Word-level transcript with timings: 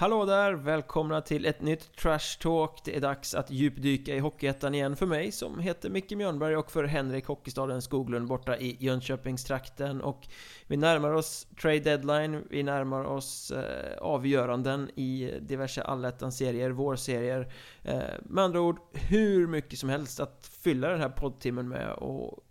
Hallå 0.00 0.24
där! 0.24 0.52
Välkomna 0.52 1.20
till 1.20 1.46
ett 1.46 1.62
nytt 1.62 1.96
Trash 1.96 2.38
Talk. 2.40 2.84
Det 2.84 2.96
är 2.96 3.00
dags 3.00 3.34
att 3.34 3.50
djupdyka 3.50 4.14
i 4.14 4.18
Hockeyettan 4.18 4.74
igen 4.74 4.96
för 4.96 5.06
mig 5.06 5.32
som 5.32 5.58
heter 5.58 5.90
Micke 5.90 6.10
Mjörnberg 6.10 6.56
och 6.56 6.70
för 6.70 6.84
Henrik 6.84 7.26
Hockeystaden 7.26 7.82
Skoglund 7.82 8.28
borta 8.28 8.56
i 8.56 8.76
Jönköpingstrakten. 8.80 10.00
Och 10.00 10.28
vi 10.66 10.76
närmar 10.76 11.12
oss 11.12 11.46
trade 11.60 11.78
deadline, 11.78 12.44
vi 12.50 12.62
närmar 12.62 13.04
oss 13.04 13.50
eh, 13.50 13.98
avgöranden 13.98 14.90
i 14.94 15.38
diverse 15.40 15.82
allettan-serier, 15.82 16.70
vårserier. 16.70 17.52
Eh, 17.82 18.00
med 18.22 18.44
andra 18.44 18.60
ord, 18.60 18.78
hur 18.92 19.46
mycket 19.46 19.78
som 19.78 19.88
helst 19.88 20.20
att 20.20 20.50
fylla 20.62 20.88
den 20.88 21.00
här 21.00 21.08
poddtimmen 21.08 21.68
med 21.68 21.92
och 21.92 22.44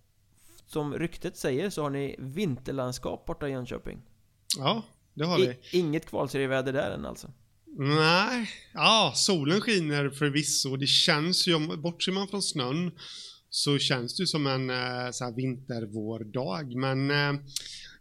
som 0.66 0.94
ryktet 0.94 1.38
säger 1.38 1.70
så 1.70 1.84
har 1.84 1.90
ni 1.90 2.16
vinterlandskap 2.20 3.26
borta 3.26 3.48
i 3.48 3.52
Jönköping. 3.52 4.02
Ja, 4.58 4.84
det 5.14 5.26
har 5.26 5.38
vi. 5.38 5.44
I, 5.44 5.80
inget 5.80 6.06
kvalserieväder 6.06 6.74
där 6.74 6.92
än 6.92 7.06
alltså? 7.06 7.32
Nej, 7.82 8.50
ja, 8.74 9.14
solen 9.16 9.62
skiner 9.62 10.10
förvisso. 10.10 10.76
Det 10.76 10.88
känns 10.88 11.48
ju, 11.48 11.78
bortser 11.78 12.12
man 12.12 12.28
från 12.28 12.42
snön, 12.42 12.92
så 13.50 13.78
känns 13.78 14.16
det 14.16 14.24
ju 14.24 14.28
som 14.28 14.48
en 14.48 14.70
eh, 14.70 15.12
så 15.12 15.24
här 15.24 15.36
vintervårdag. 15.36 16.76
Men 16.76 17.12
eh, 17.12 17.42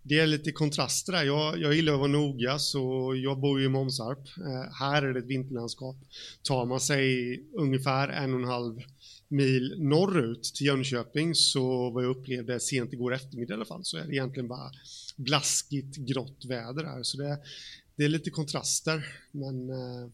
det 0.03 0.19
är 0.19 0.27
lite 0.27 0.53
kontraster 0.53 1.13
där. 1.13 1.25
Jag, 1.25 1.59
jag 1.59 1.75
gillar 1.75 1.93
att 1.93 1.99
vara 1.99 2.09
noga, 2.09 2.59
så 2.59 3.15
jag 3.25 3.41
bor 3.41 3.61
ju 3.61 3.67
i 3.67 3.69
Månsarp. 3.69 4.19
Eh, 4.19 4.73
här 4.79 5.03
är 5.03 5.13
det 5.13 5.19
ett 5.19 5.27
vinterlandskap. 5.27 5.97
Tar 6.43 6.67
man 6.67 6.81
sig 6.81 7.37
ungefär 7.53 8.09
en 8.09 8.35
och 8.35 8.41
en 8.41 8.49
halv 8.49 8.81
mil 9.29 9.75
norrut 9.79 10.43
till 10.43 10.67
Jönköping 10.67 11.35
så 11.35 11.91
vad 11.91 12.05
jag 12.05 12.11
upplevde 12.11 12.61
sent 12.61 12.93
igår 12.93 13.15
eftermiddag 13.15 13.53
i 13.53 13.55
alla 13.55 13.65
fall 13.65 13.85
så 13.85 13.97
är 13.97 14.05
det 14.05 14.13
egentligen 14.13 14.49
bara 14.49 14.71
blaskigt 15.17 15.97
grått 15.97 16.45
väder 16.49 16.85
här 16.85 17.03
så 17.03 17.19
det, 17.19 17.39
det 17.99 18.05
är 18.05 18.09
lite 18.09 18.31
kontraster 18.31 19.07
men 19.31 19.71
eh... 19.71 20.11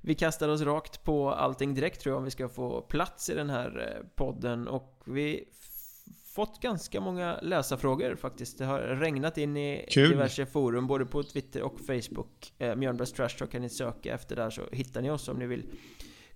Vi 0.00 0.14
kastar 0.14 0.48
oss 0.48 0.60
rakt 0.60 1.04
på 1.04 1.30
allting 1.30 1.74
direkt 1.74 2.00
tror 2.00 2.12
jag 2.12 2.18
om 2.18 2.24
vi 2.24 2.30
ska 2.30 2.48
få 2.48 2.80
plats 2.80 3.30
i 3.30 3.34
den 3.34 3.50
här 3.50 3.96
eh, 3.96 4.06
podden. 4.16 4.68
Och 4.68 5.02
vi 5.06 5.44
fått 6.34 6.60
ganska 6.60 7.00
många 7.00 7.38
läsarfrågor 7.42 8.16
faktiskt. 8.16 8.58
Det 8.58 8.64
har 8.64 8.80
regnat 8.80 9.38
in 9.38 9.56
i 9.56 9.86
Kul. 9.90 10.10
diverse 10.10 10.46
forum 10.46 10.86
både 10.86 11.06
på 11.06 11.22
Twitter 11.22 11.62
och 11.62 11.80
Facebook. 11.80 12.54
Eh, 12.58 12.76
Mjörnbergs 12.76 13.12
Trash 13.12 13.28
Talk 13.28 13.50
kan 13.50 13.62
ni 13.62 13.68
söka 13.68 14.14
efter 14.14 14.36
där 14.36 14.50
så 14.50 14.62
hittar 14.72 15.02
ni 15.02 15.10
oss 15.10 15.28
om 15.28 15.38
ni 15.38 15.46
vill 15.46 15.64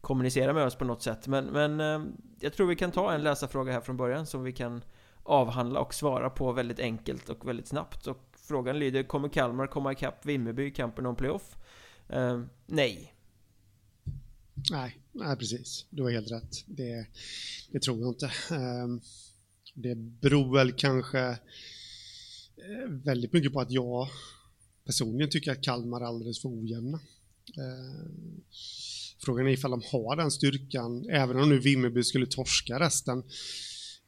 kommunicera 0.01 0.53
med 0.53 0.67
oss 0.67 0.75
på 0.75 0.85
något 0.85 1.03
sätt. 1.03 1.27
Men, 1.27 1.45
men 1.45 1.81
eh, 1.81 2.11
jag 2.41 2.53
tror 2.53 2.67
vi 2.67 2.77
kan 2.77 2.93
ta 2.93 3.13
en 3.13 3.23
läsarfråga 3.23 3.73
här 3.73 3.81
från 3.81 3.97
början 3.97 4.27
som 4.27 4.43
vi 4.43 4.53
kan 4.53 4.85
avhandla 5.23 5.81
och 5.81 5.95
svara 5.95 6.31
på 6.31 6.53
väldigt 6.53 6.81
enkelt 6.81 7.29
och 7.29 7.49
väldigt 7.49 7.69
snabbt. 7.69 8.07
Och 8.07 8.28
frågan 8.49 8.79
lyder 8.79 9.03
Kommer 9.03 9.29
Kalmar 9.29 9.67
komma 9.67 9.93
ikapp 9.93 10.27
Vimmerby 10.27 10.67
i 10.67 10.71
kampen 10.71 11.07
om 11.07 11.17
playoff? 11.17 11.57
Eh, 12.09 12.41
nej 12.67 13.15
Nej, 14.71 14.99
nej 15.13 15.37
precis. 15.37 15.87
Du 15.91 16.03
har 16.03 16.11
helt 16.11 16.31
rätt. 16.31 16.65
Det, 16.67 17.07
det 17.73 17.81
tror 17.81 18.01
jag 18.01 18.09
inte. 18.09 18.27
Eh, 18.27 18.89
det 19.75 19.95
beror 19.95 20.55
väl 20.55 20.73
kanske 20.73 21.21
eh, 21.21 22.89
väldigt 22.89 23.33
mycket 23.33 23.53
på 23.53 23.61
att 23.61 23.71
jag 23.71 24.09
personligen 24.85 25.31
tycker 25.31 25.53
att 25.53 25.63
Kalmar 25.63 26.01
är 26.01 26.05
alldeles 26.05 26.43
för 26.43 26.49
ojämna. 26.49 27.01
Eh, 27.57 28.11
Frågan 29.25 29.47
är 29.47 29.51
ifall 29.51 29.71
de 29.71 29.83
har 29.93 30.17
den 30.17 30.31
styrkan, 30.31 31.09
även 31.11 31.41
om 31.41 31.49
nu 31.49 31.59
Vimmerby 31.59 32.05
skulle 32.05 32.27
torska 32.27 32.81
resten, 32.81 33.23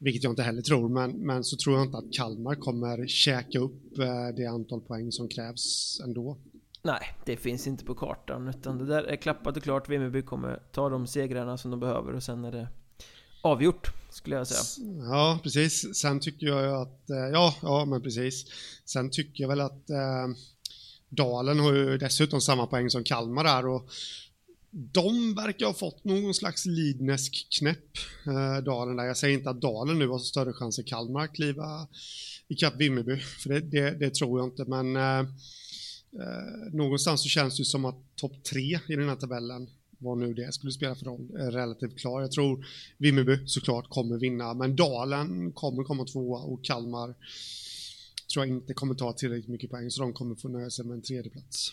vilket 0.01 0.23
jag 0.23 0.33
inte 0.33 0.43
heller 0.43 0.63
tror, 0.63 0.89
men, 0.89 1.11
men 1.11 1.45
så 1.45 1.57
tror 1.57 1.77
jag 1.77 1.87
inte 1.87 1.99
att 1.99 2.13
Kalmar 2.13 2.55
kommer 2.55 3.07
käka 3.07 3.59
upp 3.59 3.99
eh, 3.99 4.29
det 4.37 4.47
antal 4.47 4.81
poäng 4.81 5.13
som 5.13 5.29
krävs 5.29 6.01
ändå. 6.05 6.39
Nej, 6.83 7.01
det 7.27 7.37
finns 7.37 7.67
inte 7.67 7.85
på 7.85 7.95
kartan, 7.95 8.49
utan 8.49 8.79
det 8.79 8.87
där 8.87 9.03
är 9.03 9.17
klappat 9.17 9.57
och 9.57 9.63
klart. 9.63 9.89
Vimmerby 9.89 10.23
kommer 10.23 10.63
ta 10.73 10.89
de 10.89 11.07
segrarna 11.07 11.59
som 11.59 11.71
de 11.71 11.81
behöver 11.81 12.13
och 12.13 12.23
sen 12.23 12.45
är 12.45 12.53
det 12.53 12.69
avgjort, 13.43 13.89
skulle 14.11 14.37
jag 14.37 14.47
säga. 14.47 14.87
Ja, 15.11 15.39
precis. 15.43 15.95
Sen 15.95 16.21
tycker 16.21 16.47
jag 16.47 16.83
att, 16.83 17.11
eh, 17.11 17.17
ja, 17.33 17.55
ja, 17.63 17.85
men 17.85 18.03
precis. 18.03 18.45
Sen 18.85 19.11
tycker 19.11 19.45
jag 19.45 19.49
väl 19.49 19.61
att 19.61 19.91
eh, 19.91 20.29
Dalen 21.09 21.59
har 21.61 21.73
ju 21.73 21.99
dessutom 21.99 22.41
samma 22.41 22.67
poäng 22.67 22.91
som 22.91 23.05
Kalmar 23.05 23.45
där 23.45 23.67
och 23.67 23.89
de 24.71 25.35
verkar 25.35 25.67
ha 25.67 25.73
fått 25.73 26.05
någon 26.05 26.35
slags 26.35 26.67
lidnesk 26.67 27.47
knäpp, 27.59 27.97
eh, 28.27 28.65
Dalen 28.65 28.97
där. 28.97 29.05
Jag 29.05 29.17
säger 29.17 29.39
inte 29.39 29.51
att 29.51 29.61
Dalen 29.61 29.99
nu 29.99 30.09
har 30.09 30.19
större 30.19 30.53
chans 30.53 30.79
än 30.79 30.85
Kalmar 30.85 31.25
att 31.25 31.35
kliva 31.35 31.89
ikapp 32.49 32.77
Vimmerby, 32.77 33.17
för 33.17 33.51
det, 33.51 33.61
det, 33.61 33.91
det, 33.91 34.15
tror 34.15 34.41
jag 34.41 34.49
inte, 34.49 34.65
men 34.65 34.97
eh, 34.97 35.19
eh, 36.23 36.73
någonstans 36.73 37.23
så 37.23 37.29
känns 37.29 37.57
det 37.57 37.65
som 37.65 37.85
att 37.85 38.17
topp 38.17 38.45
tre 38.45 38.79
i 38.89 38.97
den 38.97 39.09
här 39.09 39.17
tabellen, 39.17 39.71
vad 39.99 40.19
nu 40.19 40.35
det 40.35 40.53
skulle 40.55 40.73
spela 40.73 40.95
för 40.95 41.05
roll, 41.05 41.31
är 41.39 41.51
relativt 41.51 41.99
klar. 41.99 42.21
Jag 42.21 42.33
tror 42.33 42.67
Vimmerby 42.99 43.47
såklart 43.47 43.89
kommer 43.89 44.19
vinna, 44.19 44.55
men 44.55 44.77
Dalen 44.77 45.53
kommer 45.53 45.85
komma 45.85 46.05
tvåa 46.05 46.41
och 46.41 46.65
Kalmar 46.65 47.15
tror 48.33 48.47
jag 48.47 48.57
inte 48.57 48.75
kommer 48.75 48.95
ta 48.95 49.13
tillräckligt 49.13 49.49
mycket 49.49 49.71
poäng, 49.71 49.91
så 49.91 50.03
de 50.03 50.13
kommer 50.13 50.35
få 50.35 50.49
nöja 50.49 50.71
sig 50.71 50.85
med 50.85 50.95
en 50.95 51.03
tredje 51.03 51.31
plats. 51.31 51.73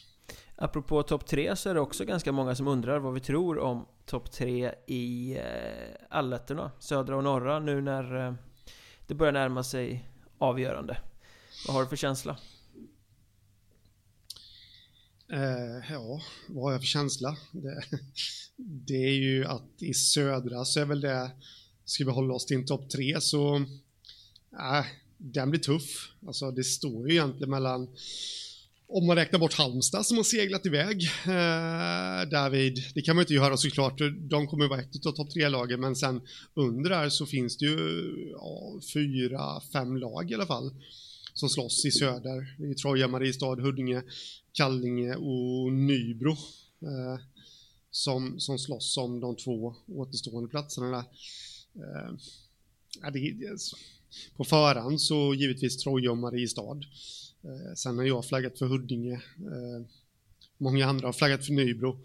Apropå 0.56 1.04
topp 1.04 1.26
3 1.28 1.56
så 1.56 1.70
är 1.70 1.74
det 1.74 1.80
också 1.80 2.06
ganska 2.06 2.32
många 2.32 2.56
som 2.56 2.68
undrar 2.68 3.00
vad 3.00 3.14
vi 3.14 3.20
tror 3.20 3.60
om 3.60 3.86
topp 4.06 4.32
3 4.32 4.74
i 4.88 5.38
eh, 5.38 6.06
allettorna 6.10 6.72
Södra 6.80 7.18
och 7.18 7.24
norra 7.24 7.60
nu 7.60 7.82
när 7.82 8.28
eh, 8.28 8.34
det 9.08 9.14
börjar 9.14 9.34
närma 9.34 9.64
sig 9.64 10.10
avgörande 10.38 10.98
Vad 11.68 11.76
har 11.76 11.84
du 11.84 11.90
för 11.90 11.96
känsla? 11.96 12.38
Eh, 15.32 15.92
ja, 15.92 16.22
vad 16.48 16.64
har 16.64 16.72
jag 16.72 16.82
för 16.82 16.88
känsla? 16.88 17.38
Det, 17.52 17.84
det, 18.88 19.04
är 19.04 19.14
ju 19.14 19.46
att 19.46 19.82
i 19.82 19.94
södra 19.94 20.66
så 20.66 20.80
är 20.80 20.86
väl 20.86 21.02
det 21.02 21.32
Ska 21.86 22.06
vi 22.06 22.12
hålla 22.12 22.34
oss 22.34 22.46
till 22.46 22.58
en 22.58 22.66
topp 22.66 22.90
3 22.90 23.22
så 23.22 23.56
äh, 24.52 24.86
Den 25.18 25.50
blir 25.50 25.62
tuff 25.62 26.12
Alltså 26.28 26.52
det 26.52 26.64
står 26.64 27.10
ju 27.10 27.14
egentligen 27.16 27.50
mellan 27.50 27.90
om 28.90 29.08
man 29.08 29.16
räknar 29.16 29.40
bort 29.40 29.54
Halmstad 29.54 30.06
som 30.06 30.18
har 30.18 30.24
seglat 30.24 30.66
iväg 30.66 31.04
eh, 31.26 32.30
David, 32.30 32.84
det 32.96 33.02
kan 33.02 33.16
man 33.16 33.24
inte 33.24 33.34
göra 33.34 33.58
såklart, 33.58 34.00
de 34.30 34.48
kommer 34.48 34.68
vara 34.68 34.82
ett 34.82 35.06
av 35.06 35.12
topp 35.12 35.32
tre-lagen, 35.32 35.80
men 35.80 35.96
sen 35.96 36.22
under 36.54 36.90
där 36.90 37.10
så 37.10 37.26
finns 37.26 37.58
det 37.58 37.66
ju 37.66 38.30
ja, 38.32 38.80
fyra, 38.94 39.62
fem 39.74 39.98
lag 39.98 40.32
i 40.32 40.34
alla 40.34 40.46
fall 40.46 40.72
som 41.34 41.50
slåss 41.50 41.86
i 41.86 41.92
söder. 41.92 42.56
Det 42.58 42.70
är 42.70 42.74
Troja, 42.74 43.08
Mariestad, 43.08 43.56
Huddinge, 43.56 44.04
Kallinge 44.54 45.16
och 45.16 45.74
Nybro 45.74 46.32
eh, 46.82 47.20
som, 47.92 48.40
som 48.40 48.60
slåss 48.60 48.98
om 48.98 49.20
de 49.20 49.36
två 49.36 49.76
återstående 49.88 50.50
platserna 50.50 50.88
där. 50.88 51.04
Eh, 51.76 52.14
ja, 53.02 53.12
det, 53.12 53.36
på 54.38 54.44
förhand 54.44 55.02
så 55.02 55.34
givetvis 55.34 55.78
Troja 55.78 56.12
och 56.12 56.18
Mariestad. 56.18 56.80
Eh, 57.48 57.74
sen 57.76 57.98
har 57.98 58.06
jag 58.06 58.26
flaggat 58.26 58.60
för 58.60 58.66
Huddinge. 58.66 59.14
Eh, 59.38 59.86
många 60.58 60.86
andra 60.86 61.08
har 61.08 61.14
flaggat 61.14 61.46
för 61.46 61.54
Nybro. 61.54 62.00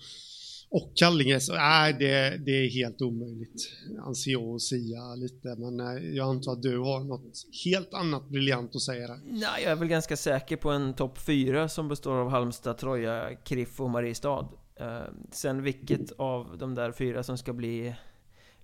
Och 0.74 0.92
Kallinge, 0.96 1.40
så 1.40 1.54
nej, 1.54 1.92
det, 1.98 2.38
det 2.46 2.50
är 2.50 2.70
helt 2.70 3.02
omöjligt, 3.02 3.70
anser 4.00 4.30
jag 4.30 4.48
och 4.48 4.62
sia 4.62 5.14
lite. 5.14 5.56
Men 5.58 5.80
eh, 5.80 6.16
jag 6.16 6.28
antar 6.28 6.52
att 6.52 6.62
du 6.62 6.78
har 6.78 7.04
något 7.04 7.32
helt 7.64 7.94
annat 7.94 8.28
briljant 8.28 8.76
att 8.76 8.82
säga 8.82 9.06
där. 9.06 9.20
Nej, 9.24 9.62
jag 9.62 9.72
är 9.72 9.76
väl 9.76 9.88
ganska 9.88 10.16
säker 10.16 10.56
på 10.56 10.70
en 10.70 10.94
topp 10.94 11.18
fyra 11.18 11.68
som 11.68 11.88
består 11.88 12.16
av 12.16 12.28
Halmstad, 12.28 12.78
Troja, 12.78 13.34
Kriff 13.44 13.80
och 13.80 13.90
Mariestad. 13.90 14.48
Eh, 14.76 15.02
sen 15.30 15.62
vilket 15.62 16.12
av 16.12 16.58
de 16.58 16.74
där 16.74 16.92
fyra 16.92 17.22
som 17.22 17.38
ska 17.38 17.52
bli 17.52 17.94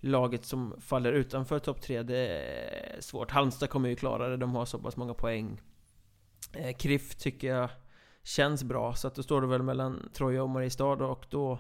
laget 0.01 0.45
som 0.45 0.75
faller 0.81 1.13
utanför 1.13 1.59
topp 1.59 1.83
tre, 1.83 2.03
det 2.03 2.29
är 2.29 3.01
svårt. 3.01 3.31
Halmstad 3.31 3.71
kommer 3.71 3.89
ju 3.89 3.97
klara 3.97 4.29
det, 4.29 4.37
de 4.37 4.55
har 4.55 4.65
så 4.65 4.79
pass 4.79 4.97
många 4.97 5.15
poäng. 5.15 5.61
Eh, 6.53 6.77
Kriff 6.77 7.15
tycker 7.15 7.49
jag 7.49 7.71
känns 8.23 8.65
bra, 8.65 8.95
så 8.95 9.09
att 9.09 9.15
då 9.15 9.23
står 9.23 9.41
det 9.41 9.47
väl 9.47 9.63
mellan 9.63 10.11
Troja 10.15 10.43
och 10.43 10.49
Mariestad 10.49 11.05
och 11.05 11.27
då 11.31 11.59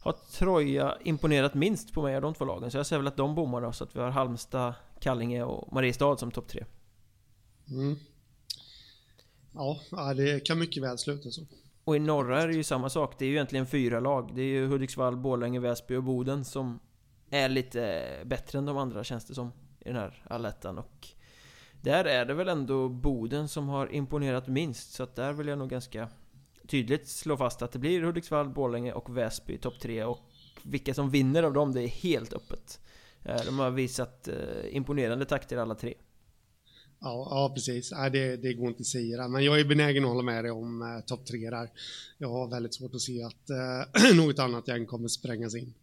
har 0.00 0.12
Troja 0.12 0.98
imponerat 1.04 1.54
minst 1.54 1.92
på 1.92 2.02
mig 2.02 2.16
av 2.16 2.22
de 2.22 2.34
två 2.34 2.44
lagen. 2.44 2.70
Så 2.70 2.76
jag 2.76 2.86
säger 2.86 3.00
väl 3.00 3.08
att 3.08 3.16
de 3.16 3.34
bommar 3.34 3.60
då, 3.60 3.72
så 3.72 3.84
att 3.84 3.96
vi 3.96 4.00
har 4.00 4.10
Halmstad, 4.10 4.74
Kallinge 5.00 5.42
och 5.42 5.72
Mariestad 5.72 6.16
som 6.16 6.30
topp 6.30 6.48
tre. 6.48 6.64
Mm. 7.68 7.96
Ja, 9.52 9.80
det 10.16 10.46
kan 10.46 10.58
mycket 10.58 10.82
väl 10.82 10.98
sluta 10.98 11.30
så. 11.30 11.42
Och 11.84 11.96
i 11.96 11.98
norra 11.98 12.42
är 12.42 12.48
det 12.48 12.54
ju 12.54 12.64
samma 12.64 12.90
sak. 12.90 13.18
Det 13.18 13.24
är 13.24 13.26
ju 13.26 13.34
egentligen 13.34 13.66
fyra 13.66 14.00
lag. 14.00 14.32
Det 14.34 14.42
är 14.42 14.46
ju 14.46 14.66
Hudiksvall, 14.66 15.16
Borlänge, 15.16 15.60
Väsby 15.60 15.96
och 15.96 16.02
Boden 16.02 16.44
som 16.44 16.80
är 17.30 17.48
lite 17.48 18.02
bättre 18.24 18.58
än 18.58 18.66
de 18.66 18.76
andra 18.76 19.04
känns 19.04 19.24
det 19.24 19.34
som. 19.34 19.52
I 19.80 19.88
den 19.88 19.96
här 19.96 20.24
allettan 20.30 20.78
och 20.78 21.08
där 21.86 22.04
är 22.04 22.24
det 22.24 22.34
väl 22.34 22.48
ändå 22.48 22.88
Boden 22.88 23.48
som 23.48 23.68
har 23.68 23.92
imponerat 23.92 24.48
minst, 24.48 24.92
så 24.92 25.02
att 25.02 25.16
där 25.16 25.32
vill 25.32 25.46
jag 25.46 25.58
nog 25.58 25.70
ganska 25.70 26.08
tydligt 26.66 27.08
slå 27.08 27.36
fast 27.36 27.62
att 27.62 27.72
det 27.72 27.78
blir 27.78 28.02
Hudiksvall, 28.02 28.48
Borlänge 28.48 28.92
och 28.92 29.16
Väsby 29.16 29.58
topp 29.58 29.80
tre 29.80 30.04
och 30.04 30.18
vilka 30.62 30.94
som 30.94 31.10
vinner 31.10 31.42
av 31.42 31.52
dem, 31.52 31.72
det 31.72 31.82
är 31.82 31.88
helt 31.88 32.32
öppet. 32.32 32.80
Eh, 33.22 33.40
de 33.46 33.58
har 33.58 33.70
visat 33.70 34.28
eh, 34.28 34.76
imponerande 34.76 35.24
takter 35.24 35.56
alla 35.56 35.74
tre. 35.74 35.94
Ja, 37.00 37.28
ja 37.30 37.52
precis. 37.54 37.90
Ja, 37.90 38.10
det, 38.10 38.36
det 38.36 38.54
går 38.54 38.68
inte 38.68 38.80
att 38.80 38.86
säga. 38.86 39.28
Men 39.28 39.44
jag 39.44 39.60
är 39.60 39.64
benägen 39.64 40.04
att 40.04 40.10
hålla 40.10 40.22
med 40.22 40.44
dig 40.44 40.50
om 40.50 40.82
eh, 40.82 41.04
topp 41.04 41.26
tre 41.26 41.50
där. 41.50 41.70
Jag 42.18 42.28
har 42.28 42.50
väldigt 42.50 42.74
svårt 42.74 42.94
att 42.94 43.00
se 43.00 43.22
att 43.22 43.50
eh, 43.50 44.16
något 44.16 44.38
annat 44.38 44.68
gäng 44.68 44.86
kommer 44.86 45.08
sprängas 45.08 45.54
in. 45.54 45.74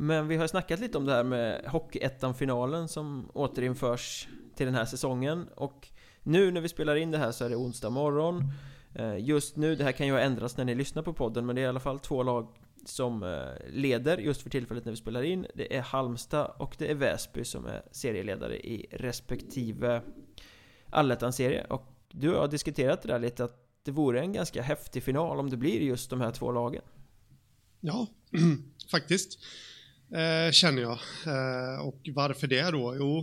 Men 0.00 0.28
vi 0.28 0.36
har 0.36 0.46
snackat 0.46 0.80
lite 0.80 0.98
om 0.98 1.04
det 1.04 1.12
här 1.12 1.24
med 1.24 1.64
Hockeyettan-finalen 1.66 2.88
som 2.88 3.30
återinförs 3.34 4.28
till 4.54 4.66
den 4.66 4.74
här 4.74 4.84
säsongen. 4.84 5.48
Och 5.54 5.88
nu 6.22 6.50
när 6.50 6.60
vi 6.60 6.68
spelar 6.68 6.96
in 6.96 7.10
det 7.10 7.18
här 7.18 7.32
så 7.32 7.44
är 7.44 7.50
det 7.50 7.56
onsdag 7.56 7.90
morgon. 7.90 8.52
Eh, 8.94 9.18
just 9.18 9.56
nu, 9.56 9.74
det 9.74 9.84
här 9.84 9.92
kan 9.92 10.06
ju 10.06 10.12
ha 10.12 10.20
ändrats 10.20 10.56
när 10.56 10.64
ni 10.64 10.74
lyssnar 10.74 11.02
på 11.02 11.12
podden 11.12 11.46
men 11.46 11.56
det 11.56 11.62
är 11.62 11.64
i 11.64 11.68
alla 11.68 11.80
fall 11.80 11.98
två 11.98 12.22
lag 12.22 12.48
som 12.84 13.22
eh, 13.22 13.70
leder 13.70 14.18
just 14.18 14.42
för 14.42 14.50
tillfället 14.50 14.84
när 14.84 14.92
vi 14.92 14.96
spelar 14.96 15.22
in. 15.22 15.46
Det 15.54 15.76
är 15.76 15.82
Halmstad 15.82 16.52
och 16.58 16.74
det 16.78 16.90
är 16.90 16.94
Väsby 16.94 17.44
som 17.44 17.66
är 17.66 17.82
serieledare 17.90 18.56
i 18.66 18.86
respektive 18.90 20.02
allettan-serie. 20.90 21.64
Och 21.64 21.84
du 22.08 22.34
har 22.34 22.48
diskuterat 22.48 23.02
det 23.02 23.08
där 23.08 23.18
lite 23.18 23.44
att 23.44 23.56
det 23.82 23.90
vore 23.90 24.20
en 24.20 24.32
ganska 24.32 24.62
häftig 24.62 25.02
final 25.02 25.38
om 25.38 25.50
det 25.50 25.56
blir 25.56 25.80
just 25.80 26.10
de 26.10 26.20
här 26.20 26.30
två 26.30 26.52
lagen. 26.52 26.82
Ja, 27.80 28.06
faktiskt 28.90 29.38
eh, 30.12 30.52
Känner 30.52 30.82
jag 30.82 30.98
eh, 31.26 31.80
Och 31.80 32.08
varför 32.14 32.46
det 32.46 32.70
då? 32.70 32.96
Jo 32.96 33.18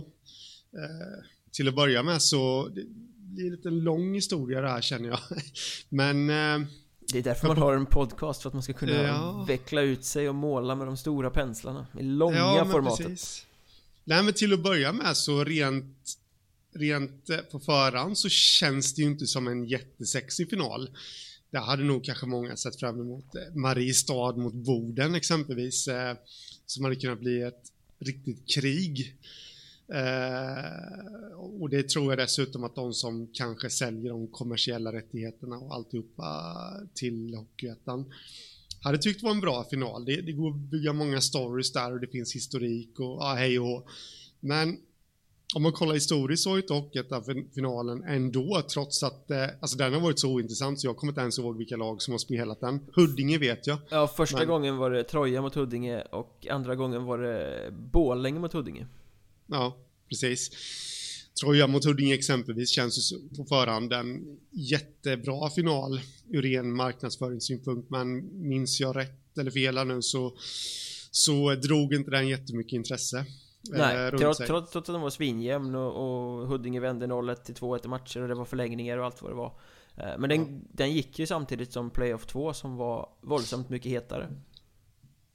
eh, 0.72 1.24
Till 1.50 1.68
att 1.68 1.74
börja 1.74 2.02
med 2.02 2.22
så 2.22 2.68
Det 2.74 2.84
blir 3.16 3.50
lite 3.50 3.70
lång 3.70 4.14
historia 4.14 4.60
det 4.60 4.68
här 4.68 4.80
känner 4.80 5.08
jag 5.08 5.18
Men 5.88 6.26
det 7.12 7.18
är 7.18 7.22
därför 7.22 7.48
man 7.48 7.58
har 7.58 7.74
en 7.74 7.86
podcast, 7.86 8.42
för 8.42 8.48
att 8.48 8.52
man 8.52 8.62
ska 8.62 8.72
kunna 8.72 9.02
ja. 9.02 9.44
veckla 9.48 9.80
ut 9.80 10.04
sig 10.04 10.28
och 10.28 10.34
måla 10.34 10.74
med 10.74 10.86
de 10.86 10.96
stora 10.96 11.30
penslarna 11.30 11.86
i 11.98 12.02
långa 12.02 12.36
ja, 12.36 12.68
formatet. 12.72 13.06
Precis. 13.06 13.46
Nej 14.04 14.22
men 14.22 14.34
till 14.34 14.52
att 14.52 14.62
börja 14.62 14.92
med 14.92 15.16
så 15.16 15.44
rent, 15.44 16.18
rent 16.74 17.50
på 17.50 17.60
förhand 17.60 18.18
så 18.18 18.28
känns 18.28 18.94
det 18.94 19.02
ju 19.02 19.08
inte 19.08 19.26
som 19.26 19.46
en 19.46 19.64
jättesexig 19.64 20.50
final. 20.50 20.90
Det 21.56 21.60
hade 21.60 21.84
nog 21.84 22.04
kanske 22.04 22.26
många 22.26 22.56
sett 22.56 22.80
fram 22.80 23.00
emot. 23.00 23.34
Eh, 23.34 23.54
Mariestad 23.54 24.32
mot 24.32 24.54
Boden 24.54 25.14
exempelvis, 25.14 25.88
eh, 25.88 26.16
som 26.66 26.84
hade 26.84 26.96
kunnat 26.96 27.20
bli 27.20 27.42
ett 27.42 27.72
riktigt 27.98 28.54
krig. 28.54 29.16
Eh, 29.88 31.38
och 31.38 31.70
det 31.70 31.88
tror 31.88 32.12
jag 32.12 32.18
dessutom 32.18 32.64
att 32.64 32.74
de 32.74 32.92
som 32.94 33.30
kanske 33.32 33.70
säljer 33.70 34.10
de 34.10 34.28
kommersiella 34.28 34.92
rättigheterna 34.92 35.56
och 35.56 35.74
alltihopa 35.74 36.56
till 36.94 37.34
Hockeyettan 37.34 38.12
hade 38.80 38.98
tyckt 38.98 39.22
var 39.22 39.30
en 39.30 39.40
bra 39.40 39.64
final. 39.64 40.04
Det, 40.04 40.20
det, 40.20 40.32
går 40.32 40.50
att 40.50 40.56
bygga 40.56 40.92
många 40.92 41.20
stories 41.20 41.72
där 41.72 41.92
och 41.92 42.00
det 42.00 42.08
finns 42.08 42.34
historik 42.34 43.00
och 43.00 43.16
ja, 43.20 43.34
hej 43.38 43.58
och 43.58 43.66
hå. 43.66 43.88
Men 44.40 44.78
om 45.54 45.62
man 45.62 45.72
kollar 45.72 45.94
historiskt 45.94 46.42
så 46.42 46.50
har 46.50 46.56
inte 46.56 46.72
Hockeyettan-finalen 46.72 48.04
ändå, 48.04 48.62
trots 48.72 49.02
att 49.02 49.30
eh, 49.30 49.44
alltså 49.60 49.78
den 49.78 49.92
har 49.92 50.00
varit 50.00 50.18
så 50.18 50.32
ointressant 50.32 50.80
så 50.80 50.86
jag 50.86 50.96
kommer 50.96 51.10
inte 51.10 51.20
ens 51.20 51.38
ihåg 51.38 51.58
vilka 51.58 51.76
lag 51.76 52.02
som 52.02 52.12
har 52.12 52.18
spelat 52.18 52.60
den. 52.60 52.80
Huddinge 52.92 53.38
vet 53.38 53.66
jag. 53.66 53.78
Ja, 53.88 54.08
första 54.16 54.38
men... 54.38 54.48
gången 54.48 54.76
var 54.76 54.90
det 54.90 55.04
Troja 55.04 55.42
mot 55.42 55.54
Huddinge 55.54 56.02
och 56.02 56.46
andra 56.50 56.74
gången 56.74 57.04
var 57.04 57.18
det 57.18 57.70
Bålänge 57.92 58.38
mot 58.38 58.52
Huddinge. 58.52 58.86
Ja, 59.46 59.76
precis. 60.08 60.50
Troja 61.40 61.66
mot 61.66 61.84
Huddinge 61.84 62.14
exempelvis 62.14 62.70
känns 62.70 63.12
på 63.36 63.44
förhand 63.44 63.92
en 63.92 64.38
jättebra 64.50 65.50
final 65.50 66.00
ur 66.28 66.42
ren 66.42 66.76
marknadsföringssynpunkt, 66.76 67.90
men 67.90 68.28
minns 68.48 68.80
jag 68.80 68.96
rätt 68.96 69.38
eller 69.38 69.50
fel 69.50 69.86
nu 69.86 70.02
så, 70.02 70.36
så 71.10 71.54
drog 71.54 71.94
inte 71.94 72.10
den 72.10 72.28
jättemycket 72.28 72.72
intresse. 72.72 73.26
Nej, 73.70 74.10
trots, 74.10 74.38
trots, 74.38 74.70
trots, 74.70 74.76
att 74.76 74.94
den 74.94 75.00
var 75.00 75.10
svinjämn 75.10 75.74
och, 75.74 75.92
och 75.92 76.48
Huddinge 76.48 76.80
vände 76.80 77.06
0-1 77.06 77.34
till 77.34 77.54
2-1 77.54 77.84
i 77.84 77.88
matcher 77.88 78.20
och 78.20 78.28
det 78.28 78.34
var 78.34 78.44
förlängningar 78.44 78.98
och 78.98 79.04
allt 79.04 79.22
vad 79.22 79.30
det 79.30 79.34
var. 79.34 79.58
Eh, 79.96 80.18
men 80.18 80.30
den, 80.30 80.40
ja. 80.40 80.68
den 80.72 80.92
gick 80.92 81.18
ju 81.18 81.26
samtidigt 81.26 81.72
som 81.72 81.90
Playoff 81.90 82.26
2 82.26 82.52
som 82.52 82.76
var 82.76 83.08
våldsamt 83.20 83.68
mycket 83.68 83.92
hetare. 83.92 84.28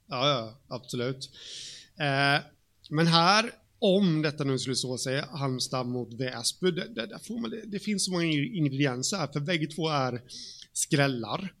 Ja, 0.06 0.28
ja, 0.28 0.54
absolut. 0.68 1.30
Eh, 1.98 2.42
men 2.90 3.06
här 3.06 3.50
om 3.78 4.22
detta 4.22 4.44
nu 4.44 4.58
skulle 4.58 4.76
stå 4.76 4.98
sig, 4.98 5.24
Halmstad 5.30 5.86
mot 5.86 6.12
Väsby, 6.14 6.70
det, 6.70 6.88
det, 6.88 7.06
det, 7.06 7.40
man, 7.40 7.54
det 7.66 7.78
finns 7.78 8.04
så 8.04 8.10
många 8.10 8.24
ingredienser 8.24 9.16
här, 9.16 9.26
för 9.26 9.40
bägge 9.40 9.66
två 9.66 9.88
är 9.88 10.22
skrällar. 10.72 11.54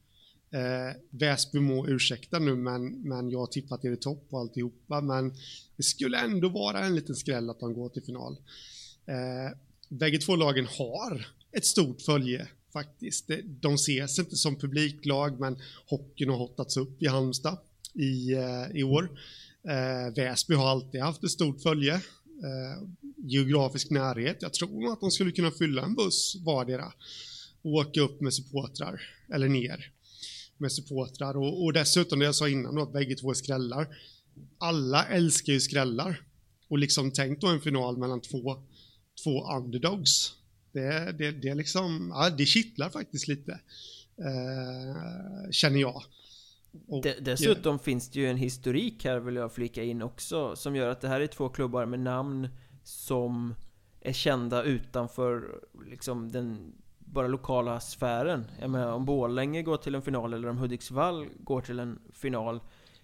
Eh, 0.52 0.96
Väsby 1.10 1.60
må 1.60 1.88
ursäkta 1.88 2.38
nu, 2.38 2.56
men, 2.56 3.02
men 3.02 3.30
jag 3.30 3.38
har 3.38 3.46
tippat 3.46 3.84
er 3.84 3.92
i 3.92 3.96
topp 3.96 4.26
och 4.30 4.40
alltihopa, 4.40 5.00
men 5.00 5.34
det 5.76 5.82
skulle 5.82 6.18
ändå 6.18 6.48
vara 6.48 6.80
en 6.80 6.94
liten 6.94 7.14
skräll 7.14 7.50
att 7.50 7.60
de 7.60 7.74
går 7.74 7.88
till 7.88 8.02
final. 8.02 8.36
Eh, 9.06 9.58
bägge 9.88 10.18
två 10.18 10.36
lagen 10.36 10.66
har 10.66 11.26
ett 11.52 11.66
stort 11.66 12.02
följe 12.02 12.48
faktiskt. 12.72 13.30
De 13.44 13.74
ses 13.74 14.18
inte 14.18 14.36
som 14.36 14.56
publiklag, 14.56 15.40
men 15.40 15.58
hockeyn 15.86 16.30
har 16.30 16.38
hottats 16.38 16.76
upp 16.76 17.02
i 17.02 17.06
Halmstad 17.06 17.58
i, 17.94 18.32
eh, 18.32 18.66
i 18.74 18.82
år. 18.82 19.10
Eh, 19.68 20.14
Väsby 20.14 20.54
har 20.54 20.68
alltid 20.68 21.00
haft 21.00 21.24
ett 21.24 21.30
stort 21.30 21.62
följe. 21.62 21.94
Eh, 21.94 22.88
geografisk 23.16 23.90
närhet. 23.90 24.36
Jag 24.40 24.52
tror 24.52 24.92
att 24.92 25.00
de 25.00 25.10
skulle 25.10 25.32
kunna 25.32 25.50
fylla 25.50 25.82
en 25.82 25.94
buss 25.94 26.36
vardera 26.44 26.92
och 27.62 27.72
åka 27.72 28.00
upp 28.00 28.20
med 28.20 28.34
supportrar, 28.34 29.00
eller 29.28 29.48
ner 29.48 29.92
med 30.62 30.72
supportrar. 30.72 31.36
Och, 31.36 31.64
och 31.64 31.72
dessutom 31.72 32.18
det 32.18 32.24
jag 32.24 32.34
sa 32.34 32.48
innan 32.48 32.74
då, 32.74 32.82
att 32.82 32.92
bägge 32.92 33.14
två 33.14 33.30
är 33.30 33.34
skrällar. 33.34 33.96
Alla 34.58 35.06
älskar 35.06 35.52
ju 35.52 35.60
skrällar. 35.60 36.22
Och 36.68 36.78
liksom 36.78 37.10
tänk 37.10 37.40
då 37.40 37.46
en 37.46 37.60
final 37.60 37.98
mellan 37.98 38.20
två, 38.20 38.62
två 39.24 39.56
underdogs. 39.56 40.34
Det, 40.72 41.12
det, 41.18 41.30
det 41.30 41.54
liksom, 41.54 42.12
ja, 42.14 42.30
det 42.30 42.46
kittlar 42.46 42.90
faktiskt 42.90 43.28
lite. 43.28 43.52
Eh, 44.18 45.50
känner 45.50 45.80
jag. 45.80 46.02
Och, 46.88 47.06
Dessutom 47.20 47.74
yeah. 47.74 47.84
finns 47.84 48.10
det 48.10 48.20
ju 48.20 48.30
en 48.30 48.36
historik 48.36 49.04
här 49.04 49.20
vill 49.20 49.36
jag 49.36 49.52
flika 49.52 49.82
in 49.82 50.02
också 50.02 50.56
Som 50.56 50.76
gör 50.76 50.88
att 50.88 51.00
det 51.00 51.08
här 51.08 51.20
är 51.20 51.26
två 51.26 51.48
klubbar 51.48 51.86
med 51.86 52.00
namn 52.00 52.48
Som 52.84 53.54
är 54.00 54.12
kända 54.12 54.62
utanför 54.62 55.60
liksom 55.90 56.32
den 56.32 56.72
bara 57.12 57.28
lokala 57.28 57.80
sfären. 57.80 58.44
Jag 58.60 58.70
menar 58.70 58.92
om 58.92 59.04
Borlänge 59.04 59.62
går 59.62 59.76
till 59.76 59.94
en 59.94 60.02
final 60.02 60.34
eller 60.34 60.48
om 60.48 60.58
Hudiksvall 60.58 61.28
går 61.38 61.60
till 61.60 61.78
en 61.78 61.98
final 62.12 62.60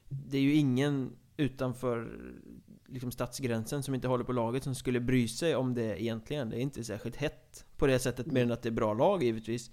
Det 0.08 0.36
är 0.36 0.42
ju 0.42 0.54
ingen 0.54 1.16
utanför 1.36 2.18
liksom 2.86 3.10
stadsgränsen 3.10 3.82
som 3.82 3.94
inte 3.94 4.08
håller 4.08 4.24
på 4.24 4.32
laget 4.32 4.64
som 4.64 4.74
skulle 4.74 5.00
bry 5.00 5.28
sig 5.28 5.56
om 5.56 5.74
det 5.74 6.02
egentligen. 6.02 6.50
Det 6.50 6.56
är 6.56 6.60
inte 6.60 6.84
särskilt 6.84 7.16
hett 7.16 7.64
på 7.76 7.86
det 7.86 7.98
sättet 7.98 8.26
mer 8.26 8.42
än 8.42 8.52
att 8.52 8.62
det 8.62 8.68
är 8.68 8.70
bra 8.70 8.94
lag 8.94 9.22
givetvis. 9.22 9.70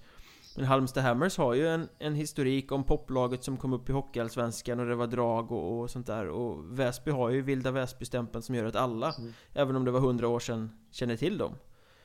Men 0.56 0.66
Halmstad 0.66 1.04
Hammers 1.04 1.38
har 1.38 1.54
ju 1.54 1.68
en, 1.68 1.90
en 2.00 2.16
historik 2.16 2.72
om 2.72 2.84
poplaget 2.84 3.44
som 3.44 3.58
kom 3.58 3.74
upp 3.74 3.90
i 3.90 3.92
Hockeyallsvenskan 3.92 4.80
och 4.80 4.86
det 4.86 4.96
var 4.96 5.08
drag 5.08 5.52
och, 5.52 5.80
och 5.80 5.90
sånt 5.90 6.08
där. 6.08 6.28
Och 6.28 6.80
Väsby 6.80 7.12
har 7.12 7.30
ju 7.30 7.42
vilda 7.42 7.72
Väsby-stämpeln 7.72 8.42
som 8.42 8.56
gör 8.56 8.66
att 8.66 8.76
alla, 8.76 9.14
mm. 9.14 9.34
även 9.54 9.76
om 9.76 9.86
det 9.86 9.92
var 9.92 10.00
hundra 10.00 10.28
år 10.28 10.40
sedan, 10.40 10.70
känner 10.92 11.18
till 11.18 11.38
dem. 11.38 11.56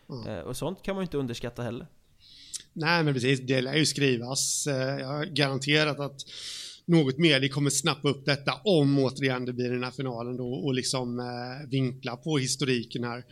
Mm. 0.08 0.26
eh, 0.26 0.40
Och 0.40 0.56
sånt 0.56 0.82
kan 0.82 0.94
man 0.94 1.02
ju 1.02 1.04
inte 1.04 1.18
underskatta 1.18 1.62
heller 1.62 1.86
Nej 2.72 3.04
men 3.04 3.14
precis, 3.14 3.40
det 3.40 3.60
lär 3.60 3.76
ju 3.76 3.86
skrivas. 3.86 4.66
Eh, 4.66 4.98
jag 4.98 5.06
har 5.06 5.24
garanterat 5.24 6.00
att 6.00 6.20
något 6.84 7.18
medie 7.18 7.48
kommer 7.48 7.70
snappa 7.70 8.08
upp 8.08 8.26
detta 8.26 8.60
om 8.64 8.98
återigen 8.98 9.44
det 9.44 9.52
blir 9.52 9.70
den 9.70 9.84
här 9.84 9.90
finalen 9.90 10.36
då 10.36 10.52
och 10.52 10.74
liksom 10.74 11.20
eh, 11.20 11.68
vinkla 11.68 12.16
på 12.16 12.38
historiken 12.38 13.04
här 13.04 13.24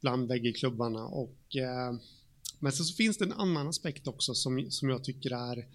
bland 0.00 0.28
bägge 0.28 0.52
klubbarna 0.52 1.06
och 1.06 1.56
eh, 1.56 1.92
men 2.58 2.72
sen 2.72 2.86
så 2.86 2.94
finns 2.94 3.18
det 3.18 3.24
en 3.24 3.32
annan 3.32 3.68
aspekt 3.68 4.08
också 4.08 4.34
som, 4.34 4.70
som 4.70 4.88
jag 4.88 5.04
tycker 5.04 5.30
är 5.30 5.66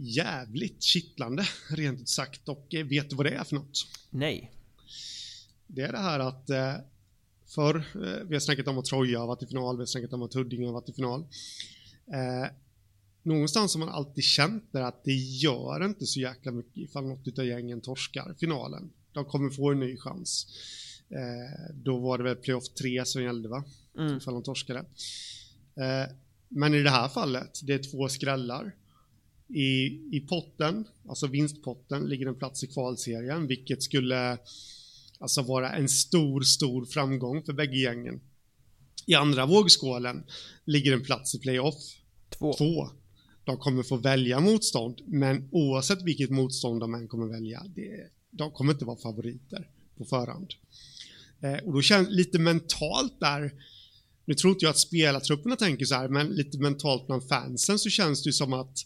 jävligt 0.00 0.82
kittlande, 0.82 1.44
rent 1.70 2.00
ut 2.00 2.08
sagt. 2.08 2.48
Och 2.48 2.66
vet 2.70 3.10
du 3.10 3.16
vad 3.16 3.26
det 3.26 3.30
är 3.30 3.44
för 3.44 3.54
något? 3.54 3.86
Nej. 4.10 4.52
Det 5.66 5.82
är 5.82 5.92
det 5.92 5.98
här 5.98 6.20
att 6.20 6.50
förr, 7.54 7.84
vi 8.24 8.34
har 8.34 8.40
snackat 8.40 8.68
om 8.68 8.78
att 8.78 8.84
Troja 8.84 9.18
har 9.18 9.26
varit 9.26 9.42
i 9.42 9.46
final, 9.46 9.76
vi 9.76 9.80
har 9.80 9.86
snackat 9.86 10.12
om 10.12 10.22
att 10.22 10.34
Huddinge 10.34 10.66
har 10.66 10.72
varit 10.72 10.88
i 10.88 10.92
final. 10.92 11.24
Eh, 12.12 12.50
någonstans 13.22 13.74
har 13.74 13.78
man 13.78 13.88
alltid 13.88 14.24
känt 14.24 14.72
det 14.72 14.86
att 14.86 15.04
det 15.04 15.12
gör 15.14 15.84
inte 15.84 16.06
så 16.06 16.20
jäkla 16.20 16.52
mycket 16.52 16.76
ifall 16.76 17.06
något 17.06 17.38
av 17.38 17.46
gängen 17.46 17.80
torskar 17.80 18.34
finalen. 18.40 18.90
De 19.12 19.24
kommer 19.24 19.50
få 19.50 19.70
en 19.70 19.80
ny 19.80 19.96
chans. 19.96 20.46
Eh, 21.10 21.74
då 21.74 21.98
var 21.98 22.18
det 22.18 22.24
väl 22.24 22.36
playoff 22.36 22.68
3 22.68 23.04
som 23.04 23.22
gällde 23.22 23.48
va? 23.48 23.64
Mm. 23.98 24.16
Ifall 24.16 24.34
de 24.34 24.42
torskade. 24.42 24.78
Eh, 25.76 26.14
men 26.48 26.74
i 26.74 26.82
det 26.82 26.90
här 26.90 27.08
fallet, 27.08 27.60
det 27.62 27.74
är 27.74 27.78
två 27.78 28.08
skrällar. 28.08 28.74
I, 29.48 29.86
I 30.16 30.26
potten, 30.28 30.84
alltså 31.08 31.26
vinstpotten, 31.26 32.08
ligger 32.08 32.26
en 32.26 32.34
plats 32.34 32.64
i 32.64 32.66
kvalserien, 32.66 33.46
vilket 33.46 33.82
skulle 33.82 34.38
alltså 35.18 35.42
vara 35.42 35.72
en 35.72 35.88
stor, 35.88 36.40
stor 36.40 36.84
framgång 36.84 37.42
för 37.42 37.52
bägge 37.52 37.76
gängen. 37.76 38.20
I 39.06 39.14
andra 39.14 39.46
vågskålen 39.46 40.24
ligger 40.64 40.92
en 40.92 41.02
plats 41.02 41.34
i 41.34 41.38
playoff. 41.38 41.99
Två. 42.40 42.52
Två. 42.52 42.88
De 43.44 43.56
kommer 43.56 43.82
få 43.82 43.96
välja 43.96 44.40
motstånd, 44.40 45.00
men 45.06 45.48
oavsett 45.52 46.02
vilket 46.02 46.30
motstånd 46.30 46.80
de 46.80 46.94
än 46.94 47.08
kommer 47.08 47.26
välja, 47.26 47.62
det, 47.74 48.10
de 48.30 48.50
kommer 48.50 48.72
inte 48.72 48.84
vara 48.84 48.96
favoriter 48.96 49.70
på 49.96 50.04
förhand. 50.04 50.50
Eh, 51.40 51.66
och 51.66 51.72
då 51.72 51.82
känns 51.82 52.08
lite 52.10 52.38
mentalt 52.38 53.20
där 53.20 53.52
nu 54.24 54.34
tror 54.34 54.52
inte 54.52 54.64
jag 54.64 54.70
att 54.70 54.78
spelartrupperna 54.78 55.56
tänker 55.56 55.84
så 55.84 55.94
här, 55.94 56.08
men 56.08 56.26
lite 56.26 56.58
mentalt 56.58 57.06
bland 57.06 57.28
fansen 57.28 57.78
så 57.78 57.90
känns 57.90 58.22
det 58.22 58.28
ju 58.28 58.32
som 58.32 58.52
att 58.52 58.78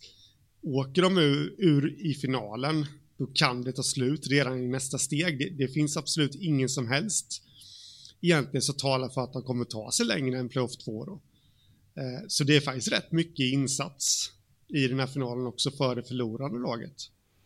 åker 0.62 1.02
de 1.02 1.18
ur, 1.18 1.54
ur 1.58 2.06
i 2.06 2.14
finalen, 2.14 2.86
då 3.18 3.26
kan 3.26 3.62
det 3.62 3.72
ta 3.72 3.82
slut 3.82 4.26
redan 4.26 4.62
i 4.62 4.68
nästa 4.68 4.98
steg. 4.98 5.38
Det, 5.38 5.64
det 5.64 5.68
finns 5.68 5.96
absolut 5.96 6.34
ingen 6.34 6.68
som 6.68 6.88
helst 6.88 7.42
egentligen 8.20 8.62
så 8.62 8.72
talar 8.72 9.08
för 9.08 9.20
att 9.20 9.32
de 9.32 9.42
kommer 9.42 9.64
ta 9.64 9.92
sig 9.92 10.06
längre 10.06 10.38
än 10.38 10.48
playoff 10.48 10.76
2 10.76 11.04
då. 11.04 11.20
Eh, 11.96 12.24
så 12.28 12.44
det 12.44 12.56
är 12.56 12.60
faktiskt 12.60 12.92
rätt 12.92 13.12
mycket 13.12 13.52
insats 13.52 14.32
i 14.68 14.88
den 14.88 15.00
här 15.00 15.06
finalen 15.06 15.46
också 15.46 15.70
för 15.70 15.96
det 15.96 16.02
förlorande 16.02 16.58
laget. 16.58 16.96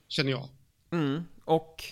Känner 0.08 0.30
jag. 0.30 0.48
Mm, 0.90 1.22
och 1.44 1.84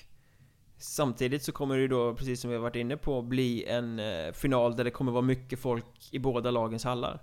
Samtidigt 0.78 1.42
så 1.42 1.52
kommer 1.52 1.78
det 1.78 1.88
då, 1.88 2.14
precis 2.14 2.40
som 2.40 2.50
vi 2.50 2.56
har 2.56 2.62
varit 2.62 2.76
inne 2.76 2.96
på, 2.96 3.22
bli 3.22 3.64
en 3.64 3.98
eh, 3.98 4.32
final 4.32 4.76
där 4.76 4.84
det 4.84 4.90
kommer 4.90 5.12
vara 5.12 5.22
mycket 5.22 5.58
folk 5.58 6.08
i 6.10 6.18
båda 6.18 6.50
lagens 6.50 6.84
hallar. 6.84 7.22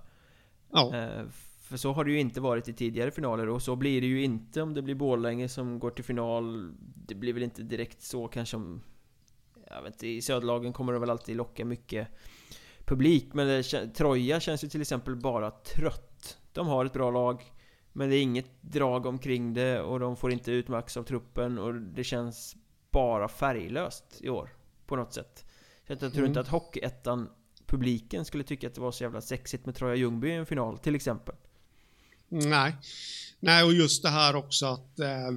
Ja. 0.72 0.96
Eh, 0.96 1.26
för 1.62 1.78
så 1.78 1.92
har 1.92 2.06
det 2.06 2.12
ju 2.12 2.20
inte 2.20 2.42
varit 2.42 2.68
i 2.68 2.74
tidigare 2.74 3.12
finaler 3.12 3.50
och 3.50 3.62
så 3.62 3.76
blir 3.76 4.02
det 4.02 4.08
ju 4.08 4.24
inte 4.24 4.62
om 4.62 4.74
det 4.74 4.82
blir 4.82 4.96
Borlänge 4.96 5.50
som 5.50 5.80
går 5.80 5.90
till 5.90 6.04
final. 6.04 6.74
Det 7.08 7.16
blir 7.16 7.34
väl 7.34 7.44
inte 7.44 7.64
direkt 7.64 8.02
så 8.02 8.28
kanske 8.28 8.58
om... 8.58 8.82
Jag 9.70 9.82
vet 9.82 9.94
inte, 9.94 10.08
i 10.08 10.22
söderlagen 10.22 10.74
kommer 10.74 10.94
det 10.94 11.00
väl 11.00 11.10
alltid 11.10 11.36
locka 11.36 11.66
mycket 11.66 12.08
publik. 12.86 13.34
Men 13.34 13.48
det, 13.48 13.88
Troja 13.88 14.40
känns 14.40 14.64
ju 14.64 14.70
till 14.70 14.82
exempel 14.82 15.16
bara 15.16 15.52
trött. 15.52 16.38
De 16.52 16.68
har 16.68 16.86
ett 16.86 16.94
bra 16.94 17.12
lag. 17.12 17.44
Men 17.94 18.10
det 18.10 18.16
är 18.16 18.22
inget 18.22 18.62
drag 18.62 19.06
omkring 19.06 19.54
det 19.54 19.82
och 19.82 20.00
de 20.00 20.18
får 20.18 20.32
inte 20.32 20.52
ut 20.52 20.68
max 20.68 20.98
av 20.98 21.04
truppen 21.04 21.60
och 21.60 21.74
det 21.74 22.04
känns 22.04 22.56
bara 22.92 23.28
färglöst 23.28 24.18
i 24.20 24.30
år. 24.30 24.50
På 24.86 24.96
något 24.96 25.14
sätt. 25.14 25.46
Så 25.88 25.94
jag 25.94 26.00
tror 26.00 26.14
mm. 26.14 26.26
inte 26.26 26.40
att 26.40 26.48
Hockeyettan 26.48 27.30
publiken 27.66 28.26
skulle 28.26 28.44
tycka 28.44 28.68
att 28.68 28.76
det 28.76 28.82
var 28.82 28.92
så 28.92 29.04
jävla 29.04 29.22
sexigt 29.22 29.66
med 29.66 29.76
Troja 29.76 29.96
Ljungby 29.96 30.30
i 30.30 30.32
en 30.32 30.46
final 30.46 30.78
till 30.78 30.96
exempel. 30.96 31.36
Nej. 32.28 32.76
Nej, 33.40 33.64
och 33.64 33.74
just 33.74 34.04
det 34.04 34.10
här 34.10 34.36
också 34.36 34.66
att 34.66 35.00
eh, 35.00 35.28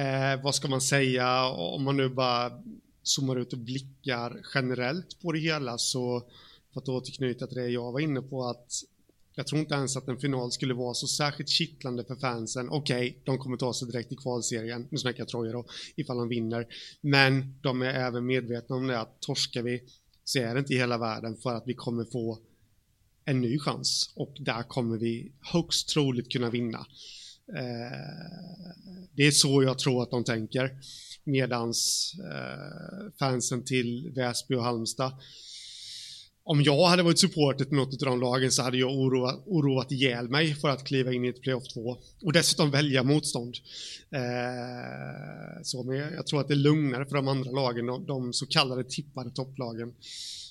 eh, 0.00 0.42
vad 0.42 0.54
ska 0.54 0.68
man 0.68 0.80
säga 0.80 1.44
om 1.44 1.84
man 1.84 1.96
nu 1.96 2.08
bara 2.08 2.62
zoomar 3.02 3.36
ut 3.36 3.52
och 3.52 3.58
blickar 3.58 4.40
generellt 4.54 5.20
på 5.20 5.32
det 5.32 5.38
hela 5.38 5.78
så 5.78 6.22
för 6.72 6.80
att 6.80 6.88
återknyta 6.88 7.46
till 7.46 7.56
det 7.56 7.68
jag 7.68 7.92
var 7.92 8.00
inne 8.00 8.22
på 8.22 8.44
att 8.44 8.72
jag 9.34 9.46
tror 9.46 9.60
inte 9.60 9.74
ens 9.74 9.96
att 9.96 10.08
en 10.08 10.18
final 10.18 10.52
skulle 10.52 10.74
vara 10.74 10.94
så 10.94 11.06
särskilt 11.06 11.48
kittlande 11.48 12.04
för 12.04 12.16
fansen. 12.16 12.68
Okej, 12.70 13.10
okay, 13.10 13.20
de 13.24 13.38
kommer 13.38 13.56
ta 13.56 13.74
sig 13.74 13.88
direkt 13.88 14.12
i 14.12 14.16
kvalserien, 14.16 14.88
nu 14.90 14.98
snackar 14.98 15.20
jag 15.20 15.28
Troja 15.28 15.52
då, 15.52 15.64
ifall 15.96 16.16
de 16.16 16.28
vinner. 16.28 16.66
Men 17.00 17.58
de 17.62 17.82
är 17.82 17.94
även 17.94 18.26
medvetna 18.26 18.76
om 18.76 18.86
det 18.86 19.00
att 19.00 19.20
torskar 19.20 19.62
vi 19.62 19.82
så 20.24 20.38
är 20.38 20.54
det 20.54 20.60
inte 20.60 20.72
i 20.72 20.76
hela 20.76 20.98
världen 20.98 21.36
för 21.36 21.54
att 21.54 21.62
vi 21.66 21.74
kommer 21.74 22.04
få 22.04 22.38
en 23.24 23.40
ny 23.40 23.58
chans 23.58 24.12
och 24.16 24.34
där 24.40 24.62
kommer 24.62 24.98
vi 24.98 25.32
högst 25.40 25.88
troligt 25.88 26.32
kunna 26.32 26.50
vinna. 26.50 26.86
Eh, 27.56 29.06
det 29.16 29.26
är 29.26 29.30
så 29.30 29.62
jag 29.62 29.78
tror 29.78 30.02
att 30.02 30.10
de 30.10 30.24
tänker. 30.24 30.70
Medans 31.24 32.12
eh, 32.18 33.12
fansen 33.18 33.64
till 33.64 34.12
Väsby 34.14 34.54
och 34.54 34.64
Halmstad 34.64 35.12
om 36.44 36.62
jag 36.62 36.86
hade 36.86 37.02
varit 37.02 37.18
supporter 37.18 37.64
till 37.64 37.76
något 37.76 38.02
av 38.02 38.08
de 38.08 38.20
lagen 38.20 38.52
så 38.52 38.62
hade 38.62 38.76
jag 38.76 38.90
oroat, 38.90 39.42
oroat 39.46 39.92
ihjäl 39.92 40.28
mig 40.28 40.54
för 40.54 40.68
att 40.68 40.84
kliva 40.84 41.12
in 41.12 41.24
i 41.24 41.28
ett 41.28 41.42
playoff 41.42 41.68
2 41.68 41.96
och 42.22 42.32
dessutom 42.32 42.70
välja 42.70 43.02
motstånd. 43.02 43.54
Eh, 44.10 45.62
så, 45.62 45.82
men 45.82 45.96
jag 45.96 46.26
tror 46.26 46.40
att 46.40 46.48
det 46.48 46.54
är 46.54 46.56
lugnare 46.56 47.06
för 47.06 47.14
de 47.14 47.28
andra 47.28 47.50
lagen, 47.50 47.86
de, 47.86 48.06
de 48.06 48.32
så 48.32 48.46
kallade 48.46 48.84
tippade 48.84 49.30
topplagen. 49.30 49.94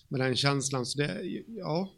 Med 0.08 0.20
den 0.20 0.36
känslan, 0.36 0.86
så 0.86 0.98
det, 0.98 1.22
ja. 1.48 1.89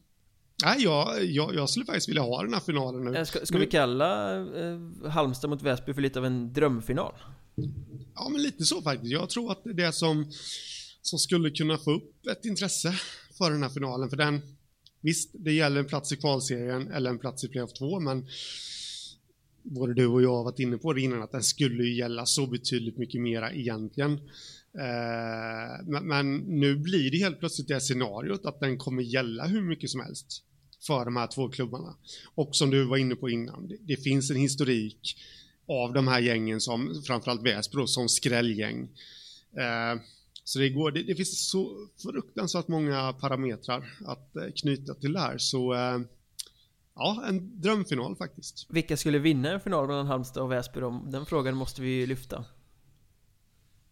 Nej, 0.66 0.84
jag, 0.84 1.26
jag, 1.26 1.56
jag 1.56 1.70
skulle 1.70 1.86
faktiskt 1.86 2.10
vilja 2.10 2.22
ha 2.22 2.44
den 2.44 2.54
här 2.54 2.62
finalen 2.62 3.04
nu. 3.04 3.18
Eh, 3.18 3.24
ska, 3.24 3.46
ska 3.46 3.58
vi 3.58 3.66
kalla 3.66 4.40
eh, 4.40 4.80
Halmstad 5.10 5.50
mot 5.50 5.62
Väsby 5.62 5.94
för 5.94 6.02
lite 6.02 6.20
av 6.20 6.26
en 6.26 6.54
drömfinal? 6.54 7.14
Ja, 8.16 8.30
men 8.30 8.42
lite 8.42 8.64
så 8.64 8.82
faktiskt. 8.82 9.12
Jag 9.12 9.30
tror 9.30 9.52
att 9.52 9.64
det 9.64 9.70
är 9.70 9.74
det 9.74 9.92
som, 9.92 10.32
som 11.02 11.20
skulle 11.20 11.50
kunna 11.50 11.78
få 11.78 11.92
upp 11.92 12.28
ett 12.32 12.46
intresse 12.46 12.94
för 13.38 13.52
den 13.52 13.64
här 13.64 13.70
finalen. 13.70 14.10
För 14.10 14.18
den, 14.18 14.42
visst, 15.02 15.30
det 15.34 15.52
gäller 15.52 15.80
en 15.80 15.86
plats 15.86 16.12
i 16.12 16.16
kvalserien 16.16 16.92
eller 16.92 17.10
en 17.10 17.20
plats 17.20 17.44
i 17.44 17.48
playoff 17.48 17.74
2, 17.74 18.00
men 18.00 18.28
både 19.64 19.94
du 19.94 20.08
och 20.08 20.24
jag 20.24 20.36
har 20.36 20.44
varit 20.44 20.60
inne 20.60 20.78
på 20.78 20.94
det 20.94 21.02
innan, 21.02 21.24
att 21.24 21.32
den 21.32 21.44
skulle 21.44 21.84
ju 21.84 21.98
gälla 21.98 22.26
så 22.26 22.48
betydligt 22.48 22.98
mycket 22.98 23.22
mera 23.22 23.52
egentligen. 23.52 24.14
Eh, 24.80 26.02
men, 26.02 26.38
nu 26.38 26.76
blir 26.76 27.12
det 27.12 27.18
helt 27.18 27.40
plötsligt 27.40 27.68
det 27.68 27.82
scenariot 27.82 28.46
att 28.46 28.60
den 28.60 28.78
kommer 28.78 29.04
gälla 29.04 29.48
hur 29.48 29.62
mycket 29.62 29.90
som 29.90 30.02
helst 30.02 30.44
för 30.88 31.06
de 31.06 31.16
här 31.16 31.28
två 31.28 31.50
klubbarna. 31.50 31.96
Och 32.36 32.56
som 32.56 32.70
du 32.70 32.86
var 32.86 32.98
inne 32.98 33.16
på 33.16 33.30
innan, 33.30 33.68
det, 33.68 33.78
det 33.82 33.98
finns 33.98 34.32
en 34.32 34.38
historik 34.38 35.18
av 35.68 35.94
de 35.94 36.08
här 36.08 36.20
gängen 36.20 36.62
som, 36.62 37.02
framförallt 37.08 37.42
Väsby 37.42 37.88
som 37.88 38.10
skrällgäng. 38.10 38.90
Eh, 39.58 40.02
så 40.44 40.60
det, 40.60 40.70
går, 40.70 40.92
det, 40.92 41.04
det, 41.04 41.16
finns 41.16 41.50
så 41.50 41.88
fruktansvärt 42.02 42.68
många 42.68 43.14
parametrar 43.14 43.98
att 44.06 44.36
eh, 44.36 44.44
knyta 44.56 44.94
till 44.94 45.14
det 45.14 45.20
här. 45.20 45.38
Så 45.38 45.74
eh, 45.74 46.00
ja, 46.96 47.24
en 47.28 47.62
drömfinal 47.62 48.16
faktiskt. 48.16 48.68
Vilka 48.70 48.98
skulle 48.98 49.20
vinna 49.20 49.52
en 49.52 49.60
final 49.60 49.88
mellan 49.88 50.08
Halmstad 50.08 50.44
och 50.44 50.52
Väsby 50.52 50.80
då? 50.80 51.04
Den 51.12 51.26
frågan 51.26 51.56
måste 51.56 51.82
vi 51.82 51.90
ju 51.90 52.06
lyfta. 52.06 52.46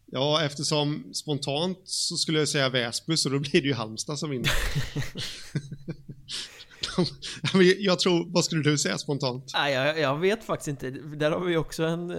Ja, 0.05 0.43
eftersom 0.43 1.13
spontant 1.13 1.79
så 1.83 2.17
skulle 2.17 2.39
jag 2.39 2.49
säga 2.49 2.69
Väsby, 2.69 3.17
så 3.17 3.29
då 3.29 3.39
blir 3.39 3.61
det 3.61 3.67
ju 3.67 3.73
Halmstad 3.73 4.19
som 4.19 4.29
vinner. 4.29 4.51
jag 7.79 7.99
tror, 7.99 8.25
vad 8.33 8.45
skulle 8.45 8.63
du 8.63 8.77
säga 8.77 8.97
spontant? 8.97 9.51
Nej, 9.53 9.73
jag, 9.73 9.99
jag, 9.99 10.17
vet 10.17 10.43
faktiskt 10.43 10.67
inte. 10.67 10.89
Där 10.91 11.31
har 11.31 11.39
vi 11.39 11.57
också 11.57 11.83
en, 11.83 12.09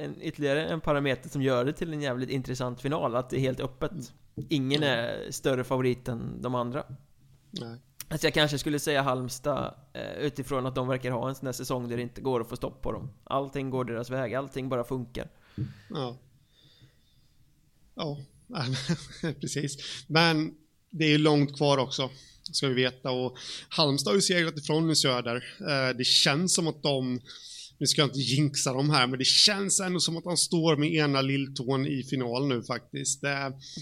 en, 0.00 0.22
ytterligare 0.22 0.66
en 0.66 0.80
parameter 0.80 1.28
som 1.28 1.42
gör 1.42 1.64
det 1.64 1.72
till 1.72 1.92
en 1.92 2.02
jävligt 2.02 2.30
intressant 2.30 2.80
final. 2.80 3.16
Att 3.16 3.30
det 3.30 3.36
är 3.36 3.40
helt 3.40 3.60
öppet. 3.60 3.92
Ingen 4.48 4.82
är 4.82 5.30
större 5.30 5.64
favorit 5.64 6.08
än 6.08 6.42
de 6.42 6.54
andra. 6.54 6.84
Nej. 7.50 7.78
Alltså 8.08 8.26
jag 8.26 8.34
kanske 8.34 8.58
skulle 8.58 8.78
säga 8.78 9.02
Halmstad 9.02 9.74
eh, 9.92 10.18
utifrån 10.18 10.66
att 10.66 10.74
de 10.74 10.88
verkar 10.88 11.10
ha 11.10 11.28
en 11.28 11.34
sån 11.34 11.46
här 11.46 11.52
säsong 11.52 11.88
där 11.88 11.96
det 11.96 12.02
inte 12.02 12.20
går 12.20 12.40
att 12.40 12.48
få 12.48 12.56
stopp 12.56 12.82
på 12.82 12.92
dem. 12.92 13.10
Allting 13.24 13.70
går 13.70 13.84
deras 13.84 14.10
väg, 14.10 14.34
allting 14.34 14.68
bara 14.68 14.84
funkar. 14.84 15.30
Ja. 15.90 16.18
Ja, 17.94 18.18
precis. 19.40 19.76
Men 20.06 20.54
det 20.90 21.04
är 21.04 21.18
långt 21.18 21.56
kvar 21.56 21.78
också 21.78 22.10
ska 22.52 22.68
vi 22.68 22.74
veta. 22.74 23.10
Och 23.10 23.36
Halmstad 23.68 24.10
har 24.10 24.16
ju 24.16 24.22
segrat 24.22 24.58
ifrån 24.58 24.90
i 24.90 24.96
söder. 24.96 25.44
Eh, 25.60 25.96
det 25.96 26.04
känns 26.04 26.54
som 26.54 26.68
att 26.68 26.82
de, 26.82 27.20
nu 27.78 27.86
ska 27.86 28.00
jag 28.00 28.08
inte 28.08 28.18
jinxa 28.18 28.72
dem 28.72 28.90
här, 28.90 29.06
men 29.06 29.18
det 29.18 29.24
känns 29.24 29.80
ändå 29.80 30.00
som 30.00 30.16
att 30.16 30.24
de 30.24 30.36
står 30.36 30.76
med 30.76 30.92
ena 30.92 31.20
lilltån 31.20 31.86
i 31.86 32.02
final 32.02 32.48
nu 32.48 32.62
faktiskt. 32.62 33.24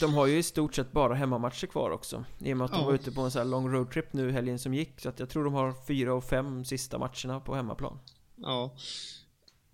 De 0.00 0.14
har 0.14 0.26
ju 0.26 0.38
i 0.38 0.42
stort 0.42 0.74
sett 0.74 0.92
bara 0.92 1.14
hemmamatcher 1.14 1.66
kvar 1.66 1.90
också. 1.90 2.24
I 2.40 2.52
och 2.52 2.56
med 2.56 2.64
att 2.64 2.72
de 2.72 2.84
var 2.86 2.94
ute 2.94 3.12
på 3.12 3.20
en 3.20 3.30
sån 3.30 3.38
här 3.38 3.48
lång 3.48 3.72
roadtrip 3.72 4.12
nu 4.12 4.30
helgen 4.30 4.58
som 4.58 4.74
gick. 4.74 5.00
Så 5.00 5.08
att 5.08 5.18
jag 5.18 5.30
tror 5.30 5.44
de 5.44 5.54
har 5.54 5.86
fyra 5.86 6.14
och 6.14 6.24
fem 6.24 6.64
sista 6.64 6.98
matcherna 6.98 7.40
på 7.40 7.54
hemmaplan. 7.54 7.98
Ja. 8.36 8.76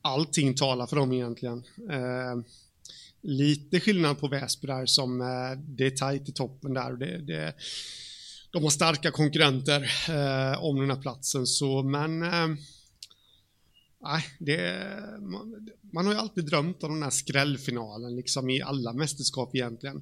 Allting 0.03 0.55
talar 0.55 0.87
för 0.87 0.97
dem 0.97 1.13
egentligen. 1.13 1.65
Eh, 1.91 2.45
lite 3.23 3.81
skillnad 3.81 4.19
på 4.19 4.29
Väsby 4.29 4.67
där 4.67 4.87
som 4.87 5.21
eh, 5.21 5.59
det 5.59 5.87
är 5.87 5.91
tajt 5.91 6.29
i 6.29 6.33
toppen 6.33 6.75
där. 6.75 6.93
Det, 6.93 7.19
det, 7.19 7.55
de 8.51 8.63
har 8.63 8.71
starka 8.71 9.11
konkurrenter 9.11 9.83
eh, 10.09 10.65
om 10.65 10.81
den 10.81 10.91
här 10.91 11.03
platsen. 11.03 11.47
Så, 11.47 11.83
men 11.83 12.23
eh, 12.23 12.49
det, 14.39 14.91
man, 15.21 15.69
man, 15.93 16.07
har 16.07 16.13
ju 16.13 16.19
alltid 16.19 16.47
drömt 16.47 16.83
om 16.83 16.93
den 16.93 17.03
här 17.03 17.11
skrällfinalen 17.11 18.17
liksom 18.17 18.51
i 18.51 18.63
alla 18.63 18.93
mästerskap 18.93 19.55
egentligen. 19.55 19.97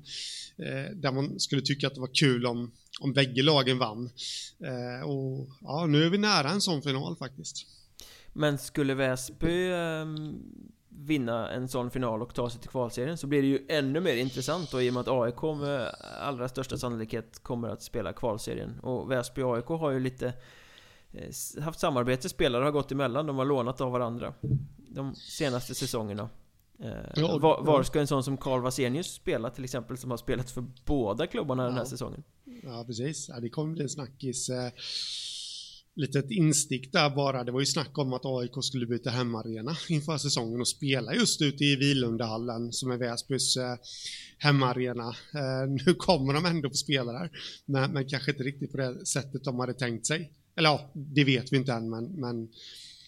Eh, 0.59 0.97
där 0.97 1.13
man 1.13 1.41
skulle 1.41 1.63
tycka 1.63 1.87
att 1.87 1.95
det 1.95 2.01
var 2.01 2.15
kul 2.15 2.47
om, 2.47 2.73
om 3.01 3.13
bägge 3.13 3.43
lagen 3.43 3.79
vann. 3.79 4.11
Eh, 4.65 5.09
och 5.09 5.49
ja, 5.61 5.87
nu 5.87 6.05
är 6.05 6.11
vi 6.11 6.19
nära 6.19 6.51
en 6.51 6.61
sån 6.61 6.83
final 6.83 7.17
faktiskt. 7.17 7.67
Men 8.33 8.59
skulle 8.59 8.95
Väsby 8.95 9.71
vinna 11.07 11.51
en 11.51 11.69
sån 11.69 11.91
final 11.91 12.23
och 12.23 12.35
ta 12.35 12.51
sig 12.51 12.61
till 12.61 12.71
kvalserien 12.71 13.19
så 13.19 13.27
blir 13.27 13.43
det 13.43 13.49
ju 13.49 13.67
ännu 13.69 14.01
mer 14.01 14.17
intressant 14.17 14.71
då 14.71 14.83
i 14.83 14.91
och 14.91 14.95
med 14.95 15.01
att 15.01 15.09
AIK 15.09 15.43
med 15.43 15.95
allra 16.21 16.49
största 16.49 16.79
sannolikhet 16.79 17.43
kommer 17.43 17.69
att 17.69 17.83
spela 17.83 18.13
kvalserien. 18.13 18.81
Och 18.81 19.11
Väsby 19.11 19.43
och 19.43 19.57
AIK 19.57 19.67
har 19.67 19.91
ju 19.91 20.01
lite 20.01 20.33
eh, 21.13 21.63
haft 21.63 21.81
samarbete, 21.81 22.29
spelare 22.29 22.65
har 22.65 22.71
gått 22.71 22.93
emellan, 22.93 23.27
de 23.27 23.37
har 23.37 23.45
lånat 23.45 23.81
av 23.81 23.93
varandra 23.93 24.35
de 24.89 25.15
senaste 25.15 25.75
säsongerna. 25.75 26.29
Eh, 26.79 26.91
ja, 27.15 27.39
var, 27.39 27.63
var, 27.63 27.83
ska 27.83 28.01
en 28.01 28.07
sån 28.07 28.25
som 28.25 28.37
Karl 28.37 28.61
Vasenius 28.61 29.15
spela 29.15 29.51
till 29.51 29.65
exempel, 29.65 29.99
som 29.99 30.11
har 30.11 30.19
spelat 30.19 30.51
för 30.51 30.65
båda 30.85 31.27
klubbarna 31.27 31.63
ja. 31.63 31.69
den 31.69 31.79
här 31.79 31.85
säsongen? 31.85 32.23
Ja, 32.63 32.85
precis. 32.87 33.29
Ja, 33.29 33.41
det 33.41 33.49
kommer 33.49 33.73
bli 33.73 33.83
en 33.83 33.89
snackis. 33.89 34.51
Litet 35.97 36.31
instick 36.31 36.93
där 36.93 37.11
bara. 37.11 37.45
Det 37.45 37.53
var 37.53 37.61
ju 37.61 37.67
snack 37.67 37.99
om 37.99 38.13
att 38.13 38.25
AIK 38.25 38.53
skulle 38.63 38.87
byta 38.87 39.11
hemmaarena 39.11 39.77
inför 39.89 40.19
säsongen 40.19 40.61
och 40.61 40.69
spela 40.69 41.15
just 41.15 41.43
ute 41.43 41.65
i 41.65 41.77
Vilundahallen 41.77 42.73
som 42.73 42.91
är 42.91 42.97
Väsbys 42.97 43.57
eh, 43.57 43.77
hemmaarena. 44.39 45.09
Eh, 45.09 45.71
nu 45.87 45.95
kommer 45.95 46.35
de 46.35 46.47
ändå 46.47 46.69
få 46.69 46.75
spela 46.75 47.13
där, 47.13 47.31
men, 47.65 47.93
men, 47.93 48.09
kanske 48.09 48.31
inte 48.31 48.43
riktigt 48.43 48.73
på 48.73 48.77
det 48.77 49.07
sättet 49.07 49.45
de 49.45 49.59
hade 49.59 49.75
tänkt 49.75 50.07
sig. 50.07 50.33
Eller 50.57 50.69
ja, 50.69 50.91
det 50.95 51.25
vet 51.25 51.53
vi 51.53 51.57
inte 51.57 51.73
än, 51.73 51.91
men, 51.91 52.05
men, 52.05 52.49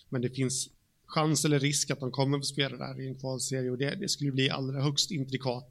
men 0.09 0.23
det 0.23 0.30
finns 0.30 0.68
chans 1.09 1.45
eller 1.45 1.59
risk 1.59 1.91
att 1.91 2.00
de 2.00 2.11
kommer 2.11 2.38
att 2.38 2.47
spela 2.47 2.77
där 2.77 3.00
i 3.00 3.09
en 3.09 3.15
kvalserie 3.15 3.71
och 3.71 3.79
det, 3.79 3.95
det 3.95 4.09
skulle 4.09 4.33
bli 4.33 4.50
allra 4.50 4.83
högst 4.83 5.11
intrikat 5.11 5.69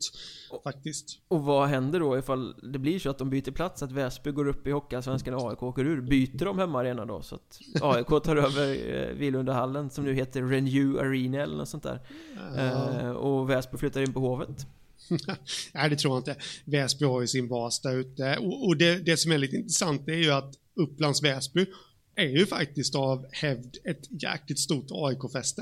och, 0.49 0.63
faktiskt. 0.63 1.19
Och 1.27 1.43
vad 1.43 1.67
händer 1.67 1.99
då 1.99 2.17
ifall 2.17 2.55
det 2.73 2.79
blir 2.79 2.99
så 2.99 3.09
att 3.09 3.17
de 3.17 3.29
byter 3.29 3.51
plats, 3.51 3.83
att 3.83 3.91
Väsby 3.91 4.31
går 4.31 4.47
upp 4.47 4.67
i 4.67 4.71
Hockeyallsvenskan 4.71 5.33
och 5.33 5.49
AIK 5.49 5.63
åker 5.63 5.85
ur? 5.85 6.01
Byter 6.01 6.45
de 6.45 6.59
hemmaarena 6.59 7.05
då 7.05 7.21
så 7.21 7.35
att 7.35 7.61
AIK 7.81 8.07
tar 8.23 8.35
över 8.35 8.95
eh, 8.95 9.15
Vilundahallen 9.15 9.89
som 9.89 10.05
nu 10.05 10.13
heter 10.13 10.43
Renew 10.43 10.99
Arena 10.99 11.43
eller 11.43 11.57
något 11.57 11.69
sånt 11.69 11.83
där? 11.83 11.99
Eh, 12.57 13.09
och 13.09 13.49
Väsby 13.49 13.77
flyttar 13.77 14.01
in 14.01 14.13
på 14.13 14.19
Hovet? 14.19 14.67
Nej, 15.73 15.89
det 15.89 15.95
tror 15.95 16.13
jag 16.13 16.19
inte. 16.19 16.35
Väsby 16.65 17.05
har 17.05 17.21
ju 17.21 17.27
sin 17.27 17.47
bas 17.47 17.81
där 17.81 17.97
ute 17.97 18.37
och, 18.37 18.67
och 18.67 18.77
det, 18.77 18.95
det 18.95 19.17
som 19.17 19.31
är 19.31 19.37
lite 19.37 19.55
intressant 19.55 20.07
är 20.07 20.13
ju 20.13 20.31
att 20.31 20.53
Upplands 20.75 21.23
Väsby 21.23 21.65
är 22.17 22.27
ju 22.27 22.45
faktiskt 22.45 22.95
av 22.95 23.25
hävd 23.31 23.77
ett 23.83 24.21
jäkligt 24.23 24.59
stort 24.59 24.87
AIK-fäste. 24.91 25.61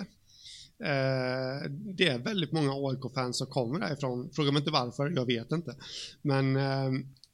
Eh, 0.79 1.69
det 1.69 2.07
är 2.07 2.17
väldigt 2.17 2.51
många 2.51 2.71
AIK-fans 2.73 3.37
som 3.37 3.47
kommer 3.47 3.79
därifrån. 3.79 4.29
Fråga 4.33 4.51
mig 4.51 4.59
inte 4.59 4.71
varför, 4.71 5.13
jag 5.15 5.25
vet 5.25 5.51
inte. 5.51 5.75
Men, 6.21 6.55
eh, 6.55 6.91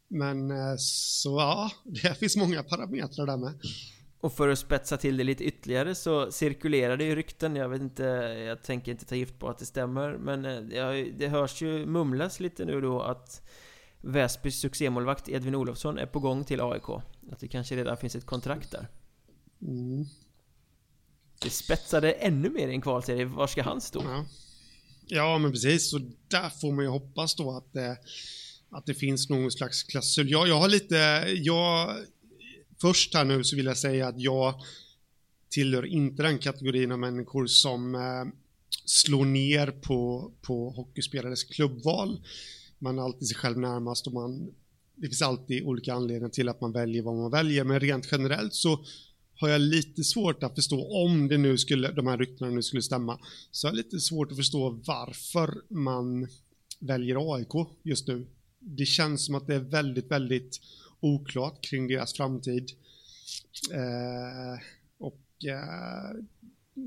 men 0.08 0.51
eh, 0.51 0.75
så 0.78 1.30
ja, 1.30 1.72
det 2.04 2.20
finns 2.20 2.38
många 2.38 2.63
parametrar 2.63 3.25
där 3.25 3.38
med. 3.38 3.54
Och 4.20 4.34
för 4.34 4.50
att 4.50 4.60
spetsa 4.60 4.98
till 4.98 5.18
det 5.18 5.24
lite 5.24 5.44
ytterligare 5.44 5.96
så 5.96 6.32
cirkulerar 6.32 6.98
det 6.98 7.04
ju 7.04 7.16
rykten, 7.16 7.56
jag 7.56 7.70
vet 7.70 7.82
inte, 7.82 8.04
jag 8.48 8.63
tänker 8.63 8.92
inte 8.92 9.06
ta 9.06 9.16
gift 9.16 9.40
på 9.40 9.50
att 9.50 9.58
det 9.58 9.66
stämmer, 9.66 10.18
men 10.18 10.46
eh, 10.46 11.06
det 11.18 11.28
hörs 11.28 11.62
ju 11.62 11.86
mumlas 11.86 12.40
lite 12.40 12.66
nu 12.66 12.82
då 12.82 13.01
att 13.01 13.42
Väsbys 14.01 14.62
succémålvakt 14.62 15.30
Edvin 15.30 15.56
Olofsson 15.56 15.98
är 15.98 16.06
på 16.06 16.20
gång 16.20 16.44
till 16.44 16.62
AIK. 16.62 16.90
Att 17.32 17.40
det 17.40 17.48
kanske 17.48 17.75
redan 17.75 17.98
finns 17.98 18.16
ett 18.16 18.25
kontrakt 18.25 18.72
där. 18.72 18.88
Mm. 19.62 20.06
Det 21.41 21.50
spetsade 21.50 22.12
ännu 22.12 22.50
mer 22.50 22.68
i 22.68 22.72
en 22.72 22.82
kvalserie. 22.82 23.25
Var 23.25 23.48
ska 23.48 23.63
han 23.63 23.82
stå? 23.82 24.03
Ja. 24.03 24.25
ja, 25.08 25.38
men 25.38 25.51
precis. 25.51 25.89
Så 25.89 26.00
där 26.27 26.50
får 26.50 26.72
man 26.72 26.86
ju 26.86 26.89
hoppas 26.89 27.36
då 27.36 27.58
att 27.58 27.74
det, 27.74 27.98
att 28.70 28.86
det 28.86 28.94
finns 28.94 29.30
någon 29.30 29.51
slags 29.51 29.84
klausul. 29.84 30.32
Jag, 30.32 30.48
jag 30.48 30.60
har 30.60 30.70
lite, 30.70 30.96
jag, 31.36 31.98
först 32.82 33.13
här 33.13 33.25
nu 33.25 33.44
så 33.44 33.56
vill 33.56 33.65
jag 33.65 33.77
säga 33.77 34.08
att 34.08 34.20
jag 34.20 34.53
tillhör 35.50 35.86
inte 35.86 36.24
den 36.24 36.39
kategorin 36.39 36.91
av 36.91 37.00
människor 37.00 37.48
som 37.48 37.96
eh, 37.96 38.25
slår 38.86 39.25
ner 39.25 39.68
på, 39.68 40.32
på 40.41 40.70
hockeyspelares 40.70 41.44
klubbval. 41.44 42.22
Man 42.80 43.00
är 43.00 43.03
alltid 43.03 43.27
sig 43.27 43.38
själv 43.38 43.58
närmast 43.58 44.08
och 44.08 44.13
man, 44.13 44.53
det 44.96 45.08
finns 45.08 45.22
alltid 45.22 45.63
olika 45.63 45.94
anledningar 45.94 46.30
till 46.30 46.50
att 46.50 46.62
man 46.62 46.72
väljer 46.72 47.01
vad 47.01 47.15
man 47.15 47.32
väljer, 47.32 47.63
men 47.63 47.80
rent 47.80 48.08
generellt 48.12 48.53
så 48.53 48.86
har 49.42 49.50
jag 49.50 49.62
lite 49.62 50.04
svårt 50.04 50.44
att 50.44 50.56
förstå, 50.56 51.04
om 51.06 51.28
det 51.28 51.38
nu 51.38 51.58
skulle, 51.58 51.92
de 51.92 52.08
här 52.08 52.18
ryktena 52.18 52.52
nu 52.52 52.62
skulle 52.62 52.82
stämma, 52.82 53.20
så 53.52 53.68
har 53.68 53.72
jag 53.72 53.78
lite 53.78 54.00
svårt 54.00 54.32
att 54.32 54.38
förstå 54.38 54.70
varför 54.86 55.62
man 55.74 56.28
väljer 56.80 57.36
AIK 57.36 57.68
just 57.84 58.08
nu. 58.08 58.27
Det 58.60 58.86
känns 58.86 59.25
som 59.25 59.36
att 59.36 59.48
det 59.48 59.56
är 59.56 59.60
väldigt, 59.60 60.12
väldigt 60.12 60.60
oklart 61.00 61.62
kring 61.62 61.88
deras 61.88 62.14
framtid. 62.14 62.72
Eh, 63.74 64.62
och 64.98 65.46
eh, 65.46 66.24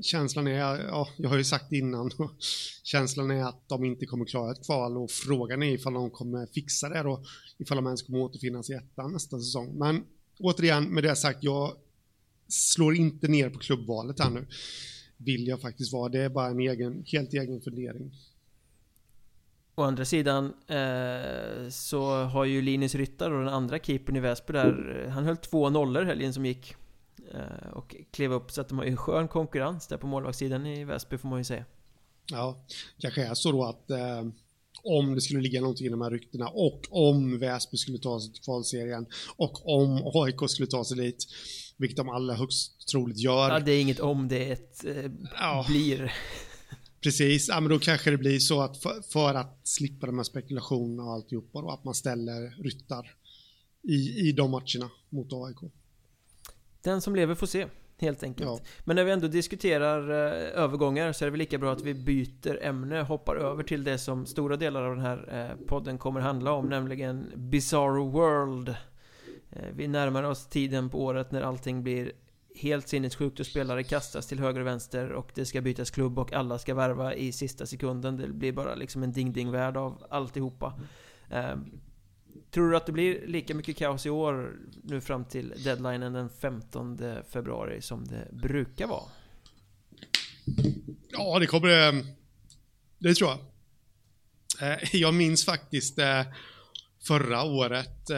känslan 0.01 0.47
är, 0.47 0.59
ja, 0.85 1.07
jag 1.17 1.29
har 1.29 1.37
ju 1.37 1.43
sagt 1.43 1.71
innan, 1.71 2.11
känslan 2.83 3.31
är 3.31 3.43
att 3.43 3.69
de 3.69 3.85
inte 3.85 4.05
kommer 4.05 4.25
klara 4.25 4.51
ett 4.51 4.65
kval 4.65 4.97
och 4.97 5.11
frågan 5.11 5.63
är 5.63 5.73
ifall 5.73 5.93
de 5.93 6.09
kommer 6.09 6.45
fixa 6.45 6.89
det 6.89 7.01
och 7.01 7.25
ifall 7.57 7.75
de 7.75 7.85
ens 7.85 8.01
kommer 8.01 8.19
återfinnas 8.19 8.69
i 8.69 8.73
ettan 8.73 9.13
nästa 9.13 9.39
säsong. 9.39 9.77
Men 9.77 10.03
återigen, 10.39 10.83
med 10.83 11.03
det 11.03 11.15
sagt, 11.15 11.43
jag 11.43 11.77
slår 12.47 12.95
inte 12.95 13.27
ner 13.27 13.49
på 13.49 13.59
klubbvalet 13.59 14.19
här 14.19 14.29
nu. 14.29 14.47
Vill 15.17 15.47
jag 15.47 15.61
faktiskt 15.61 15.93
vara. 15.93 16.09
Det 16.09 16.19
är 16.19 16.29
bara 16.29 16.47
en 16.47 16.59
egen, 16.59 17.03
helt 17.07 17.33
egen 17.33 17.61
fundering. 17.61 18.11
Å 19.75 19.83
andra 19.83 20.05
sidan 20.05 20.53
eh, 20.67 21.69
så 21.69 22.23
har 22.23 22.45
ju 22.45 22.61
Linus 22.61 22.95
Ryttar 22.95 23.31
och 23.31 23.39
den 23.39 23.53
andra 23.53 23.79
keepern 23.79 24.15
i 24.15 24.19
Väsby 24.19 24.53
där, 24.53 25.03
eh, 25.05 25.11
han 25.11 25.23
höll 25.23 25.37
två 25.37 25.69
nollor 25.69 26.03
helgen 26.03 26.33
som 26.33 26.45
gick. 26.45 26.75
Eh, 27.33 27.69
och 27.73 27.95
klev 28.11 28.33
upp 28.33 28.51
så 28.51 28.61
att 28.61 28.69
de 28.69 28.77
har 28.77 28.85
ju 28.85 28.95
skön 28.95 29.27
konkurrens 29.27 29.87
där 29.87 29.97
på 29.97 30.07
målvaktssidan 30.07 30.65
i 30.65 30.83
Väsby 30.83 31.17
får 31.17 31.29
man 31.29 31.39
ju 31.39 31.43
säga. 31.43 31.65
Ja, 32.31 32.65
kanske 32.97 33.25
är 33.25 33.33
så 33.33 33.51
då 33.51 33.63
att 33.63 33.89
eh, 33.89 34.23
om 34.85 35.15
det 35.15 35.21
skulle 35.21 35.41
ligga 35.41 35.61
någonting 35.61 35.87
i 35.87 35.89
de 35.89 36.01
här 36.01 36.11
ryktena 36.11 36.47
och 36.47 36.81
om 36.89 37.39
Väsby 37.39 37.77
skulle 37.77 37.97
ta 37.97 38.19
sig 38.19 38.33
till 38.33 38.41
kvalserien 38.41 39.05
och 39.37 39.69
om 39.69 40.11
AIK 40.13 40.49
skulle 40.49 40.67
ta 40.67 40.85
sig 40.85 40.97
dit 40.97 41.25
vilket 41.77 41.97
de 41.97 42.09
alla 42.09 42.33
högst 42.33 42.87
troligt 42.87 43.17
gör. 43.17 43.49
Ja, 43.49 43.59
det 43.59 43.71
är 43.71 43.81
inget 43.81 43.99
om, 43.99 44.27
det 44.27 44.45
är 44.45 44.53
ett 44.53 44.85
eh, 44.85 45.11
ja. 45.39 45.65
blir. 45.67 46.13
Precis, 47.01 47.47
ja 47.47 47.59
men 47.59 47.69
då 47.69 47.79
kanske 47.79 48.11
det 48.11 48.17
blir 48.17 48.39
så 48.39 48.61
att 48.61 48.77
för, 48.77 49.01
för, 49.01 49.33
att 49.33 49.59
slippa 49.63 50.05
de 50.05 50.17
här 50.17 50.23
spekulationerna 50.23 51.03
och 51.03 51.13
alltihopa 51.13 51.61
då, 51.61 51.69
att 51.69 51.83
man 51.83 51.93
ställer 51.93 52.63
ryttar 52.63 53.15
i, 53.83 54.29
i 54.29 54.31
de 54.31 54.51
matcherna 54.51 54.89
mot 55.09 55.33
AIK. 55.33 55.71
Den 56.81 57.01
som 57.01 57.15
lever 57.15 57.35
får 57.35 57.47
se, 57.47 57.67
helt 57.99 58.23
enkelt. 58.23 58.49
Ja. 58.49 58.59
Men 58.83 58.95
när 58.95 59.03
vi 59.03 59.11
ändå 59.11 59.27
diskuterar 59.27 60.09
eh, 60.09 60.63
övergångar 60.63 61.11
så 61.11 61.23
är 61.23 61.27
det 61.27 61.31
väl 61.31 61.39
lika 61.39 61.57
bra 61.57 61.71
att 61.71 61.81
vi 61.81 61.93
byter 61.93 62.63
ämne, 62.63 63.01
hoppar 63.01 63.35
över 63.35 63.63
till 63.63 63.83
det 63.83 63.97
som 63.97 64.25
stora 64.25 64.55
delar 64.55 64.83
av 64.83 64.95
den 64.95 65.05
här 65.05 65.49
eh, 65.59 65.65
podden 65.67 65.97
kommer 65.97 66.21
handla 66.21 66.51
om, 66.51 66.65
nämligen 66.65 67.31
Bizarro 67.35 68.09
World. 68.09 68.69
Eh, 68.69 69.65
vi 69.75 69.87
närmar 69.87 70.23
oss 70.23 70.47
tiden 70.47 70.89
på 70.89 71.03
året 71.03 71.31
när 71.31 71.41
allting 71.41 71.83
blir 71.83 72.11
helt 72.55 72.87
sinnessjukt 72.87 73.39
och 73.39 73.45
spelare 73.45 73.83
kastas 73.83 74.27
till 74.27 74.39
höger 74.39 74.61
och 74.61 74.67
vänster 74.67 75.11
och 75.11 75.31
det 75.35 75.45
ska 75.45 75.61
bytas 75.61 75.91
klubb 75.91 76.19
och 76.19 76.33
alla 76.33 76.57
ska 76.57 76.75
värva 76.75 77.13
i 77.13 77.31
sista 77.31 77.65
sekunden. 77.65 78.17
Det 78.17 78.27
blir 78.27 78.51
bara 78.51 78.75
liksom 78.75 79.03
en 79.03 79.11
ding-ding-värld 79.11 79.77
av 79.77 80.05
alltihopa. 80.09 80.73
Tror 82.55 82.69
du 82.69 82.77
att 82.77 82.85
det 82.85 82.91
blir 82.91 83.27
lika 83.27 83.55
mycket 83.55 83.77
kaos 83.77 84.05
i 84.05 84.09
år 84.09 84.55
nu 84.83 85.01
fram 85.01 85.25
till 85.25 85.53
deadlinen 85.63 86.13
den 86.13 86.29
15 86.29 86.99
februari 87.33 87.81
som 87.81 88.05
det 88.05 88.27
brukar 88.31 88.87
vara? 88.87 89.03
Ja, 91.11 91.39
det 91.39 91.47
kommer 91.47 91.67
det. 91.67 92.05
Det 92.99 93.13
tror 93.15 93.29
jag. 93.29 93.39
Eh, 94.71 94.79
jag 94.93 95.13
minns 95.13 95.45
faktiskt 95.45 95.99
eh, 95.99 96.21
förra 97.07 97.43
året 97.43 98.09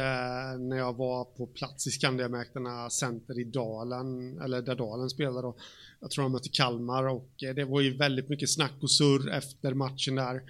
när 0.60 0.78
jag 0.78 0.98
var 0.98 1.26
på 1.26 1.48
plats 1.48 1.88
i 1.88 1.92
Skandiamäklarna 1.92 2.90
Center 2.90 3.40
i 3.40 3.44
Dalen, 3.44 4.42
eller 4.42 4.62
där 4.62 4.76
Dalen 4.76 5.10
spelade 5.10 5.42
då. 5.42 5.56
Jag 6.00 6.12
tror 6.12 6.24
de 6.24 6.32
mötte 6.32 6.50
Kalmar 6.50 7.08
och 7.08 7.30
det 7.56 7.66
var 7.66 7.82
ju 7.82 7.98
väldigt 7.98 8.30
mycket 8.30 8.50
snack 8.50 8.74
och 8.82 8.92
surr 8.92 9.30
efter 9.30 9.74
matchen 9.74 10.16
där. 10.16 10.42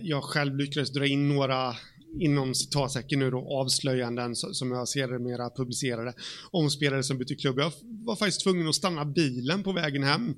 Jag 0.00 0.24
själv 0.24 0.56
lyckades 0.56 0.92
dra 0.92 1.06
in 1.06 1.28
några 1.28 1.74
inom 2.20 2.54
citatsäcken 2.54 3.18
nu 3.18 3.30
då 3.30 3.38
avslöjanden 3.60 4.36
som 4.36 4.70
jag 4.70 4.88
ser 4.88 5.08
det 5.08 5.18
mera 5.18 5.50
publicerade 5.50 6.12
om 6.50 6.70
spelare 6.70 7.02
som 7.02 7.18
bytte 7.18 7.34
klubb. 7.34 7.58
Jag 7.58 7.72
var 7.82 8.16
faktiskt 8.16 8.42
tvungen 8.42 8.68
att 8.68 8.74
stanna 8.74 9.04
bilen 9.04 9.62
på 9.62 9.72
vägen 9.72 10.02
hem, 10.02 10.34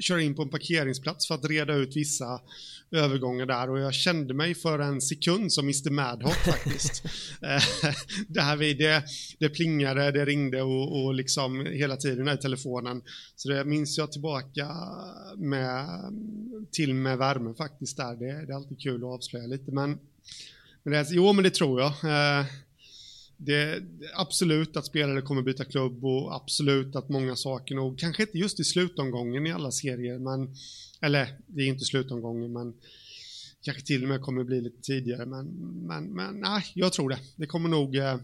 köra 0.00 0.22
in 0.22 0.34
på 0.34 0.42
en 0.42 0.48
parkeringsplats 0.48 1.28
för 1.28 1.34
att 1.34 1.44
reda 1.44 1.74
ut 1.74 1.96
vissa 1.96 2.40
övergångar 2.90 3.46
där 3.46 3.70
och 3.70 3.78
jag 3.78 3.94
kände 3.94 4.34
mig 4.34 4.54
för 4.54 4.78
en 4.78 5.00
sekund 5.00 5.52
som 5.52 5.64
Mr 5.64 5.90
Madhawk 5.90 6.34
faktiskt. 6.44 7.04
Eh, 7.42 7.92
där 8.28 8.56
vi, 8.56 8.74
det, 8.74 9.04
det 9.38 9.48
plingade, 9.48 10.10
det 10.10 10.24
ringde 10.24 10.62
och, 10.62 11.04
och 11.04 11.14
liksom 11.14 11.66
hela 11.66 11.96
tiden 11.96 12.28
i 12.28 12.36
telefonen. 12.36 13.02
Så 13.36 13.48
det 13.48 13.64
minns 13.64 13.98
jag 13.98 14.12
tillbaka 14.12 14.68
med, 15.36 15.86
till 16.70 16.94
med 16.94 17.18
värme 17.18 17.54
faktiskt 17.54 17.96
där. 17.96 18.16
Det, 18.16 18.46
det 18.46 18.52
är 18.52 18.56
alltid 18.56 18.80
kul 18.80 19.04
att 19.04 19.10
avslöja 19.10 19.46
lite 19.46 19.72
men, 19.72 19.98
men 20.82 20.92
det, 20.92 21.06
jo 21.10 21.32
men 21.32 21.44
det 21.44 21.50
tror 21.50 21.80
jag. 21.80 21.90
Eh, 21.90 22.46
det, 23.36 23.82
absolut 24.14 24.76
att 24.76 24.86
spelare 24.86 25.22
kommer 25.22 25.42
byta 25.42 25.64
klubb 25.64 26.04
och 26.04 26.34
absolut 26.34 26.96
att 26.96 27.08
många 27.08 27.36
saker 27.36 27.74
nog, 27.74 27.98
kanske 27.98 28.22
inte 28.22 28.38
just 28.38 28.60
i 28.60 28.64
slutomgången 28.64 29.46
i 29.46 29.52
alla 29.52 29.70
serier, 29.70 30.18
men 30.18 30.54
eller 31.00 31.28
det 31.46 31.62
är 31.62 31.66
inte 31.66 31.84
slutomgången, 31.84 32.52
men 32.52 32.74
kanske 33.62 33.82
till 33.82 34.02
och 34.02 34.08
med 34.08 34.20
kommer 34.20 34.44
bli 34.44 34.60
lite 34.60 34.82
tidigare. 34.82 35.26
Men, 35.26 35.46
men, 35.86 36.04
men 36.04 36.40
nej, 36.40 36.62
jag 36.74 36.92
tror 36.92 37.08
det. 37.08 37.18
Det 37.36 37.46
kommer 37.46 37.68
nog, 37.68 37.96
eh, 37.96 38.16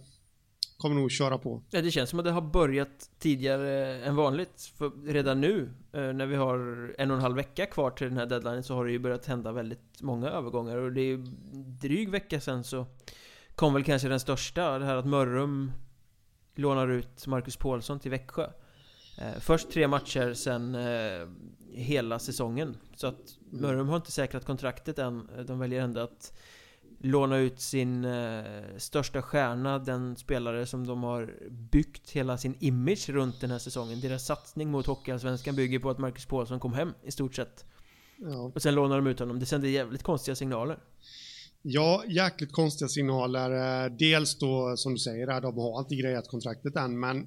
kommer 0.76 0.96
nog 0.96 1.10
köra 1.10 1.38
på. 1.38 1.62
Ja, 1.70 1.82
det 1.82 1.90
känns 1.90 2.10
som 2.10 2.18
att 2.18 2.24
det 2.24 2.30
har 2.30 2.42
börjat 2.42 3.10
tidigare 3.18 3.96
än 3.96 4.16
vanligt. 4.16 4.72
För 4.78 5.12
redan 5.12 5.40
nu, 5.40 5.70
eh, 5.92 6.00
när 6.00 6.26
vi 6.26 6.36
har 6.36 6.58
en 6.98 7.10
och 7.10 7.16
en 7.16 7.22
halv 7.22 7.36
vecka 7.36 7.66
kvar 7.66 7.90
till 7.90 8.08
den 8.08 8.16
här 8.16 8.26
deadline, 8.26 8.62
så 8.62 8.74
har 8.74 8.84
det 8.84 8.92
ju 8.92 8.98
börjat 8.98 9.26
hända 9.26 9.52
väldigt 9.52 10.02
många 10.02 10.30
övergångar. 10.30 10.76
Och 10.76 10.92
det 10.92 11.00
är 11.00 11.04
ju 11.04 11.24
dryg 11.80 12.10
vecka 12.10 12.40
sen 12.40 12.64
så 12.64 12.86
kom 13.54 13.74
väl 13.74 13.84
kanske 13.84 14.08
den 14.08 14.20
största, 14.20 14.78
det 14.78 14.84
här 14.84 14.96
att 14.96 15.06
Mörrum 15.06 15.72
lånar 16.54 16.88
ut 16.88 17.26
Marcus 17.26 17.56
Paulsson 17.56 18.00
till 18.00 18.10
Växjö. 18.10 18.50
Eh, 19.18 19.40
först 19.40 19.70
tre 19.70 19.88
matcher 19.88 20.34
sen 20.34 20.74
eh, 20.74 21.28
hela 21.72 22.18
säsongen. 22.18 22.76
Så 22.94 23.06
att 23.06 23.38
Mörrum 23.50 23.88
har 23.88 23.96
inte 23.96 24.12
säkrat 24.12 24.44
kontraktet 24.44 24.98
än. 24.98 25.30
De 25.46 25.58
väljer 25.58 25.82
ändå 25.82 26.00
att 26.00 26.32
låna 26.98 27.38
ut 27.38 27.60
sin 27.60 28.04
eh, 28.04 28.42
största 28.76 29.22
stjärna, 29.22 29.78
den 29.78 30.16
spelare 30.16 30.66
som 30.66 30.86
de 30.86 31.02
har 31.02 31.34
byggt 31.50 32.10
hela 32.10 32.38
sin 32.38 32.56
image 32.60 33.08
runt 33.08 33.40
den 33.40 33.50
här 33.50 33.58
säsongen. 33.58 34.00
Deras 34.00 34.26
satsning 34.26 34.70
mot 34.70 34.86
Hockeyallsvenskan 34.86 35.56
bygger 35.56 35.78
på 35.78 35.90
att 35.90 35.98
Marcus 35.98 36.26
Paulsson 36.26 36.60
kom 36.60 36.72
hem 36.72 36.92
i 37.04 37.10
stort 37.10 37.34
sett. 37.34 37.64
Ja. 38.18 38.52
Och 38.54 38.62
sen 38.62 38.74
lånar 38.74 38.96
de 38.96 39.06
ut 39.06 39.18
honom. 39.18 39.38
Det 39.38 39.46
sänder 39.46 39.68
jävligt 39.68 40.02
konstiga 40.02 40.34
signaler. 40.34 40.78
Ja, 41.62 42.04
jäkligt 42.08 42.52
konstiga 42.52 42.88
signaler. 42.88 43.84
Eh, 43.84 43.92
dels 43.98 44.38
då, 44.38 44.76
som 44.76 44.92
du 44.92 44.98
säger, 44.98 45.40
de 45.40 45.58
har 45.58 45.80
inte 45.80 45.96
grejat 45.96 46.28
kontraktet 46.28 46.76
än, 46.76 47.00
men 47.00 47.26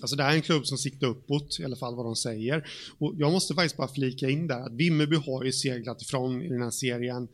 Alltså 0.00 0.16
det 0.16 0.22
här 0.22 0.30
är 0.32 0.36
en 0.36 0.42
klubb 0.42 0.66
som 0.66 0.78
siktar 0.78 1.06
uppåt, 1.06 1.60
i 1.60 1.64
alla 1.64 1.76
fall 1.76 1.96
vad 1.96 2.06
de 2.06 2.16
säger. 2.16 2.68
Och 2.98 3.14
jag 3.16 3.32
måste 3.32 3.54
faktiskt 3.54 3.76
bara 3.76 3.88
flika 3.88 4.28
in 4.28 4.46
där 4.46 4.60
att 4.60 4.72
Vimmerby 4.72 5.16
har 5.16 5.44
ju 5.44 5.52
seglat 5.52 6.02
ifrån 6.02 6.42
i 6.42 6.48
den 6.48 6.62
här 6.62 6.70
serien. 6.70 7.28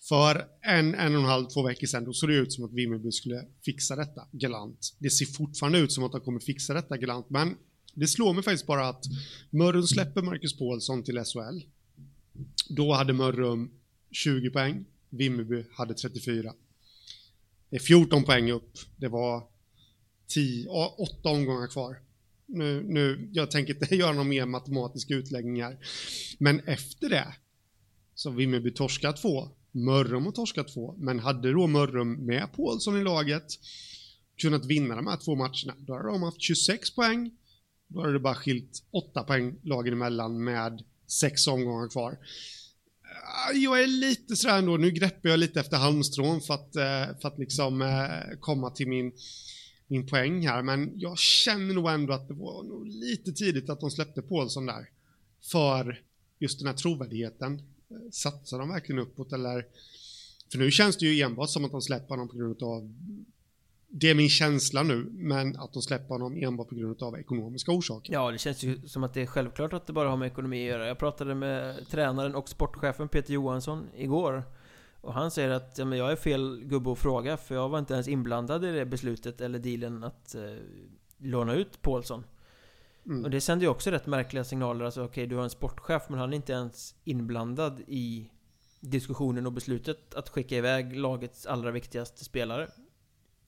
För 0.00 0.46
en, 0.62 0.94
en 0.94 1.14
och 1.14 1.20
en 1.20 1.26
halv, 1.26 1.46
två 1.46 1.62
veckor 1.62 1.86
sedan, 1.86 2.04
då 2.04 2.12
såg 2.12 2.30
det 2.30 2.36
ut 2.36 2.52
som 2.52 2.64
att 2.64 2.72
Vimmerby 2.72 3.12
skulle 3.12 3.46
fixa 3.64 3.96
detta 3.96 4.28
galant. 4.32 4.96
Det 4.98 5.10
ser 5.10 5.26
fortfarande 5.26 5.78
ut 5.78 5.92
som 5.92 6.04
att 6.04 6.12
de 6.12 6.20
kommer 6.20 6.40
fixa 6.40 6.74
detta 6.74 6.96
galant, 6.96 7.30
men 7.30 7.56
det 7.94 8.08
slår 8.08 8.34
mig 8.34 8.42
faktiskt 8.42 8.66
bara 8.66 8.88
att 8.88 9.04
Mörrum 9.50 9.86
släpper 9.86 10.22
Marcus 10.22 10.58
Paulsson 10.58 11.02
till 11.02 11.24
SHL. 11.24 11.60
Då 12.68 12.92
hade 12.92 13.12
Mörrum 13.12 13.70
20 14.10 14.50
poäng, 14.50 14.84
Vimmerby 15.10 15.64
hade 15.72 15.94
34. 15.94 16.54
Det 17.70 17.76
är 17.76 17.80
14 17.80 18.24
poäng 18.24 18.50
upp. 18.50 18.78
Det 18.96 19.08
var 19.08 19.42
10, 20.26 20.68
8 20.68 21.28
omgångar 21.28 21.66
kvar. 21.66 22.02
Nu, 22.46 22.82
nu, 22.82 23.30
jag 23.32 23.50
tänker 23.50 23.74
inte 23.74 23.94
göra 23.96 24.12
några 24.12 24.28
mer 24.28 24.46
matematiska 24.46 25.14
utläggningar. 25.14 25.78
Men 26.38 26.60
efter 26.60 27.08
det 27.08 27.34
så 28.14 28.30
har 28.30 28.36
Vimmerby 28.36 28.70
torskat 28.70 29.16
två, 29.16 29.48
Mörrum 29.72 30.24
har 30.24 30.32
torskat 30.32 30.74
två, 30.74 30.94
men 30.98 31.18
hade 31.18 31.52
då 31.52 31.66
Mörrum 31.66 32.26
med 32.26 32.52
Paulsson 32.52 33.00
i 33.00 33.04
laget 33.04 33.46
kunnat 34.36 34.64
vinna 34.64 34.96
de 34.96 35.06
här 35.06 35.16
två 35.16 35.34
matcherna, 35.34 35.74
då 35.78 35.94
hade 35.94 36.08
de 36.08 36.22
haft 36.22 36.42
26 36.42 36.94
poäng. 36.94 37.30
Då 37.88 38.00
hade 38.00 38.12
det 38.12 38.18
bara 38.18 38.34
skilt 38.34 38.82
8 38.90 39.22
poäng 39.22 39.54
lagen 39.62 39.92
emellan 39.92 40.44
med 40.44 40.82
sex 41.06 41.46
omgångar 41.46 41.88
kvar. 41.88 42.18
Ah, 43.48 43.52
jag 43.52 43.82
är 43.82 43.86
lite 43.86 44.36
sådär 44.36 44.58
ändå, 44.58 44.76
nu 44.76 44.90
greppar 44.90 45.28
jag 45.28 45.38
lite 45.38 45.60
efter 45.60 45.76
halmstrån 45.76 46.40
för 46.40 46.54
att, 46.54 46.76
eh, 46.76 47.18
för 47.20 47.28
att 47.28 47.38
liksom 47.38 47.82
eh, 47.82 48.38
komma 48.40 48.70
till 48.70 48.88
min, 48.88 49.12
min 49.86 50.06
poäng 50.06 50.46
här, 50.48 50.62
men 50.62 50.92
jag 50.96 51.18
känner 51.18 51.74
nog 51.74 51.90
ändå 51.90 52.12
att 52.12 52.28
det 52.28 52.34
var 52.34 52.62
nog 52.62 52.86
lite 52.86 53.32
tidigt 53.32 53.70
att 53.70 53.80
de 53.80 53.90
släppte 53.90 54.22
Paulsson 54.22 54.66
där. 54.66 54.88
För 55.52 56.02
just 56.38 56.58
den 56.58 56.68
här 56.68 56.74
trovärdigheten. 56.74 57.62
Satsar 58.12 58.58
de 58.58 58.68
verkligen 58.68 58.98
uppåt 58.98 59.32
eller? 59.32 59.66
För 60.52 60.58
nu 60.58 60.70
känns 60.70 60.96
det 60.96 61.06
ju 61.06 61.22
enbart 61.22 61.50
som 61.50 61.64
att 61.64 61.70
de 61.70 61.82
släpper 61.82 62.08
honom 62.08 62.28
på 62.28 62.36
grund 62.36 62.62
av 62.62 62.94
det 63.90 64.10
är 64.10 64.14
min 64.14 64.28
känsla 64.28 64.82
nu, 64.82 65.06
men 65.12 65.56
att 65.56 65.72
de 65.72 65.82
släpper 65.82 66.08
honom 66.08 66.36
enbart 66.36 66.68
på 66.68 66.74
grund 66.74 67.02
av 67.02 67.18
ekonomiska 67.18 67.72
orsaker. 67.72 68.12
Ja, 68.12 68.30
det 68.30 68.38
känns 68.38 68.62
ju 68.62 68.88
som 68.88 69.04
att 69.04 69.14
det 69.14 69.22
är 69.22 69.26
självklart 69.26 69.72
att 69.72 69.86
det 69.86 69.92
bara 69.92 70.08
har 70.08 70.16
med 70.16 70.26
ekonomi 70.26 70.62
att 70.62 70.68
göra. 70.68 70.86
Jag 70.86 70.98
pratade 70.98 71.34
med 71.34 71.88
tränaren 71.88 72.34
och 72.34 72.48
sportchefen 72.48 73.08
Peter 73.08 73.34
Johansson 73.34 73.86
igår. 73.96 74.44
Och 75.00 75.14
han 75.14 75.30
säger 75.30 75.50
att 75.50 75.78
ja, 75.78 75.84
men 75.84 75.98
jag 75.98 76.12
är 76.12 76.16
fel 76.16 76.64
gubbe 76.64 76.92
att 76.92 76.98
fråga, 76.98 77.36
för 77.36 77.54
jag 77.54 77.68
var 77.68 77.78
inte 77.78 77.94
ens 77.94 78.08
inblandad 78.08 78.64
i 78.64 78.72
det 78.72 78.86
beslutet 78.86 79.40
eller 79.40 79.58
dealen 79.58 80.04
att 80.04 80.34
eh, 80.34 80.42
låna 81.18 81.54
ut 81.54 81.82
Paulsson. 81.82 82.24
Mm. 83.08 83.24
Och 83.24 83.30
det 83.30 83.40
sänder 83.40 83.66
ju 83.66 83.70
också 83.70 83.90
rätt 83.90 84.06
märkliga 84.06 84.44
signaler. 84.44 84.84
Alltså 84.84 85.00
okej, 85.00 85.10
okay, 85.10 85.26
du 85.26 85.36
har 85.36 85.44
en 85.44 85.50
sportchef, 85.50 86.02
men 86.08 86.18
han 86.18 86.32
är 86.32 86.36
inte 86.36 86.52
ens 86.52 86.94
inblandad 87.04 87.80
i 87.86 88.30
diskussionen 88.80 89.46
och 89.46 89.52
beslutet 89.52 90.14
att 90.14 90.28
skicka 90.28 90.56
iväg 90.56 90.96
lagets 90.96 91.46
allra 91.46 91.70
viktigaste 91.70 92.24
spelare. 92.24 92.68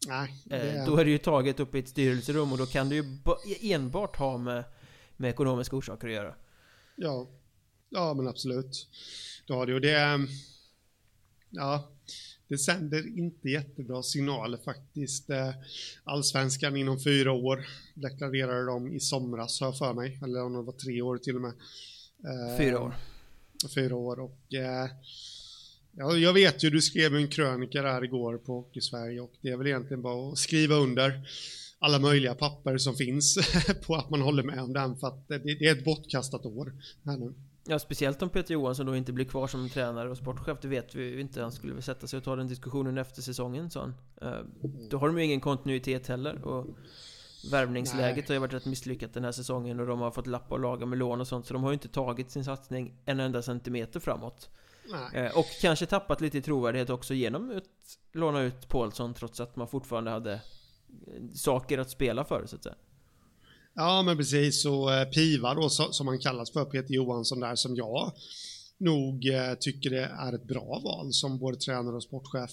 Nej, 0.09 0.45
eh, 0.51 0.87
då 0.87 0.97
är 0.97 1.05
det 1.05 1.11
ju 1.11 1.19
taget 1.19 1.61
upp 1.61 1.75
i 1.75 1.79
ett 1.79 1.89
styrelserum 1.89 2.53
och 2.53 2.59
då 2.59 2.67
kan 2.67 2.89
det 2.89 2.95
ju 2.95 3.05
enbart 3.61 4.17
ha 4.17 4.39
med, 4.39 4.65
med 5.17 5.31
ekonomiska 5.31 5.77
orsaker 5.77 6.09
att 6.09 6.15
göra. 6.15 6.35
Ja, 6.97 7.29
ja 7.89 8.15
men 8.15 8.29
absolut. 8.29 8.89
Det 9.47 9.53
har 9.53 9.67
det 9.67 9.75
och 9.75 9.81
det... 9.81 10.27
Ja, 11.51 11.89
det 12.51 12.59
sänder 12.59 13.19
inte 13.19 13.49
jättebra 13.49 14.03
signaler 14.03 14.59
faktiskt. 14.65 15.31
Eh, 15.31 15.51
allsvenskan 16.05 16.77
inom 16.77 17.01
fyra 17.01 17.33
år 17.33 17.67
deklarerade 17.95 18.67
de 18.67 18.93
i 18.93 19.01
somras, 19.01 19.61
har 19.61 19.67
jag 19.67 19.79
för 19.79 19.95
mig. 19.95 20.19
Eller 20.23 20.45
om 20.45 20.53
det 20.53 20.63
var 20.63 20.73
tre 20.73 21.03
år 21.03 21.19
till 21.19 21.35
och 21.35 21.41
med. 21.41 21.53
Eh, 22.25 22.59
fyra 22.59 22.81
år. 22.81 22.95
Fyra 23.75 23.97
år 23.97 24.21
och 24.21 24.55
eh, 24.55 24.91
Ja, 25.93 26.17
jag 26.17 26.33
vet 26.33 26.65
ju, 26.65 26.71
du 26.71 26.83
skrev 26.83 27.17
en 27.17 27.29
krönika 27.29 27.83
där 27.83 28.05
igår 28.05 28.39
på 28.39 28.53
Hockey-Sverige 28.53 29.21
och 29.21 29.33
det 29.41 29.49
är 29.49 29.57
väl 29.57 29.67
egentligen 29.67 30.03
bara 30.03 30.33
att 30.33 30.39
skriva 30.39 30.75
under 30.75 31.29
alla 31.79 31.99
möjliga 31.99 32.35
papper 32.35 32.79
som 32.79 32.95
finns 32.95 33.39
på 33.87 33.95
att 33.95 34.11
man 34.11 34.23
håller 34.23 34.43
med 34.43 34.61
om 34.61 34.73
den 34.73 34.97
för 34.97 35.07
att 35.07 35.29
det, 35.29 35.39
det 35.39 35.67
är 35.67 35.73
ett 35.73 35.85
bortkastat 35.85 36.47
år 36.47 36.73
här 37.05 37.17
nu. 37.17 37.35
Ja, 37.65 37.79
speciellt 37.79 38.23
om 38.23 38.29
Peter 38.29 38.55
Johansson 38.55 38.87
då 38.87 38.97
inte 38.97 39.13
blir 39.13 39.25
kvar 39.25 39.47
som 39.47 39.69
tränare 39.69 40.11
och 40.11 40.17
sportchef, 40.17 40.59
det 40.63 40.69
vet 40.69 40.95
vi 40.95 41.21
inte. 41.21 41.43
Han 41.43 41.53
skulle 41.53 41.73
väl 41.73 41.83
sätta 41.83 42.07
sig 42.07 42.17
och 42.17 42.25
ta 42.25 42.37
den 42.37 42.49
diskussionen 42.49 42.99
efter 42.99 43.23
säsongen, 43.23 43.71
sa 43.71 43.81
han. 43.81 43.95
Eh, 44.23 44.45
då 44.91 44.99
har 44.99 45.07
de 45.07 45.19
ju 45.19 45.25
ingen 45.25 45.41
kontinuitet 45.41 46.07
heller. 46.07 46.45
Och 46.45 46.67
värvningsläget 47.51 48.17
Nej. 48.17 48.25
har 48.29 48.35
ju 48.35 48.39
varit 48.39 48.53
rätt 48.53 48.67
misslyckat 48.67 49.15
den 49.15 49.25
här 49.25 49.33
säsongen 49.33 49.81
och 49.81 49.87
de 49.87 50.01
har 50.01 50.11
fått 50.11 50.27
lappa 50.27 50.55
och 50.55 50.61
laga 50.61 50.87
med 50.87 50.99
lån 50.99 51.21
och 51.21 51.29
sånt. 51.29 51.47
Så 51.47 51.55
de 51.55 51.63
har 51.63 51.71
ju 51.71 51.75
inte 51.75 51.89
tagit 51.89 52.31
sin 52.31 52.45
satsning 52.45 52.95
en 53.05 53.21
enda 53.21 53.43
centimeter 53.43 54.01
framåt. 54.01 54.51
Nej. 54.91 55.27
Eh, 55.27 55.39
och 55.39 55.47
kanske 55.61 55.87
tappat 55.87 56.21
lite 56.21 56.39
i 56.39 56.43
trovärdighet 56.43 56.91
också 56.91 57.15
genom 57.15 57.57
att 57.57 57.65
låna 58.13 58.41
ut 58.41 58.69
Paulsson 58.69 59.15
trots 59.15 59.41
att 59.41 59.57
man 59.57 59.69
fortfarande 59.69 60.11
hade 60.11 60.33
eh, 60.33 60.41
saker 61.35 61.79
att 61.79 61.91
spela 61.91 62.25
för, 62.25 62.47
så 62.47 62.57
att 62.57 62.63
säga. 62.63 62.75
Ja, 63.81 64.03
men 64.03 64.17
precis. 64.17 64.65
Och 64.65 64.93
eh, 64.93 65.09
Piva 65.09 65.55
då, 65.55 65.69
som 65.69 66.09
han 66.09 66.19
kallas 66.19 66.51
för, 66.51 66.65
Peter 66.65 66.95
Johansson 66.95 67.41
där, 67.41 67.55
som 67.55 67.77
jag 67.77 68.13
nog 68.79 69.27
tycker 69.61 69.91
det 69.91 70.05
är 70.05 70.33
ett 70.33 70.45
bra 70.45 70.81
val 70.85 71.13
som 71.13 71.39
både 71.39 71.57
tränare 71.57 71.97
och 71.97 72.03
sportchef 72.03 72.51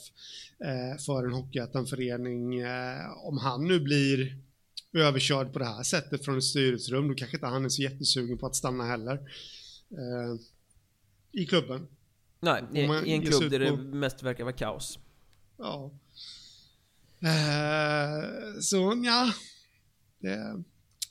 för 1.06 1.26
en 1.26 1.34
Hockeyettan-förening. 1.34 2.64
Om 3.24 3.38
han 3.38 3.68
nu 3.68 3.80
blir 3.80 4.38
överkörd 4.94 5.54
på 5.54 5.60
det 5.60 5.66
här 5.66 5.84
sättet 5.84 6.26
från 6.26 6.38
ett 6.38 6.44
styrelserum, 6.44 7.08
då 7.08 7.16
kanske 7.16 7.38
inte 7.38 7.48
han 7.48 7.66
är 7.66 7.70
så 7.70 7.82
jättesugen 7.82 8.38
på 8.38 8.46
att 8.46 8.56
stanna 8.56 8.84
heller 8.84 9.20
i 11.32 11.46
klubben. 11.46 11.88
Nej, 12.40 12.64
i, 12.74 12.80
i 12.80 13.12
en 13.12 13.22
klubb 13.22 13.52
där 13.52 13.60
det 13.60 13.78
mest 13.78 14.24
verkar 14.24 14.44
vara 14.44 14.56
kaos. 14.56 15.00
Ja. 15.58 15.92
Så 18.62 19.02
ja, 19.06 19.32
det 20.20 20.64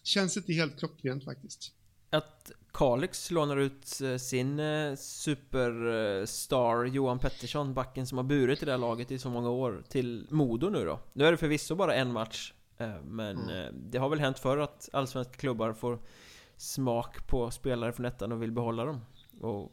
känns 0.06 0.36
inte 0.36 0.52
helt 0.52 0.78
klockrent 0.78 1.24
faktiskt. 1.24 1.72
Att 2.10 2.52
Kalix 2.72 3.30
lånar 3.30 3.56
ut 3.56 4.00
eh, 4.00 4.16
sin 4.16 4.60
eh, 4.60 4.94
superstar 4.96 6.84
Johan 6.84 7.18
Pettersson, 7.18 7.74
backen 7.74 8.06
som 8.06 8.18
har 8.18 8.24
burit 8.24 8.62
i 8.62 8.64
det 8.64 8.70
här 8.70 8.78
laget 8.78 9.10
i 9.10 9.18
så 9.18 9.30
många 9.30 9.50
år, 9.50 9.84
till 9.88 10.26
Modo 10.30 10.70
nu 10.70 10.84
då. 10.84 11.00
Nu 11.12 11.26
är 11.26 11.30
det 11.30 11.36
förvisso 11.36 11.74
bara 11.74 11.94
en 11.94 12.12
match, 12.12 12.52
men 13.04 13.50
mm. 13.50 13.74
det 13.90 13.98
har 13.98 14.08
väl 14.08 14.20
hänt 14.20 14.38
förr 14.38 14.58
att 14.58 14.88
allsvenska 14.92 15.32
klubbar 15.32 15.72
får 15.72 15.98
smak 16.56 17.26
på 17.26 17.50
spelare 17.50 17.92
från 17.92 18.06
ettan 18.06 18.32
och 18.32 18.42
vill 18.42 18.52
behålla 18.52 18.84
dem. 18.84 19.00
Och 19.40 19.72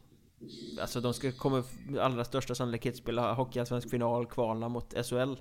Alltså 0.80 1.00
de 1.00 1.14
ska 1.14 1.32
kommer 1.32 1.64
allra 2.00 2.24
största 2.24 2.54
sannolikhet 2.54 2.96
spela 2.96 3.32
Hockeyallsvensk 3.34 3.90
final, 3.90 4.26
kvala 4.26 4.68
mot 4.68 4.94
SHL 5.06 5.36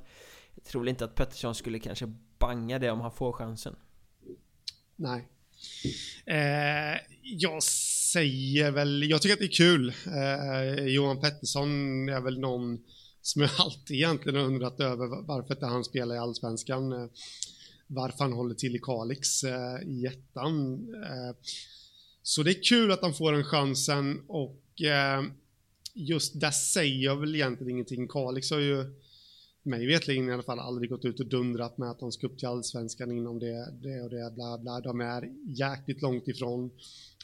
Jag 0.53 0.63
tror 0.63 0.88
inte 0.88 1.06
att 1.06 1.15
Pettersson 1.15 1.56
skulle 1.56 1.79
kanske 1.79 2.13
banga 2.39 2.79
det 2.79 2.91
om 2.91 3.01
han 3.01 3.12
får 3.12 3.32
chansen 3.32 3.75
Nej. 5.04 5.28
Eh, 6.26 7.00
Jag 7.24 7.63
säger 8.13 8.72
väl, 8.72 9.10
jag 9.10 9.22
tycker 9.22 9.34
att 9.34 9.39
det 9.39 9.46
är 9.46 9.48
kul. 9.48 9.94
Eh, 10.08 10.86
Johan 10.86 11.22
Pettersson 11.22 11.70
är 12.10 12.22
väl 12.22 12.39
någon 12.39 12.80
som 13.22 13.42
jag 13.42 13.52
alltid 13.58 13.98
egentligen 13.98 14.39
undrat 14.39 14.80
över 14.80 15.26
varför 15.28 15.54
inte 15.54 15.66
han 15.66 15.84
spelar 15.84 16.16
i 16.16 16.20
Allsvenskan. 16.20 16.92
Eh, 16.92 17.08
Varför 17.88 18.20
han 18.20 18.34
håller 18.34 18.56
till 18.56 18.76
i 18.76 18.80
Kalix 18.80 19.44
eh, 19.44 19.82
i 19.86 20.06
ettan. 20.06 20.74
Eh, 21.04 21.36
så 22.24 22.44
det 22.44 22.52
är 22.52 22.63
kul 22.63 22.92
att 22.92 23.02
han 23.02 23.13
får 23.13 23.32
den 23.32 23.44
chansen 23.44 24.22
och 24.28 24.82
eh, 24.82 25.24
just 25.94 26.39
där 26.39 26.52
säger 26.52 27.04
jag 27.04 27.20
väl 27.20 27.36
egentligen 27.36 27.72
ingenting. 27.72 28.08
Kalix 28.08 28.52
har 28.52 28.60
ju 28.60 28.86
mig 29.63 29.88
vetligen 29.88 30.30
i 30.30 30.34
alla 30.34 30.43
fall 30.43 30.60
aldrig 30.60 30.89
gått 30.89 31.06
ut 31.06 31.19
och 31.19 31.26
dundrat 31.26 31.78
med 31.78 31.89
att 31.89 31.99
de 31.99 32.12
ska 32.12 32.28
upp 32.28 32.39
till 32.39 32.47
allsvenskan 32.47 33.12
inom 33.12 33.39
det, 33.39 33.71
det 33.82 34.02
och 34.02 34.10
det, 34.10 34.32
bla 34.36 34.58
bla. 34.58 34.80
De 34.80 35.02
är 35.02 35.30
jäkligt 35.45 36.02
långt 36.02 36.28
ifrån 36.28 36.71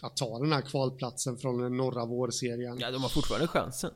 att 0.01 0.17
ta 0.17 0.39
den 0.39 0.51
här 0.51 0.61
kvalplatsen 0.61 1.37
från 1.37 1.61
den 1.61 1.77
norra 1.77 2.05
vårserien. 2.05 2.77
Ja, 2.79 2.91
de 2.91 3.01
har 3.01 3.09
fortfarande 3.09 3.47
chansen. 3.47 3.91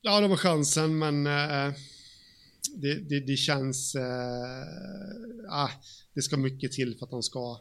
Ja, 0.00 0.20
de 0.20 0.30
har 0.30 0.36
chansen, 0.36 0.98
men 0.98 1.26
äh, 1.26 1.74
det, 2.74 2.94
det, 2.94 3.20
det 3.20 3.36
känns... 3.36 3.94
Eh, 3.94 4.64
ah, 5.48 5.70
det 6.14 6.22
ska 6.22 6.36
mycket 6.36 6.72
till 6.72 6.98
för 6.98 7.06
att 7.06 7.10
de 7.10 7.22
ska 7.22 7.60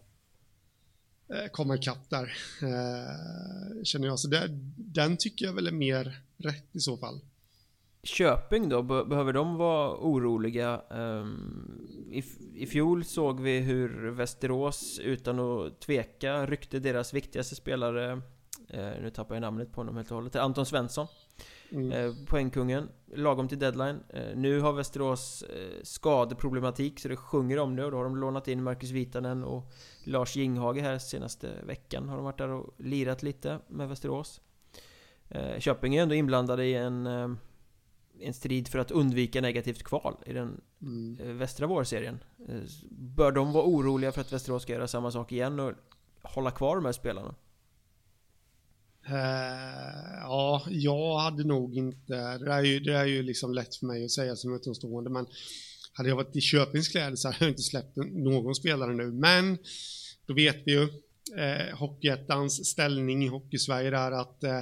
eh, 1.30 1.52
komma 1.52 1.76
ikapp 1.76 2.10
där. 2.10 2.38
Eh, 2.62 3.84
känner 3.84 4.08
jag. 4.08 4.20
Så 4.20 4.28
det, 4.28 4.48
den 4.78 5.18
tycker 5.18 5.46
jag 5.46 5.54
väl 5.54 5.68
är 5.68 5.72
mer 5.72 6.22
rätt 6.38 6.76
i 6.76 6.80
så 6.80 6.98
fall. 6.98 7.20
Köping 8.06 8.70
då, 8.70 8.82
behöver 8.84 9.34
de 9.34 9.58
vara 9.58 9.98
oroliga? 9.98 10.82
Um, 10.90 11.88
i, 12.56 12.66
fjol 12.66 13.04
såg 13.04 13.40
vi 13.40 13.60
hur 13.60 14.10
Västerås 14.10 15.00
utan 15.00 15.40
att 15.40 15.80
tveka 15.80 16.46
ryckte 16.46 16.80
deras 16.80 17.14
viktigaste 17.14 17.56
spelare 17.56 18.14
uh, 18.14 18.22
Nu 19.02 19.12
tappar 19.16 19.36
jag 19.36 19.42
namnet 19.42 19.72
på 19.72 19.80
honom 19.80 19.96
helt 19.96 20.12
och 20.12 20.16
hållet 20.16 20.36
Anton 20.36 20.66
Svensson 20.66 21.08
mm. 21.72 21.92
uh, 21.92 22.16
Poängkungen 22.28 22.90
Lagom 23.16 23.48
till 23.48 23.60
deadline 23.60 24.00
uh, 24.16 24.36
Nu 24.36 24.60
har 24.60 24.74
Västerås 24.74 25.44
skadeproblematik 25.84 27.00
så 27.00 27.08
det 27.08 27.16
sjunger 27.16 27.60
om 27.60 27.76
det 27.76 27.86
och 27.86 27.92
då 27.92 27.98
har 27.98 28.04
de 28.04 28.18
lånat 28.18 28.48
in 28.48 28.64
Marcus 28.64 28.92
Vitanen 28.92 29.44
och 29.44 29.72
Lars 30.04 30.36
Jinghage 30.36 30.78
här 30.78 30.98
senaste 30.98 31.50
veckan 31.64 32.10
Har 32.10 32.16
de 32.16 32.26
varit 32.26 32.38
där 32.38 32.50
och 32.50 32.74
lirat 32.78 33.24
lite 33.24 33.60
med 33.68 33.90
Västerås 33.90 34.42
Köping 35.60 35.96
är 35.96 36.04
ändå 36.04 36.16
inblandade 36.16 36.66
i 36.66 36.74
en 36.74 37.08
en 38.22 38.34
strid 38.34 38.68
för 38.68 38.80
att 38.80 38.92
undvika 38.92 39.42
negativt 39.42 39.84
kval 39.84 40.16
i 40.26 40.34
den 40.34 40.62
mm. 40.82 41.20
Eh, 41.20 41.28
västra 41.28 41.68
vårserien. 41.68 42.20
Eh, 42.50 42.62
bör 42.92 43.32
de 43.32 43.54
vara 43.54 43.66
oroliga 43.66 44.12
för 44.12 44.22
att 44.22 44.34
Västerås 44.34 44.64
ska 44.64 44.74
göra 44.74 44.88
samma 44.88 45.12
sak 45.12 45.32
igen 45.32 45.60
och 45.60 45.74
hålla 46.22 46.52
kvar 46.52 46.76
de 46.76 46.86
här 46.86 46.92
spelarna? 46.92 47.36
Uh, 49.10 50.22
ja, 50.22 50.64
jag 50.70 51.18
hade 51.18 51.44
nog 51.44 51.78
inte, 51.78 52.38
det 52.38 52.52
är, 52.52 52.64
ju, 52.64 52.80
det 52.80 52.94
är 52.94 53.06
ju 53.06 53.24
liksom 53.24 53.54
lätt 53.54 53.76
för 53.76 53.86
mig 53.86 54.06
att 54.06 54.12
säga 54.12 54.36
som 54.36 54.56
utomstående, 54.56 55.10
men 55.10 55.28
hade 55.94 56.10
jag 56.10 56.16
varit 56.16 56.36
i 56.36 56.42
Köpings 56.42 56.88
kläder 56.88 57.16
så 57.16 57.28
hade 57.28 57.38
jag 57.40 57.50
inte 57.50 57.62
släppt 57.62 57.96
någon 57.96 58.56
spelare 58.56 58.94
nu. 58.94 59.12
Men 59.12 59.58
då 60.26 60.34
vet 60.34 60.58
vi 60.66 60.72
ju 60.72 60.84
eh, 61.38 61.78
Hockeyettans 61.78 62.66
ställning 62.66 63.24
i 63.24 63.28
Hockeysverige 63.28 63.90
där 63.90 64.12
att 64.12 64.44
eh, 64.44 64.60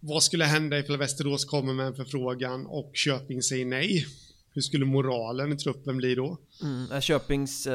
vad 0.00 0.22
skulle 0.22 0.44
hända 0.44 0.78
ifall 0.78 0.96
Västerås 0.96 1.44
kommer 1.44 1.74
med 1.74 1.86
en 1.86 1.94
förfrågan 1.94 2.66
och 2.66 2.90
Köping 2.94 3.42
säger 3.42 3.66
nej? 3.66 4.06
Hur 4.52 4.62
skulle 4.62 4.84
moralen 4.84 5.52
i 5.52 5.56
truppen 5.56 5.96
bli 5.96 6.14
då? 6.14 6.38
Mm, 6.62 7.00
Köpings 7.00 7.66
uh, 7.66 7.74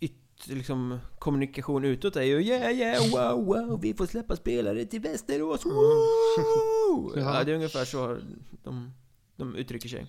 yt, 0.00 0.12
liksom, 0.46 0.98
kommunikation 1.18 1.84
utåt 1.84 2.16
är 2.16 2.22
ju 2.22 2.42
yeah 2.42 2.72
yeah 2.72 3.10
wow 3.10 3.46
wow 3.46 3.80
vi 3.82 3.94
får 3.94 4.06
släppa 4.06 4.36
spelare 4.36 4.84
till 4.84 5.00
Västerås 5.00 5.64
mm. 5.64 5.76
wow! 5.76 7.12
ja. 7.16 7.38
ja. 7.38 7.44
det 7.44 7.52
är 7.52 7.54
ungefär 7.54 7.84
så 7.84 8.18
de, 8.64 8.92
de 9.36 9.56
uttrycker 9.56 9.88
sig. 9.88 10.06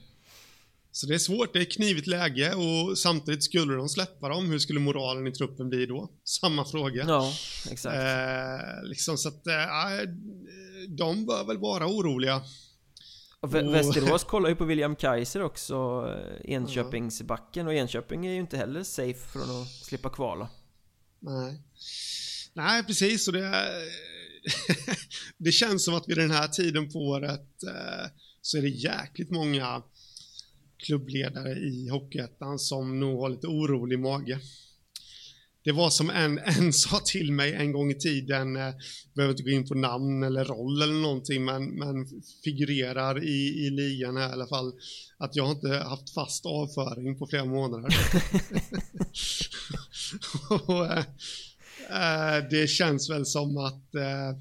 Så 0.92 1.08
det 1.08 1.14
är 1.14 1.20
svårt, 1.20 1.54
det 1.54 1.60
är 1.60 1.66
knivigt 1.66 2.08
läge 2.08 2.54
och 2.54 2.98
samtidigt 2.98 3.44
skulle 3.44 3.74
de 3.74 3.90
släppa 3.90 4.30
dem, 4.30 4.46
hur 4.46 4.60
skulle 4.60 4.80
moralen 4.80 5.28
i 5.28 5.32
truppen 5.32 5.70
bli 5.70 5.86
då? 5.86 6.12
Samma 6.24 6.66
fråga. 6.66 7.06
Ja, 7.08 7.34
exakt. 7.72 7.96
Eh, 7.96 8.84
liksom 8.84 9.18
så 9.18 9.30
att, 9.30 9.48
eh, 9.48 9.54
de 10.88 11.26
bör 11.26 11.44
väl 11.44 11.58
vara 11.58 11.88
oroliga. 11.88 12.42
Och 13.40 13.56
Västerås 13.56 14.24
kollar 14.28 14.50
ju 14.50 14.56
på 14.56 14.66
William 14.66 14.96
Kaiser 14.96 15.42
också, 15.42 15.76
eh, 16.46 16.52
Enköpingsbacken, 16.54 17.68
och 17.68 17.74
Enköping 17.74 18.26
är 18.26 18.32
ju 18.32 18.40
inte 18.40 18.58
heller 18.58 18.84
safe 18.84 19.30
från 19.30 19.62
att 19.62 19.68
slippa 19.68 20.10
kvala. 20.10 20.50
Nej. 21.20 21.62
Nej, 22.54 22.84
precis, 22.84 23.28
och 23.28 23.34
det... 23.34 23.68
det 25.38 25.52
känns 25.52 25.86
som 25.86 25.94
att 25.94 26.10
vid 26.10 26.18
den 26.18 26.32
här 26.32 26.48
tiden 26.48 26.92
på 26.92 27.00
året 27.00 27.64
eh, 27.64 28.12
så 28.42 28.58
är 28.58 28.62
det 28.62 28.70
jäkligt 28.70 29.32
många 29.32 29.84
klubbledare 30.78 31.52
i 31.52 31.90
Hockeyettan 31.90 32.60
som 32.60 33.00
nog 33.00 33.22
har 33.22 33.30
lite 33.30 33.48
orolig 33.48 34.00
mage. 34.00 34.40
Det 35.64 35.72
var 35.72 35.90
som 35.90 36.10
en, 36.10 36.40
en 36.46 36.74
sa 36.74 37.00
till 37.06 37.32
mig 37.32 37.54
en 37.54 37.72
gång 37.72 37.92
i 37.92 37.96
tiden, 37.96 38.56
eh, 38.56 38.74
behöver 39.16 39.34
inte 39.34 39.44
gå 39.44 39.50
in 39.50 39.68
på 39.68 39.76
namn 39.76 40.24
eller 40.24 40.46
roll 40.46 40.82
eller 40.82 41.02
någonting, 41.02 41.46
men, 41.46 41.66
men 41.66 42.08
figurerar 42.44 43.24
i, 43.24 43.66
i 43.66 43.70
ligan 43.70 44.18
här 44.18 44.30
i 44.30 44.34
alla 44.34 44.48
fall, 44.48 44.74
att 45.18 45.36
jag 45.36 45.52
inte 45.52 45.70
haft 45.70 46.14
fast 46.14 46.46
avföring 46.46 47.20
på 47.20 47.28
flera 47.28 47.46
månader. 47.46 47.96
och, 50.68 50.86
eh, 50.86 51.06
eh, 51.90 52.50
det 52.50 52.70
känns 52.70 53.10
väl 53.10 53.26
som 53.26 53.58
att 53.58 53.96
eh, 53.96 54.40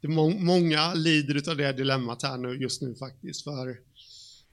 det 0.00 0.08
må 0.08 0.30
många 0.30 0.94
lider 0.94 1.50
av 1.50 1.56
det 1.56 1.72
dilemmat 1.72 2.22
här 2.22 2.38
nu 2.38 2.62
just 2.62 2.82
nu 2.82 2.94
faktiskt, 2.94 3.44
för 3.44 3.76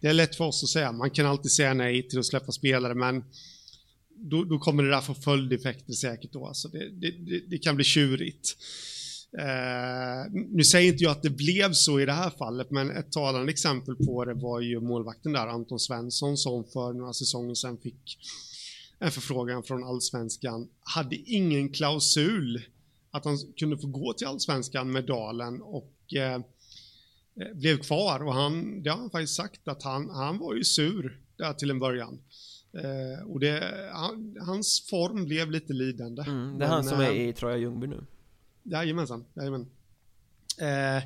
det 0.01 0.07
är 0.07 0.13
lätt 0.13 0.35
för 0.35 0.45
oss 0.45 0.63
att 0.63 0.69
säga, 0.69 0.91
man 0.91 1.09
kan 1.09 1.25
alltid 1.25 1.51
säga 1.51 1.73
nej 1.73 2.07
till 2.09 2.19
att 2.19 2.25
släppa 2.25 2.51
spelare, 2.51 2.95
men 2.95 3.23
då, 4.21 4.43
då 4.43 4.59
kommer 4.59 4.83
det 4.83 4.89
där 4.89 5.01
få 5.01 5.13
följdeffekter 5.13 5.93
säkert 5.93 6.31
då. 6.31 6.47
Alltså 6.47 6.67
det, 6.67 6.89
det, 6.89 7.11
det, 7.11 7.39
det 7.47 7.57
kan 7.57 7.75
bli 7.75 7.85
tjurigt. 7.85 8.57
Eh, 9.37 10.31
nu 10.31 10.63
säger 10.63 10.91
inte 10.91 11.03
jag 11.03 11.11
att 11.11 11.23
det 11.23 11.29
blev 11.29 11.73
så 11.73 11.99
i 11.99 12.05
det 12.05 12.13
här 12.13 12.29
fallet, 12.29 12.71
men 12.71 12.91
ett 12.91 13.11
talande 13.11 13.51
exempel 13.51 13.95
på 13.95 14.25
det 14.25 14.33
var 14.33 14.59
ju 14.59 14.79
målvakten 14.79 15.33
där, 15.33 15.47
Anton 15.47 15.79
Svensson, 15.79 16.37
som 16.37 16.63
för 16.63 16.93
några 16.93 17.13
säsonger 17.13 17.55
sedan 17.55 17.77
fick 17.77 18.19
en 18.99 19.11
förfrågan 19.11 19.63
från 19.63 19.83
allsvenskan, 19.83 20.69
hade 20.79 21.15
ingen 21.15 21.69
klausul 21.69 22.61
att 23.11 23.25
han 23.25 23.37
kunde 23.57 23.77
få 23.77 23.87
gå 23.87 24.13
till 24.13 24.27
allsvenskan 24.27 24.91
med 24.91 25.05
Dalen 25.05 25.61
och 25.61 25.93
eh, 26.15 26.33
eh 26.33 26.41
blev 27.53 27.77
kvar 27.77 28.23
och 28.23 28.33
han, 28.33 28.83
det 28.83 28.89
har 28.89 28.97
han 28.97 29.09
faktiskt 29.09 29.35
sagt 29.35 29.67
att 29.67 29.83
han, 29.83 30.09
han 30.09 30.37
var 30.37 30.55
ju 30.55 30.63
sur 30.63 31.19
där 31.37 31.53
till 31.53 31.69
en 31.69 31.79
början. 31.79 32.19
Eh, 32.73 33.27
och 33.27 33.39
det, 33.39 33.89
han, 33.93 34.37
hans 34.39 34.87
form 34.89 35.25
blev 35.25 35.51
lite 35.51 35.73
lidande. 35.73 36.21
Mm, 36.21 36.57
det 36.57 36.65
är 36.65 36.69
han 36.69 36.83
som 36.83 36.99
är 36.99 37.11
eh, 37.11 37.29
i 37.29 37.33
Troja 37.33 37.57
Ljungby 37.57 37.87
nu. 37.87 38.05
Jajamensan, 38.63 39.25
jajamän. 39.33 39.67
Eh, 40.57 41.03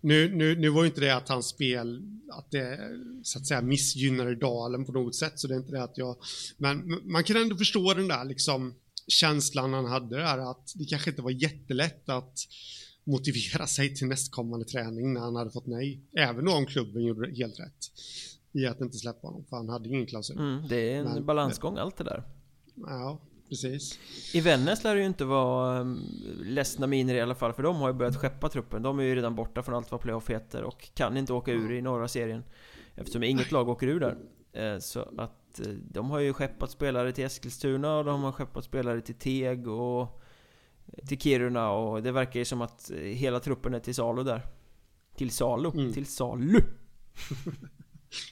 nu, 0.00 0.36
nu, 0.36 0.56
nu 0.56 0.68
var 0.68 0.82
ju 0.82 0.88
inte 0.88 1.00
det 1.00 1.16
att 1.16 1.28
hans 1.28 1.46
spel, 1.46 2.02
att 2.32 2.50
det 2.50 2.78
så 3.22 3.38
att 3.38 3.46
säga 3.46 3.62
missgynnade 3.62 4.34
Dalen 4.34 4.84
på 4.84 4.92
något 4.92 5.14
sätt, 5.14 5.38
så 5.38 5.48
det 5.48 5.54
är 5.54 5.58
inte 5.58 5.72
det 5.72 5.82
att 5.82 5.98
jag, 5.98 6.16
men 6.56 7.00
man 7.04 7.24
kan 7.24 7.36
ändå 7.36 7.56
förstå 7.56 7.94
den 7.94 8.08
där 8.08 8.24
liksom 8.24 8.74
känslan 9.06 9.72
han 9.72 9.84
hade 9.84 10.16
där, 10.16 10.50
att 10.50 10.72
det 10.74 10.84
kanske 10.84 11.10
inte 11.10 11.22
var 11.22 11.30
jättelätt 11.30 12.08
att 12.08 12.38
motivera 13.04 13.66
sig 13.66 13.94
till 13.94 14.06
nästkommande 14.06 14.64
träning 14.64 15.12
när 15.12 15.20
han 15.20 15.36
hade 15.36 15.50
fått 15.50 15.66
nej, 15.66 16.00
även 16.16 16.48
om 16.48 16.66
klubben 16.66 17.04
gjorde 17.04 17.34
helt 17.34 17.60
rätt 17.60 17.90
i 18.52 18.66
att 18.66 18.80
inte 18.80 18.96
släppa 18.96 19.26
honom, 19.26 19.44
för 19.44 19.56
han 19.56 19.68
hade 19.68 19.88
ingen 19.88 20.06
klausul. 20.06 20.38
Mm, 20.38 20.68
det 20.68 20.94
är 20.94 21.00
en 21.00 21.04
Men, 21.04 21.26
balansgång 21.26 21.78
allt 21.78 21.96
det 21.96 22.04
där. 22.04 22.22
Ja, 22.74 23.20
precis. 23.48 23.98
I 24.34 24.40
Vännäs 24.40 24.84
lär 24.84 24.94
det 24.94 25.00
ju 25.00 25.06
inte 25.06 25.24
vara 25.24 25.80
um, 25.80 26.02
ledsna 26.42 26.86
miner 26.86 27.14
i 27.14 27.20
alla 27.20 27.34
fall, 27.34 27.52
för 27.52 27.62
de 27.62 27.76
har 27.76 27.88
ju 27.88 27.94
börjat 27.94 28.16
skeppa 28.16 28.48
truppen. 28.48 28.82
De 28.82 28.98
är 28.98 29.02
ju 29.02 29.14
redan 29.14 29.34
borta 29.34 29.62
från 29.62 29.74
allt 29.74 29.90
vad 29.90 30.00
playoff 30.00 30.30
heter 30.30 30.62
och 30.62 30.94
kan 30.94 31.16
inte 31.16 31.32
åka 31.32 31.52
ur 31.52 31.72
i 31.72 31.82
norra 31.82 32.08
serien. 32.08 32.44
Eftersom 32.94 33.22
inget 33.22 33.52
lag 33.52 33.68
åker 33.68 33.86
ur 33.86 34.00
där. 34.00 34.16
Eh, 34.52 34.78
så 34.78 35.00
att 35.18 35.60
eh, 35.60 35.72
de 35.72 36.10
har 36.10 36.18
ju 36.18 36.32
skeppat 36.32 36.70
spelare 36.70 37.12
till 37.12 37.24
Eskilstuna 37.24 37.96
och 37.96 38.04
de 38.04 38.22
har 38.22 38.32
skeppat 38.32 38.64
spelare 38.64 39.00
till 39.00 39.14
Teg 39.14 39.68
och 39.68 40.20
till 41.06 41.20
Kiruna 41.20 41.70
och 41.70 42.02
det 42.02 42.12
verkar 42.12 42.38
ju 42.38 42.44
som 42.44 42.60
att 42.60 42.90
hela 42.94 43.40
truppen 43.40 43.74
är 43.74 43.80
till 43.80 43.94
salu 43.94 44.22
där. 44.22 44.46
Till 45.16 45.30
salu, 45.30 45.70
mm. 45.74 45.92
till 45.92 46.06
salu! 46.06 46.60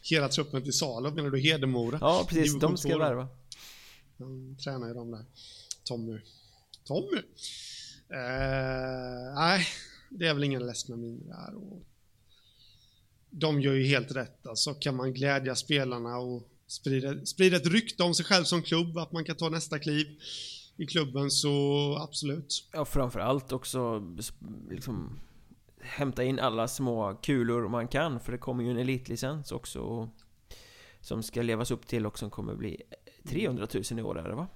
hela 0.03 0.29
truppen 0.29 0.62
till 0.62 0.73
Salo, 0.73 1.11
menar 1.11 1.31
du 1.31 1.38
Hedemora? 1.38 1.99
Ja, 2.01 2.27
precis. 2.29 2.61
De 2.61 2.77
ska 2.77 2.99
värva. 2.99 3.29
De 4.17 4.57
tränar 4.64 4.88
ju 4.88 4.95
de 4.95 5.11
där. 5.11 5.25
Tommy. 5.85 6.19
Tommy? 6.85 7.19
Eh, 8.09 9.35
nej, 9.35 9.67
det 10.11 10.27
är 10.27 10.35
väl 10.35 10.45
ingen 10.45 10.67
ledsna 10.67 10.97
min 10.97 11.29
där. 11.29 11.55
Och 11.55 11.83
de 13.31 13.61
gör 13.61 13.75
ju 13.75 13.85
helt 13.85 14.12
rätt. 14.12 14.47
Alltså 14.47 14.75
kan 14.75 14.97
man 14.97 15.14
glädja 15.14 15.57
spelarna 15.57 16.19
och 16.19 16.49
sprida, 16.67 17.27
sprida 17.27 17.57
ett 17.57 17.67
rykte 17.67 18.03
om 18.03 18.14
sig 18.14 18.25
själv 18.25 18.45
som 18.45 18.62
klubb, 18.62 18.99
att 18.99 19.12
man 19.12 19.25
kan 19.25 19.37
ta 19.37 19.49
nästa 19.49 19.79
kliv 19.79 20.07
i 20.77 20.87
klubben, 20.87 21.31
så 21.31 21.97
absolut. 22.01 22.69
Ja, 22.73 22.85
framförallt 22.85 23.53
också 23.53 24.03
liksom 24.71 25.21
hämta 25.88 26.24
in 26.24 26.38
alla 26.38 26.68
små 26.68 27.14
kulor 27.22 27.68
man 27.68 27.88
kan 27.88 28.20
för 28.20 28.33
det 28.33 28.38
kommer 28.38 28.64
ju 28.64 28.70
en 28.70 28.79
elitlicens 28.79 29.53
också 29.53 30.09
som 31.01 31.22
ska 31.22 31.42
levas 31.42 31.70
upp 31.70 31.87
till 31.87 32.07
och 32.07 32.18
som 32.18 32.31
kommer 32.31 32.55
bli 32.55 32.83
300 33.24 33.66
000 33.90 33.98
i 33.98 34.03
år 34.03 34.18
är 34.18 34.29
det 34.29 34.35
va? 34.35 34.46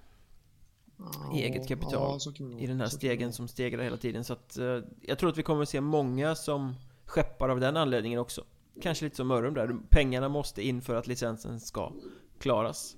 Ja, 0.98 1.36
I 1.36 1.42
eget 1.42 1.68
kapital 1.68 2.20
ja, 2.38 2.58
i 2.58 2.66
den 2.66 2.80
här 2.80 2.88
stegen 2.88 3.32
som 3.32 3.48
stegrar 3.48 3.82
hela 3.82 3.96
tiden. 3.96 4.24
Så 4.24 4.32
att 4.32 4.58
eh, 4.58 4.80
jag 5.00 5.18
tror 5.18 5.30
att 5.30 5.38
vi 5.38 5.42
kommer 5.42 5.62
att 5.62 5.68
se 5.68 5.80
många 5.80 6.34
som 6.34 6.74
skeppar 7.04 7.48
av 7.48 7.60
den 7.60 7.76
anledningen 7.76 8.18
också. 8.18 8.44
Kanske 8.82 9.04
lite 9.04 9.16
som 9.16 9.28
Mörrum 9.28 9.54
där, 9.54 9.76
pengarna 9.90 10.28
måste 10.28 10.62
in 10.62 10.82
för 10.82 10.94
att 10.94 11.06
licensen 11.06 11.60
ska 11.60 11.92
klaras. 12.38 12.96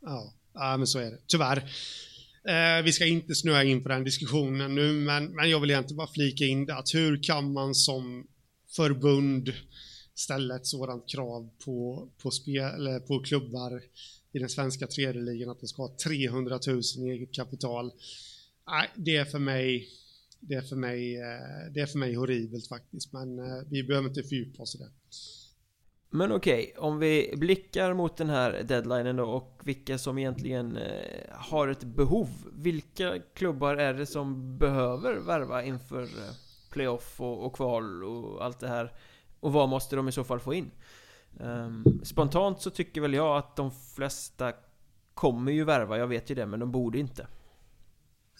Ja, 0.00 0.32
ja 0.52 0.76
men 0.76 0.86
så 0.86 0.98
är 0.98 1.10
det, 1.10 1.18
tyvärr 1.26 1.70
Eh, 2.48 2.82
vi 2.84 2.92
ska 2.92 3.06
inte 3.06 3.34
snöa 3.34 3.64
in 3.64 3.82
på 3.82 3.88
den 3.88 4.04
diskussionen 4.04 4.74
nu, 4.74 4.92
men, 4.92 5.34
men 5.34 5.50
jag 5.50 5.60
vill 5.60 5.70
egentligen 5.70 5.96
bara 5.96 6.12
flika 6.12 6.44
in 6.44 6.66
det 6.66 6.74
att 6.74 6.94
hur 6.94 7.22
kan 7.22 7.52
man 7.52 7.74
som 7.74 8.26
förbund 8.76 9.52
ställa 10.14 10.56
ett 10.56 10.66
sådant 10.66 11.08
krav 11.08 11.50
på, 11.64 12.08
på, 12.22 12.30
spel, 12.30 12.74
eller 12.74 13.00
på 13.00 13.18
klubbar 13.18 13.82
i 14.32 14.38
den 14.38 14.48
svenska 14.48 14.86
tredje 14.86 15.22
ligan 15.22 15.50
att 15.50 15.60
de 15.60 15.66
ska 15.66 15.82
ha 15.82 15.96
300 16.04 16.58
000 16.66 16.82
i 16.98 17.10
eget 17.10 17.34
kapital. 17.34 17.92
Nej, 18.66 18.90
det 18.96 19.16
är 19.16 19.24
för 19.24 19.38
mig 19.38 19.88
det 20.40 20.54
är 20.54 20.62
för 20.62 20.76
mig, 20.76 21.16
eh, 21.16 21.72
det 21.72 21.80
är 21.80 21.86
för 21.86 21.98
mig 21.98 22.14
horribelt 22.14 22.68
faktiskt, 22.68 23.12
men 23.12 23.38
eh, 23.38 23.62
vi 23.70 23.82
behöver 23.82 24.08
inte 24.08 24.22
fördjupa 24.22 24.62
oss 24.62 24.74
i 24.74 24.78
det. 24.78 24.90
Men 26.10 26.32
okej, 26.32 26.72
okay, 26.76 26.88
om 26.88 26.98
vi 26.98 27.34
blickar 27.36 27.94
mot 27.94 28.16
den 28.16 28.30
här 28.30 28.62
deadlinen 28.62 29.16
då 29.16 29.24
och 29.24 29.60
vilka 29.64 29.98
som 29.98 30.18
egentligen 30.18 30.76
eh, 30.76 31.30
har 31.30 31.68
ett 31.68 31.84
behov. 31.84 32.28
Vilka 32.52 33.18
klubbar 33.34 33.76
är 33.76 33.94
det 33.94 34.06
som 34.06 34.58
behöver 34.58 35.14
värva 35.14 35.64
inför 35.64 36.02
eh, 36.02 36.34
playoff 36.70 37.20
och, 37.20 37.46
och 37.46 37.54
kval 37.54 38.04
och 38.04 38.44
allt 38.44 38.60
det 38.60 38.68
här? 38.68 38.92
Och 39.40 39.52
vad 39.52 39.68
måste 39.68 39.96
de 39.96 40.08
i 40.08 40.12
så 40.12 40.24
fall 40.24 40.40
få 40.40 40.54
in? 40.54 40.70
Um, 41.40 42.00
spontant 42.04 42.60
så 42.60 42.70
tycker 42.70 43.00
väl 43.00 43.14
jag 43.14 43.36
att 43.36 43.56
de 43.56 43.70
flesta 43.70 44.52
kommer 45.14 45.52
ju 45.52 45.64
värva, 45.64 45.98
jag 45.98 46.06
vet 46.06 46.30
ju 46.30 46.34
det, 46.34 46.46
men 46.46 46.60
de 46.60 46.72
borde 46.72 46.98
inte. 46.98 47.26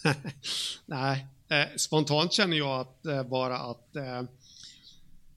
Nej, 0.86 1.26
eh, 1.48 1.76
spontant 1.76 2.32
känner 2.32 2.56
jag 2.56 2.80
att 2.80 3.06
eh, 3.06 3.22
bara 3.22 3.58
att 3.58 3.96
eh, 3.96 4.22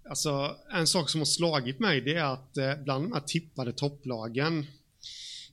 Alltså 0.09 0.55
en 0.71 0.87
sak 0.87 1.09
som 1.09 1.21
har 1.21 1.25
slagit 1.25 1.79
mig 1.79 2.01
det 2.01 2.15
är 2.15 2.23
att 2.23 2.57
eh, 2.57 2.75
bland 2.83 3.03
de 3.03 3.11
här 3.11 3.19
tippade 3.19 3.73
topplagen 3.73 4.65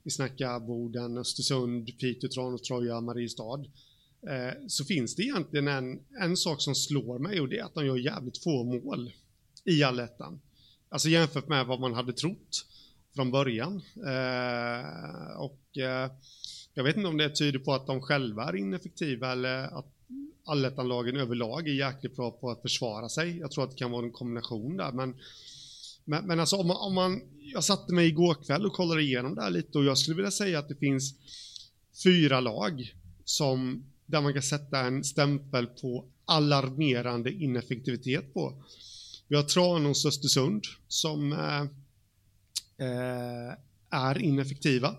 Vi 0.02 0.10
snackar 0.10 0.60
Boden, 0.60 1.18
Östersund, 1.18 1.98
Piteå, 1.98 2.30
Tranås, 2.30 2.62
Troja, 2.62 3.00
Mariestad 3.00 3.64
eh, 4.28 4.66
Så 4.68 4.84
finns 4.84 5.16
det 5.16 5.22
egentligen 5.22 5.68
en, 5.68 6.00
en 6.20 6.36
sak 6.36 6.62
som 6.62 6.74
slår 6.74 7.18
mig 7.18 7.40
och 7.40 7.48
det 7.48 7.58
är 7.58 7.64
att 7.64 7.74
de 7.74 7.86
gör 7.86 7.96
jävligt 7.96 8.42
få 8.42 8.64
mål 8.64 9.12
i 9.64 9.82
allettan. 9.82 10.40
Alltså 10.88 11.08
jämfört 11.08 11.48
med 11.48 11.66
vad 11.66 11.80
man 11.80 11.94
hade 11.94 12.12
trott 12.12 12.66
från 13.14 13.30
början. 13.30 13.82
Eh, 14.06 15.38
och 15.38 15.60
jag 16.74 16.84
vet 16.84 16.96
inte 16.96 17.08
om 17.08 17.16
det 17.16 17.36
tyder 17.36 17.58
på 17.58 17.74
att 17.74 17.86
de 17.86 18.00
själva 18.00 18.48
är 18.48 18.56
ineffektiva 18.56 19.32
eller 19.32 19.78
att 19.78 19.95
allettanlagen 20.46 21.16
överlag 21.16 21.68
är 21.68 21.72
jäkligt 21.72 22.16
bra 22.16 22.30
på 22.30 22.50
att 22.50 22.62
försvara 22.62 23.08
sig. 23.08 23.38
Jag 23.38 23.50
tror 23.50 23.64
att 23.64 23.70
det 23.70 23.76
kan 23.76 23.90
vara 23.90 24.04
en 24.04 24.12
kombination 24.12 24.76
där, 24.76 24.92
men 24.92 25.14
men, 26.08 26.26
men 26.26 26.40
alltså 26.40 26.56
om 26.56 26.66
man, 26.66 26.76
om 26.76 26.94
man, 26.94 27.22
jag 27.38 27.64
satte 27.64 27.94
mig 27.94 28.08
igår 28.08 28.34
kväll 28.34 28.66
och 28.66 28.72
kollade 28.72 29.02
igenom 29.02 29.34
det 29.34 29.42
här 29.42 29.50
lite 29.50 29.78
och 29.78 29.84
jag 29.84 29.98
skulle 29.98 30.16
vilja 30.16 30.30
säga 30.30 30.58
att 30.58 30.68
det 30.68 30.76
finns 30.76 31.14
fyra 32.04 32.40
lag 32.40 32.94
som, 33.24 33.84
där 34.06 34.20
man 34.20 34.32
kan 34.32 34.42
sätta 34.42 34.80
en 34.80 35.04
stämpel 35.04 35.66
på 35.66 36.04
alarmerande 36.24 37.32
ineffektivitet 37.32 38.34
på. 38.34 38.62
Vi 39.28 39.36
har 39.36 39.42
Tranås 39.42 40.06
Östersund 40.06 40.64
som 40.88 41.32
eh, 41.32 41.60
eh 42.86 43.54
är 43.90 44.18
ineffektiva. 44.18 44.94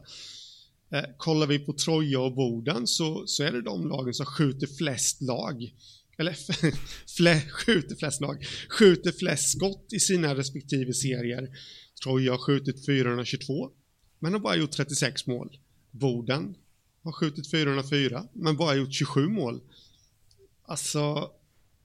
Eh, 0.91 1.03
kollar 1.17 1.47
vi 1.47 1.59
på 1.59 1.73
Troja 1.73 2.19
och 2.19 2.35
Boden 2.35 2.87
så, 2.87 3.27
så 3.27 3.43
är 3.43 3.51
det 3.51 3.61
de 3.61 3.87
lagen 3.87 4.13
som 4.13 4.25
skjuter 4.25 4.67
flest 4.67 5.21
lag. 5.21 5.73
Eller 6.17 6.37
fle, 7.17 7.41
skjuter 7.41 7.95
flest 7.95 8.21
lag. 8.21 8.45
Skjuter 8.69 9.11
flest 9.11 9.51
skott 9.51 9.93
i 9.93 9.99
sina 9.99 10.35
respektive 10.35 10.93
serier. 10.93 11.49
Troja 12.03 12.31
har 12.31 12.37
skjutit 12.37 12.85
422 12.85 13.69
men 14.19 14.33
har 14.33 14.39
bara 14.39 14.55
gjort 14.55 14.71
36 14.71 15.27
mål. 15.27 15.57
Boden 15.91 16.55
har 17.03 17.11
skjutit 17.11 17.51
404 17.51 18.27
men 18.33 18.57
bara 18.57 18.75
gjort 18.75 18.93
27 18.93 19.27
mål. 19.27 19.61
Alltså, 20.63 21.31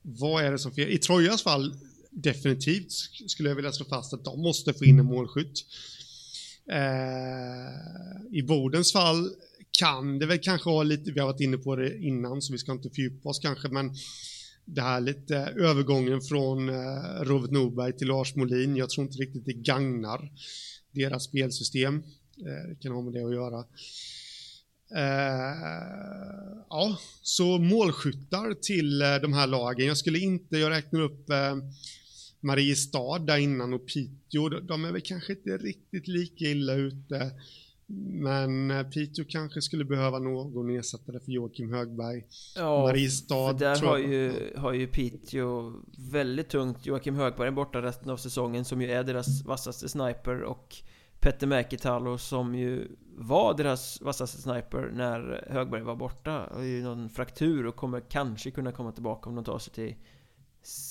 vad 0.02 0.44
är 0.44 0.52
det 0.52 0.58
som 0.58 0.72
fel? 0.72 0.90
I 0.90 0.98
Trojas 0.98 1.42
fall 1.42 1.74
definitivt 2.10 2.92
skulle 3.26 3.48
jag 3.48 3.56
vilja 3.56 3.72
slå 3.72 3.86
fast 3.86 4.14
att 4.14 4.24
de 4.24 4.40
måste 4.40 4.72
få 4.72 4.84
in 4.84 4.98
en 4.98 5.06
målskytt. 5.06 5.64
Eh, 6.70 8.38
I 8.38 8.42
Bodens 8.42 8.92
fall 8.92 9.31
kan 9.79 10.18
det 10.18 10.27
väl 10.27 10.38
kanske 10.38 10.70
ha 10.70 10.83
lite, 10.83 11.12
vi 11.12 11.20
har 11.20 11.27
varit 11.27 11.40
inne 11.40 11.59
på 11.59 11.77
det 11.77 11.98
innan 11.98 12.42
så 12.42 12.53
vi 12.53 12.59
ska 12.59 12.72
inte 12.72 12.90
fördjupa 12.90 13.29
oss 13.29 13.38
kanske, 13.38 13.68
men 13.68 13.90
det 14.64 14.83
här 14.83 15.01
lite 15.01 15.37
övergången 15.37 16.20
från 16.20 16.68
eh, 16.68 17.22
Robert 17.22 17.51
Norberg 17.51 17.96
till 17.96 18.09
Lars 18.09 18.37
Molin, 18.37 18.77
jag 18.77 18.90
tror 18.90 19.07
inte 19.07 19.18
riktigt 19.18 19.46
det 19.46 19.53
gagnar 19.53 20.33
deras 20.90 21.25
spelsystem. 21.25 21.96
Eh, 22.46 22.68
det 22.68 22.77
kan 22.81 22.92
ha 22.92 23.03
med 23.03 23.12
det 23.12 23.25
att 23.25 23.35
göra. 23.35 23.64
Eh, 24.94 26.64
ja, 26.68 26.98
så 27.22 27.59
målskyttar 27.59 28.55
till 28.55 29.03
eh, 29.03 29.14
de 29.14 29.33
här 29.33 29.46
lagen. 29.46 29.87
Jag 29.87 29.96
skulle 29.96 30.18
inte, 30.18 30.57
jag 30.57 30.70
räknar 30.70 31.01
upp 31.01 31.31
eh, 31.31 31.57
Mariestad 32.42 33.18
där 33.18 33.38
innan 33.38 33.72
och 33.72 33.87
Piteå, 33.87 34.48
de 34.48 34.85
är 34.85 34.92
väl 34.92 35.00
kanske 35.00 35.33
inte 35.33 35.57
riktigt 35.57 36.09
lika 36.09 36.44
illa 36.44 36.74
ute. 36.74 37.31
Men 37.96 38.70
eh, 38.70 38.83
Piteå 38.83 39.24
kanske 39.28 39.62
skulle 39.62 39.85
behöva 39.85 40.18
någon 40.18 40.70
ersättare 40.70 41.20
för 41.20 41.33
Joakim 41.33 41.72
Högberg. 41.72 42.24
Ja, 42.57 42.83
Mariestad 42.83 43.52
för 43.52 43.59
där 43.59 43.87
har 43.87 43.98
ju, 43.98 44.52
har 44.57 44.72
ju 44.72 44.87
Piteå 44.87 45.72
väldigt 46.11 46.48
tungt. 46.48 46.87
Joakim 46.87 47.14
Högberg 47.14 47.48
är 47.48 47.52
borta 47.52 47.83
resten 47.83 48.11
av 48.11 48.16
säsongen 48.16 48.64
som 48.64 48.83
ju 48.83 48.90
är 48.90 49.05
deras 49.05 49.44
vassaste 49.44 49.88
sniper 49.88 50.42
och 50.42 50.76
Petter 51.20 51.46
Mäkitalo 51.46 52.18
som 52.18 52.55
ju 52.55 52.88
var 53.16 53.55
deras 53.55 54.00
vassaste 54.00 54.42
sniper 54.42 54.90
när 54.94 55.48
Högberg 55.50 55.83
var 55.83 55.96
borta. 55.96 56.48
Har 56.52 56.62
ju 56.62 56.83
någon 56.83 57.11
fraktur 57.11 57.66
och 57.66 57.76
kommer 57.76 58.00
kanske 58.00 58.50
kunna 58.50 58.72
komma 58.72 58.92
tillbaka 58.92 59.31
om 59.31 59.35
de 59.35 59.44
tar 59.44 59.59
sig 59.59 59.72
till 59.72 59.94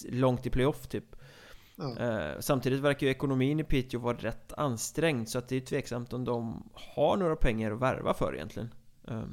långt 0.10 0.46
i 0.46 0.50
playoff 0.50 0.88
typ. 0.88 1.16
Eh, 1.82 2.39
samtidigt 2.39 2.80
verkar 2.80 3.08
ju 3.08 3.12
ekonomin 3.12 3.60
i 3.60 3.63
Piteå 3.63 4.00
vara 4.00 4.17
rätt 4.17 4.54
ansträngd 4.54 5.30
så 5.30 5.38
att 5.38 5.50
det 5.50 5.56
är 5.56 5.62
tveksamt 5.62 6.13
om 6.13 6.26
de 6.26 6.70
har 6.74 7.17
några 7.17 7.36
pengar 7.36 7.72
att 7.72 7.82
värva 7.82 8.13
för 8.13 8.36
egentligen. 8.36 8.74
Eh, 9.08 9.24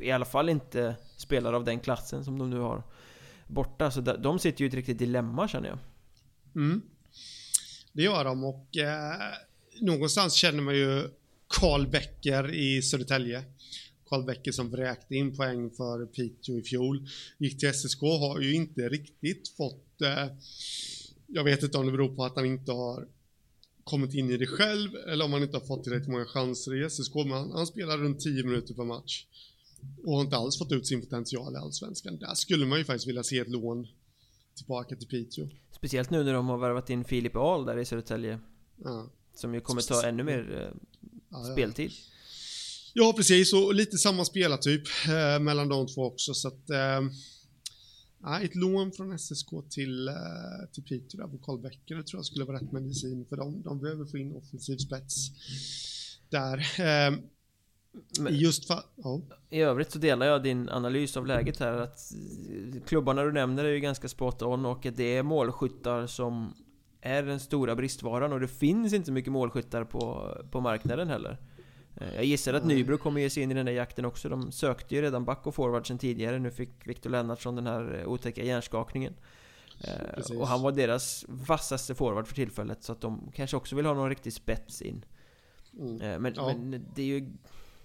I 0.00 0.10
alla 0.10 0.24
fall 0.24 0.48
inte 0.48 0.96
spelare 1.16 1.56
av 1.56 1.64
den 1.64 1.80
klassen 1.80 2.24
som 2.24 2.38
de 2.38 2.50
nu 2.50 2.58
har 2.58 2.82
borta. 3.46 3.90
Så 3.90 4.00
de 4.00 4.38
sitter 4.38 4.60
ju 4.60 4.66
i 4.66 4.68
ett 4.68 4.74
riktigt 4.74 4.98
dilemma 4.98 5.48
känner 5.48 5.68
jag. 5.68 5.78
Mm. 6.54 6.82
Det 7.92 8.02
gör 8.02 8.24
de 8.24 8.44
och 8.44 8.76
eh, 8.76 9.34
någonstans 9.80 10.34
känner 10.34 10.62
man 10.62 10.74
ju 10.74 11.08
Karl 11.48 11.86
Becker 11.86 12.54
i 12.54 12.82
Södertälje. 12.82 13.44
Karl 14.08 14.24
Becker 14.24 14.52
som 14.52 14.70
vräkte 14.70 15.14
in 15.14 15.36
poäng 15.36 15.70
för 15.70 16.06
Piteå 16.06 16.58
i 16.58 16.62
fjol. 16.62 17.08
Gick 17.38 17.60
till 17.60 17.74
SSK 17.74 18.00
har 18.00 18.40
ju 18.40 18.54
inte 18.54 18.88
riktigt 18.88 19.48
fått 19.48 20.02
eh, 20.02 20.26
jag 21.32 21.44
vet 21.44 21.62
inte 21.62 21.78
om 21.78 21.86
det 21.86 21.92
beror 21.92 22.16
på 22.16 22.24
att 22.24 22.36
han 22.36 22.46
inte 22.46 22.72
har 22.72 23.08
kommit 23.84 24.14
in 24.14 24.30
i 24.30 24.36
det 24.36 24.46
själv 24.46 24.96
eller 24.96 25.24
om 25.24 25.32
han 25.32 25.42
inte 25.42 25.56
har 25.56 25.66
fått 25.66 25.84
tillräckligt 25.84 26.10
många 26.10 26.24
chanser 26.24 26.84
i 26.84 26.90
SSK. 26.90 27.14
Men 27.14 27.30
han, 27.30 27.52
han 27.52 27.66
spelar 27.66 27.98
runt 27.98 28.20
10 28.20 28.44
minuter 28.44 28.74
per 28.74 28.84
match 28.84 29.26
och 30.04 30.14
har 30.14 30.20
inte 30.20 30.36
alls 30.36 30.58
fått 30.58 30.72
ut 30.72 30.86
sin 30.86 31.00
potential 31.00 31.54
i 31.54 31.56
Allsvenskan. 31.56 32.18
Där 32.18 32.34
skulle 32.34 32.66
man 32.66 32.78
ju 32.78 32.84
faktiskt 32.84 33.08
vilja 33.08 33.22
se 33.22 33.38
ett 33.38 33.48
lån 33.48 33.86
tillbaka 34.56 34.96
till 34.96 35.08
Piteå. 35.08 35.48
Speciellt 35.70 36.10
nu 36.10 36.24
när 36.24 36.32
de 36.32 36.48
har 36.48 36.58
värvat 36.58 36.90
in 36.90 37.04
Filip 37.04 37.36
Ahl 37.36 37.64
där 37.64 37.78
i 37.78 37.84
Södertälje. 37.84 38.40
Ja. 38.84 39.10
Som 39.34 39.54
ju 39.54 39.60
kommer 39.60 39.82
ta 39.82 40.06
ännu 40.06 40.22
mer 40.22 40.56
eh, 40.60 40.80
ja, 41.30 41.44
speltid. 41.52 41.92
Ja, 42.94 43.12
precis. 43.16 43.52
Och 43.52 43.74
lite 43.74 43.98
samma 43.98 44.24
spelartyp 44.24 44.82
eh, 45.08 45.42
mellan 45.42 45.68
de 45.68 45.86
två 45.86 46.04
också. 46.04 46.34
Så 46.34 46.48
att, 46.48 46.70
eh, 46.70 47.00
Ja, 47.00 47.10
ett 48.42 48.54
lån 48.54 48.92
från 48.92 49.18
SSK 49.18 49.48
till, 49.70 50.08
uh, 50.08 50.72
till 50.72 50.82
Piteå 50.82 51.20
där 51.20 51.28
på 51.28 51.38
Karl 51.38 51.58
Becker 51.58 51.94
det 51.94 52.02
tror 52.02 52.18
jag 52.18 52.24
skulle 52.24 52.44
vara 52.44 52.56
rätt 52.56 52.72
medicin 52.72 53.26
för 53.28 53.36
dem. 53.36 53.62
De 53.64 53.80
behöver 53.80 54.04
få 54.04 54.18
in 54.18 54.32
offensiv 54.32 54.76
spets 54.76 55.30
där. 56.30 56.58
Uh, 56.58 57.18
Men, 58.20 58.34
just 58.34 58.66
för, 58.66 58.82
ja. 58.96 59.20
I 59.50 59.60
övrigt 59.60 59.90
så 59.90 59.98
delar 59.98 60.26
jag 60.26 60.42
din 60.42 60.68
analys 60.68 61.16
av 61.16 61.26
läget 61.26 61.58
här 61.58 61.72
att 61.72 61.98
klubbarna 62.86 63.24
du 63.24 63.32
nämner 63.32 63.64
är 63.64 63.72
ju 63.72 63.80
ganska 63.80 64.08
spot 64.08 64.42
on 64.42 64.66
och 64.66 64.86
det 64.96 65.16
är 65.16 65.22
målskyttar 65.22 66.06
som 66.06 66.54
är 67.00 67.22
den 67.22 67.40
stora 67.40 67.76
bristvaran 67.76 68.32
och 68.32 68.40
det 68.40 68.48
finns 68.48 68.92
inte 68.92 69.12
mycket 69.12 69.32
målskyttar 69.32 69.84
på, 69.84 70.36
på 70.50 70.60
marknaden 70.60 71.08
heller. 71.08 71.38
Eh, 71.96 72.14
jag 72.14 72.24
gissar 72.24 72.54
att 72.54 72.64
Nybro 72.64 72.98
kommer 72.98 73.20
ge 73.20 73.30
sig 73.30 73.42
in 73.42 73.50
i 73.50 73.54
den 73.54 73.66
där 73.66 73.72
jakten 73.72 74.04
också. 74.04 74.28
De 74.28 74.52
sökte 74.52 74.94
ju 74.94 75.02
redan 75.02 75.24
back 75.24 75.46
och 75.46 75.54
forward 75.54 75.86
sen 75.86 75.98
tidigare. 75.98 76.38
Nu 76.38 76.50
fick 76.50 76.86
Victor 76.86 77.10
Lennartsson 77.10 77.56
den 77.56 77.66
här 77.66 78.00
eh, 78.00 78.08
otäcka 78.08 78.44
hjärnskakningen. 78.44 79.14
Eh, 79.80 80.14
Precis. 80.14 80.36
Och 80.36 80.48
han 80.48 80.62
var 80.62 80.72
deras 80.72 81.24
vassaste 81.28 81.94
forward 81.94 82.26
för 82.26 82.34
tillfället. 82.34 82.82
Så 82.82 82.92
att 82.92 83.00
de 83.00 83.32
kanske 83.34 83.56
också 83.56 83.76
vill 83.76 83.86
ha 83.86 83.94
någon 83.94 84.08
riktig 84.08 84.32
spets 84.32 84.82
in. 84.82 85.04
Mm. 85.78 86.22
Men, 86.22 86.32
ja. 86.36 86.56
men 86.56 86.86
det 86.94 87.02
är 87.02 87.06
ju... 87.06 87.32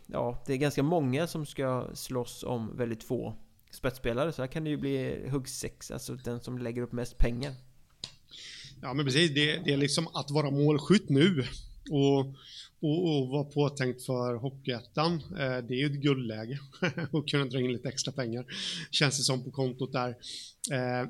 Ja, 0.07 0.43
det 0.45 0.53
är 0.53 0.57
ganska 0.57 0.83
många 0.83 1.27
som 1.27 1.45
ska 1.45 1.87
slåss 1.93 2.43
om 2.43 2.77
väldigt 2.77 3.03
få 3.03 3.35
spetsspelare. 3.71 4.31
Så 4.31 4.41
här 4.41 4.47
kan 4.47 4.63
det 4.63 4.69
ju 4.69 4.77
bli 4.77 5.27
huggsex, 5.29 5.91
alltså 5.91 6.15
den 6.15 6.39
som 6.39 6.57
lägger 6.57 6.81
upp 6.81 6.91
mest 6.91 7.17
pengar. 7.17 7.53
Ja 8.81 8.93
men 8.93 9.05
precis, 9.05 9.33
det, 9.33 9.57
det 9.65 9.73
är 9.73 9.77
liksom 9.77 10.07
att 10.07 10.31
vara 10.31 10.51
målskytt 10.51 11.09
nu. 11.09 11.43
Och 11.91 12.25
och, 12.79 13.17
och 13.17 13.27
vara 13.27 13.43
påtänkt 13.43 14.05
för 14.05 14.35
Hockeyettan. 14.35 15.13
Eh, 15.13 15.57
det 15.67 15.73
är 15.73 15.77
ju 15.77 15.85
ett 15.85 16.01
guldläge 16.01 16.59
att 17.13 17.27
kunna 17.27 17.45
dra 17.45 17.59
in 17.59 17.73
lite 17.73 17.89
extra 17.89 18.11
pengar. 18.11 18.45
Känns 18.91 19.17
det 19.17 19.23
som 19.23 19.43
på 19.43 19.51
kontot 19.51 19.93
där. 19.93 20.09
Eh, 20.71 21.09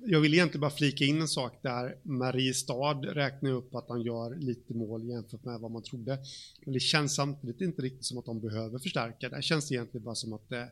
jag 0.00 0.20
vill 0.20 0.34
egentligen 0.34 0.60
bara 0.60 0.70
flika 0.70 1.04
in 1.04 1.20
en 1.20 1.28
sak 1.28 1.58
där 1.62 1.96
Mariestad 2.02 2.94
räknar 2.94 3.50
upp 3.50 3.74
att 3.74 3.88
han 3.88 4.02
gör 4.02 4.36
lite 4.36 4.74
mål 4.74 5.04
jämfört 5.04 5.44
med 5.44 5.60
vad 5.60 5.70
man 5.70 5.82
trodde. 5.82 6.18
Men 6.64 6.74
det 6.74 6.80
känns 6.80 7.14
samtidigt 7.14 7.60
inte 7.60 7.82
riktigt 7.82 8.04
som 8.04 8.18
att 8.18 8.24
de 8.24 8.40
behöver 8.40 8.78
förstärka. 8.78 9.28
Det 9.28 9.42
känns 9.42 9.72
egentligen 9.72 10.04
bara 10.04 10.14
som 10.14 10.32
att 10.32 10.48
det, 10.48 10.68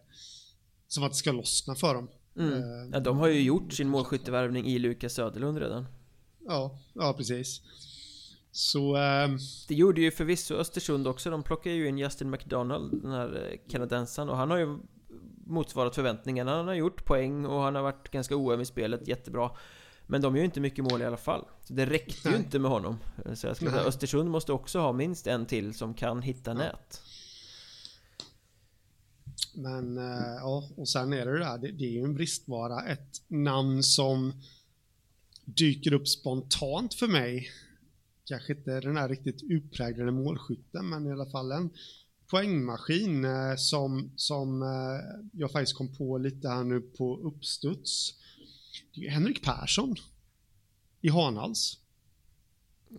som 0.88 1.05
att 1.05 1.12
det 1.12 1.16
ska 1.16 1.32
lossna 1.32 1.74
för 1.74 1.94
dem. 1.94 2.09
Mm. 2.38 2.92
Ja, 2.92 3.01
de 3.01 3.18
har 3.18 3.28
ju 3.28 3.42
gjort 3.42 3.72
sin 3.72 3.88
målskyttevärvning 3.88 4.66
i 4.66 4.78
Lukas 4.78 5.12
Söderlund 5.12 5.59
redan. 5.59 5.86
Ja, 6.47 6.78
ja 6.94 7.14
precis. 7.16 7.61
Så... 8.57 8.97
Uh, 8.97 9.37
det 9.69 9.75
gjorde 9.75 10.01
ju 10.01 10.11
förvisso 10.11 10.55
Östersund 10.55 11.07
också. 11.07 11.31
De 11.31 11.43
plockade 11.43 11.75
ju 11.75 11.89
in 11.89 11.99
Justin 11.99 12.31
McDonald, 12.31 13.03
den 13.03 13.13
här 13.13 13.49
eh, 13.51 13.71
kanadensaren, 13.71 14.29
och 14.29 14.37
han 14.37 14.51
har 14.51 14.59
ju 14.59 14.79
motsvarat 15.47 15.95
förväntningarna. 15.95 16.57
Han 16.57 16.67
har 16.67 16.75
gjort 16.75 17.05
poäng 17.05 17.47
och 17.47 17.61
han 17.61 17.75
har 17.75 17.83
varit 17.83 18.11
ganska 18.11 18.37
oöm 18.37 18.61
i 18.61 18.65
spelet, 18.65 19.09
jättebra. 19.09 19.51
Men 20.07 20.23
de 20.23 20.35
gör 20.35 20.41
ju 20.41 20.45
inte 20.45 20.61
mycket 20.61 20.85
mål 20.85 21.03
i 21.03 21.05
alla 21.05 21.17
fall. 21.17 21.45
Så 21.65 21.73
det 21.73 21.87
räckte 21.87 22.29
ju 22.29 22.37
inte 22.37 22.59
med 22.59 22.71
honom. 22.71 22.99
Så 23.35 23.47
jag 23.47 23.57
skulle 23.57 23.71
säga, 23.71 23.83
Östersund 23.83 24.31
måste 24.31 24.53
också 24.53 24.79
ha 24.79 24.93
minst 24.93 25.27
en 25.27 25.47
till 25.47 25.75
som 25.75 25.95
kan 25.95 26.23
hitta 26.23 26.51
ja. 26.51 26.55
nät. 26.55 27.03
Men 29.55 29.99
äh, 29.99 30.35
ja, 30.41 30.69
och 30.77 30.89
sen 30.89 31.13
är 31.13 31.27
det 31.27 31.33
det 31.33 31.39
där, 31.39 31.59
det, 31.59 31.73
det 31.73 31.85
är 31.85 31.91
ju 31.91 32.05
en 32.05 32.15
bristvara. 32.15 32.87
Ett 32.87 33.23
namn 33.29 33.83
som 33.83 34.33
dyker 35.45 35.93
upp 35.93 36.09
spontant 36.09 36.95
för 36.95 37.09
mig. 37.09 37.51
Kanske 38.29 38.53
inte 38.53 38.81
den 38.81 38.97
här 38.97 39.09
riktigt 39.09 39.43
utpräglade 39.43 40.12
målskytten, 40.12 40.89
men 40.89 41.07
i 41.07 41.12
alla 41.12 41.27
fall 41.27 41.53
en 41.53 41.70
poängmaskin 42.31 43.24
eh, 43.24 43.57
som, 43.57 44.12
som 44.16 44.62
eh, 44.62 44.68
jag 45.33 45.51
faktiskt 45.51 45.77
kom 45.77 45.95
på 45.95 46.18
lite 46.18 46.49
här 46.49 46.64
nu 46.64 46.81
på 46.81 47.16
uppstuds. 47.16 48.14
Det 48.95 49.07
är 49.07 49.11
Henrik 49.11 49.45
Persson 49.45 49.95
i 51.01 51.09
Hanhals. 51.09 51.79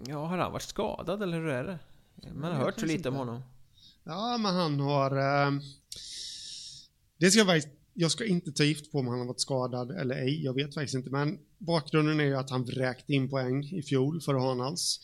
Ja, 0.08 0.26
har 0.26 0.38
han 0.38 0.52
varit 0.52 0.64
skadad 0.64 1.24
eller 1.24 1.38
hur 1.38 1.48
är 1.48 1.64
det? 1.64 1.80
Man 2.34 2.52
har 2.52 2.64
hört 2.64 2.80
så 2.80 2.86
lite 2.86 2.98
inte. 2.98 3.10
om 3.10 3.16
honom. 3.16 3.42
Ja, 4.04 4.38
men 4.38 4.56
han 4.56 4.80
har... 4.80 5.18
Eh, 5.18 5.52
det 7.18 7.32
ska 7.32 7.40
jag. 7.40 7.64
Jag 7.94 8.12
ska 8.12 8.26
inte 8.26 8.52
ta 8.52 8.64
gift 8.64 8.92
på 8.92 9.00
om 9.00 9.08
han 9.08 9.20
har 9.20 9.26
varit 9.26 9.42
skadad 9.42 9.92
eller 9.92 10.16
ej. 10.16 10.44
Jag 10.44 10.54
vet 10.54 10.74
faktiskt 10.74 10.96
inte. 10.96 11.10
Men 11.10 11.40
bakgrunden 11.60 12.20
är 12.20 12.24
ju 12.24 12.36
att 12.36 12.50
han 12.50 12.66
vräkte 12.66 13.14
in 13.14 13.30
poäng 13.30 13.64
i 13.64 13.82
fjol 13.82 14.22
för 14.22 14.34
Hanhals. 14.34 15.00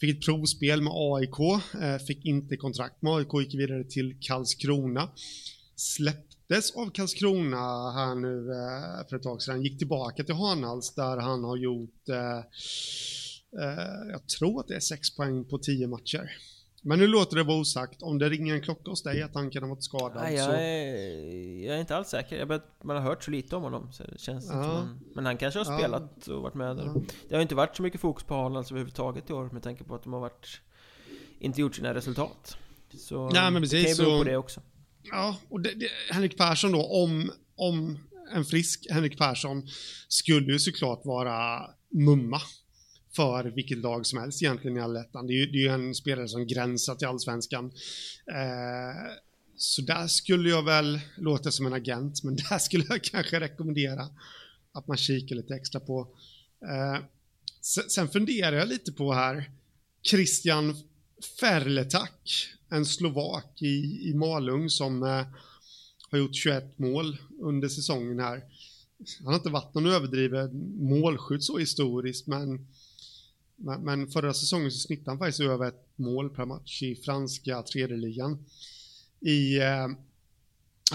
Fick 0.00 0.16
ett 0.16 0.24
provspel 0.24 0.82
med 0.82 0.92
AIK, 0.94 1.62
eh, 1.82 1.98
fick 1.98 2.24
inte 2.24 2.56
kontrakt 2.56 3.02
med 3.02 3.12
AIK, 3.12 3.34
gick 3.40 3.54
vidare 3.54 3.84
till 3.84 4.16
Karlskrona. 4.20 5.10
Släpptes 5.76 6.70
av 6.70 6.90
Karlskrona 6.90 7.92
här 7.92 8.14
nu 8.14 8.52
eh, 8.52 9.08
för 9.08 9.16
ett 9.16 9.22
tag 9.22 9.42
sedan, 9.42 9.62
gick 9.62 9.78
tillbaka 9.78 10.24
till 10.24 10.34
Hanhals 10.34 10.94
där 10.94 11.16
han 11.16 11.44
har 11.44 11.56
gjort, 11.56 12.08
eh, 12.08 12.44
jag 14.10 14.28
tror 14.38 14.60
att 14.60 14.68
det 14.68 14.74
är 14.74 14.80
sex 14.80 15.16
poäng 15.16 15.44
på 15.44 15.58
tio 15.58 15.86
matcher. 15.86 16.30
Men 16.84 16.98
nu 16.98 17.06
låter 17.06 17.36
det 17.36 17.42
vara 17.42 17.58
osagt. 17.58 18.02
Om 18.02 18.18
det 18.18 18.28
ringer 18.28 18.54
en 18.54 18.62
klocka 18.62 18.90
hos 18.90 19.02
dig 19.02 19.22
att 19.22 19.34
han 19.34 19.50
kan 19.50 19.62
ha 19.62 19.70
varit 19.70 19.84
skadad 19.84 20.22
Nej, 20.22 20.34
jag, 20.34 20.44
så... 20.44 20.52
är, 20.52 21.66
jag 21.66 21.76
är 21.76 21.80
inte 21.80 21.96
alls 21.96 22.08
säker. 22.08 22.38
Jag 22.38 22.46
vet, 22.46 22.62
man 22.82 22.96
har 22.96 23.02
hört 23.02 23.24
så 23.24 23.30
lite 23.30 23.56
om 23.56 23.62
honom. 23.62 23.92
Så 23.92 24.02
det 24.02 24.20
känns 24.20 24.48
ja. 24.48 24.56
man, 24.56 25.00
men 25.14 25.26
han 25.26 25.36
kanske 25.36 25.60
har 25.60 25.78
spelat 25.78 26.28
och 26.28 26.42
varit 26.42 26.54
med 26.54 26.76
där. 26.76 26.84
Ja. 26.84 26.94
Det 27.28 27.34
har 27.34 27.42
inte 27.42 27.54
varit 27.54 27.76
så 27.76 27.82
mycket 27.82 28.00
fokus 28.00 28.24
på 28.24 28.34
alltså 28.34 28.74
överhuvudtaget 28.74 29.30
i 29.30 29.32
år 29.32 29.50
med 29.52 29.62
tanke 29.62 29.84
på 29.84 29.94
att 29.94 30.02
de 30.02 30.12
har 30.12 30.20
varit... 30.20 30.60
Inte 31.38 31.60
gjort 31.60 31.74
sina 31.74 31.94
resultat. 31.94 32.56
Så 32.98 33.30
Nej, 33.30 33.50
men 33.50 33.62
precis, 33.62 33.82
det 33.82 33.94
kan 33.96 34.04
ju 34.04 34.10
bero 34.10 34.18
på 34.18 34.24
det 34.24 34.36
också. 34.36 34.60
Ja, 35.02 35.36
och 35.48 35.60
det, 35.60 35.74
det, 35.74 35.88
Henrik 36.10 36.36
Persson 36.36 36.72
då, 36.72 36.86
om, 36.86 37.30
om 37.56 37.98
en 38.34 38.44
frisk 38.44 38.86
Henrik 38.90 39.18
Persson 39.18 39.68
skulle 40.08 40.52
ju 40.52 40.58
såklart 40.58 41.04
vara 41.04 41.70
mumma 41.90 42.40
för 43.16 43.44
vilket 43.44 43.78
lag 43.78 44.06
som 44.06 44.18
helst 44.18 44.42
egentligen 44.42 44.76
i 44.76 44.80
allettan. 44.80 45.26
Det 45.26 45.32
är 45.32 45.36
ju, 45.36 45.46
det 45.46 45.58
är 45.58 45.62
ju 45.62 45.68
en 45.68 45.94
spelare 45.94 46.28
som 46.28 46.46
gränsar 46.46 46.94
till 46.94 47.08
allsvenskan. 47.08 47.72
Eh, 48.26 49.12
så 49.56 49.82
där 49.82 50.06
skulle 50.06 50.48
jag 50.48 50.64
väl 50.64 51.00
låta 51.16 51.50
som 51.50 51.66
en 51.66 51.72
agent, 51.72 52.22
men 52.22 52.36
där 52.50 52.58
skulle 52.58 52.84
jag 52.88 53.04
kanske 53.04 53.40
rekommendera 53.40 54.08
att 54.72 54.86
man 54.86 54.96
kikar 54.96 55.36
lite 55.36 55.54
extra 55.54 55.80
på. 55.80 56.08
Eh, 56.62 57.04
sen, 57.60 57.84
sen 57.90 58.08
funderar 58.08 58.56
jag 58.56 58.68
lite 58.68 58.92
på 58.92 59.12
här, 59.12 59.50
Christian 60.10 60.76
Ferletak, 61.40 62.48
en 62.70 62.86
slovak 62.86 63.62
i, 63.62 64.08
i 64.10 64.14
Malung 64.14 64.70
som 64.70 65.02
eh, 65.02 65.26
har 66.10 66.18
gjort 66.18 66.34
21 66.34 66.78
mål 66.78 67.16
under 67.40 67.68
säsongen 67.68 68.18
här. 68.18 68.42
Han 69.18 69.26
har 69.26 69.34
inte 69.34 69.50
varit 69.50 69.74
någon 69.74 69.86
överdriven 69.86 70.76
målskytt 70.76 71.42
så 71.44 71.58
historiskt, 71.58 72.26
men 72.26 72.66
men 73.64 74.06
förra 74.06 74.34
säsongen 74.34 74.70
så 74.70 74.78
snittade 74.78 75.10
han 75.10 75.18
faktiskt 75.18 75.40
över 75.40 75.68
ett 75.68 75.88
mål 75.96 76.30
per 76.30 76.44
match 76.44 76.82
i 76.82 76.96
franska 76.96 77.62
tredjeligan. 77.62 78.44
I, 79.20 79.58
eh, 79.58 79.88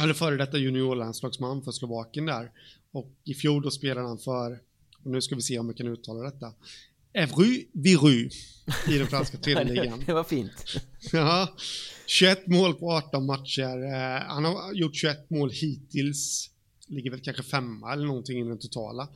eller 0.04 0.14
före 0.14 0.38
detta 0.38 0.58
juniorlandslagsman 0.58 1.64
för 1.64 1.72
Slovakien 1.72 2.26
där. 2.26 2.52
Och 2.92 3.12
i 3.24 3.34
fjol 3.34 3.62
då 3.62 3.72
spelade 3.72 4.08
han 4.08 4.18
för, 4.18 4.60
och 5.04 5.12
nu 5.12 5.22
ska 5.22 5.36
vi 5.36 5.42
se 5.42 5.60
om 5.60 5.68
vi 5.68 5.74
kan 5.74 5.88
uttala 5.88 6.24
detta, 6.24 6.54
Evry 7.14 7.66
Viru 7.72 8.30
i 8.90 8.98
den 8.98 9.08
franska 9.08 9.38
tredjeligan. 9.42 10.04
det 10.06 10.14
var 10.14 10.24
fint. 10.24 10.76
ja, 11.12 11.56
21 12.06 12.48
mål 12.48 12.74
på 12.74 12.92
18 12.92 13.26
matcher. 13.26 13.84
Eh, 13.84 14.28
han 14.28 14.46
har 14.46 14.74
gjort 14.74 14.96
21 14.96 15.30
mål 15.30 15.52
hittills. 15.52 16.50
Ligger 16.88 17.12
väl 17.12 17.20
kanske 17.20 17.44
femma 17.44 17.94
eller 17.94 18.06
någonting 18.08 18.40
i 18.40 18.44
den 18.44 18.60
totala. 18.60 19.10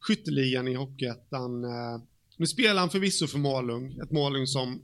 Skytteligan 0.00 0.68
i 0.68 0.74
Hockeyettan 0.74 1.64
eh, 1.64 2.00
nu 2.38 2.46
spelar 2.46 2.80
han 2.80 2.90
förvisso 2.90 3.26
för 3.26 3.38
Malung, 3.38 3.98
ett 4.02 4.10
Malung 4.10 4.46
som 4.46 4.82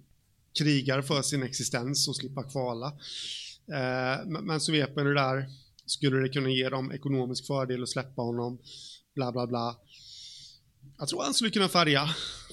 krigar 0.59 1.03
för 1.03 1.23
sin 1.23 1.43
existens 1.43 2.09
och 2.09 2.17
slippa 2.17 2.43
kvala. 2.43 2.87
Eh, 3.73 4.27
men 4.27 4.61
så 4.61 4.73
vet 4.73 4.97
man 4.97 5.05
det 5.05 5.15
där, 5.15 5.47
skulle 5.87 6.21
det 6.21 6.29
kunna 6.29 6.51
ge 6.51 6.69
dem 6.69 6.93
ekonomisk 6.93 7.47
fördel 7.47 7.83
att 7.83 7.89
släppa 7.89 8.23
honom, 8.23 8.59
bla 9.15 9.33
bla 9.33 9.47
bla. 9.47 9.77
Jag 10.99 11.09
tror 11.09 11.23
han 11.23 11.35
skulle 11.35 11.51
kunna 11.51 11.69
färga 11.69 12.09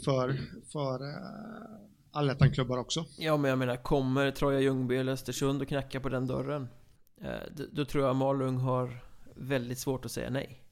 för, 0.06 0.42
för 0.72 1.10
eh, 1.10 1.82
allettan-klubbar 2.12 2.78
också. 2.78 3.06
Ja, 3.18 3.38
men 3.38 3.50
jag 3.50 3.60
menar, 3.60 3.84
kommer 3.84 4.32
Troja 4.32 4.60
Ljungby 4.60 4.96
eller 4.96 5.12
Östersund 5.12 5.62
och 5.62 5.68
knacka 5.68 6.00
på 6.00 6.10
den 6.10 6.28
dörren, 6.28 6.68
eh, 7.22 7.66
då 7.72 7.86
tror 7.86 8.06
jag 8.06 8.16
Malung 8.16 8.58
har 8.58 9.06
väldigt 9.36 9.80
svårt 9.80 10.06
att 10.06 10.12
säga 10.12 10.30
nej. 10.30 10.64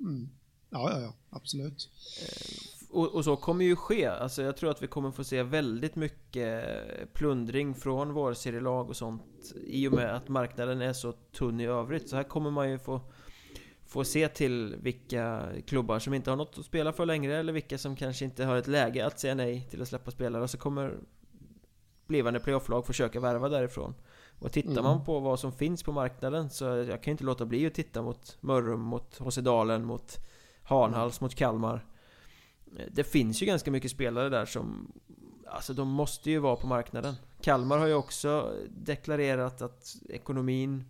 Mm. 0.00 0.28
Ja, 0.70 0.90
ja, 0.90 1.00
ja, 1.00 1.14
absolut. 1.30 1.90
Eh, 2.22 2.71
och, 2.92 3.14
och, 3.14 3.24
så 3.24 3.36
kommer 3.36 3.64
ju 3.64 3.76
ske. 3.76 4.06
Alltså 4.06 4.42
jag 4.42 4.56
tror 4.56 4.70
att 4.70 4.82
vi 4.82 4.86
kommer 4.86 5.10
få 5.10 5.24
se 5.24 5.42
väldigt 5.42 5.96
mycket 5.96 6.64
plundring 7.12 7.74
från 7.74 8.12
vårserielag 8.12 8.88
och 8.88 8.96
sånt 8.96 9.22
i 9.66 9.88
och 9.88 9.92
med 9.92 10.16
att 10.16 10.28
marknaden 10.28 10.82
är 10.82 10.92
så 10.92 11.12
tunn 11.12 11.60
i 11.60 11.66
övrigt. 11.66 12.08
Så 12.08 12.16
här 12.16 12.22
kommer 12.22 12.50
man 12.50 12.70
ju 12.70 12.78
få, 12.78 13.00
få 13.86 14.04
se 14.04 14.28
till 14.28 14.76
vilka 14.82 15.48
klubbar 15.66 15.98
som 15.98 16.14
inte 16.14 16.30
har 16.30 16.36
något 16.36 16.58
att 16.58 16.64
spela 16.64 16.92
för 16.92 17.06
längre 17.06 17.36
eller 17.36 17.52
vilka 17.52 17.78
som 17.78 17.96
kanske 17.96 18.24
inte 18.24 18.44
har 18.44 18.56
ett 18.56 18.66
läge 18.66 19.06
att 19.06 19.20
säga 19.20 19.34
nej 19.34 19.68
till 19.70 19.82
att 19.82 19.88
släppa 19.88 20.10
spelare. 20.10 20.42
Och 20.42 20.50
så 20.50 20.58
kommer 20.58 20.98
blivande 22.06 22.40
playofflag 22.40 22.86
försöka 22.86 23.20
värva 23.20 23.48
därifrån. 23.48 23.94
Och 24.38 24.52
tittar 24.52 24.70
mm. 24.70 24.84
man 24.84 25.04
på 25.04 25.20
vad 25.20 25.40
som 25.40 25.52
finns 25.52 25.82
på 25.82 25.92
marknaden 25.92 26.50
så 26.50 26.64
jag 26.64 27.02
kan 27.02 27.10
inte 27.10 27.24
låta 27.24 27.46
bli 27.46 27.66
att 27.66 27.74
titta 27.74 28.02
mot 28.02 28.36
Mörrum, 28.40 28.80
mot 28.80 29.18
Håsedalen, 29.18 29.84
mot 29.84 30.18
Hanhals, 30.62 31.20
mot 31.20 31.34
Kalmar. 31.34 31.86
Det 32.90 33.04
finns 33.04 33.42
ju 33.42 33.46
ganska 33.46 33.70
mycket 33.70 33.90
spelare 33.90 34.28
där 34.28 34.44
som 34.44 34.92
Alltså 35.46 35.74
de 35.74 35.88
måste 35.88 36.30
ju 36.30 36.38
vara 36.38 36.56
på 36.56 36.66
marknaden. 36.66 37.14
Kalmar 37.40 37.78
har 37.78 37.86
ju 37.86 37.94
också 37.94 38.52
deklarerat 38.68 39.62
att 39.62 39.96
ekonomin 40.08 40.84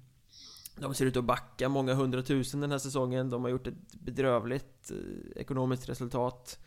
De 0.76 0.95
ser 0.95 1.07
ut 1.07 1.16
att 1.16 1.24
backa 1.24 1.68
många 1.68 1.95
hundratusen 1.95 2.61
den 2.61 2.70
här 2.70 2.78
säsongen. 2.78 3.30
De 3.30 3.43
har 3.43 3.51
gjort 3.51 3.66
ett 3.66 3.95
bedrövligt 4.01 4.91
eh, 4.91 5.41
ekonomiskt 5.41 5.89
resultat. 5.89 6.59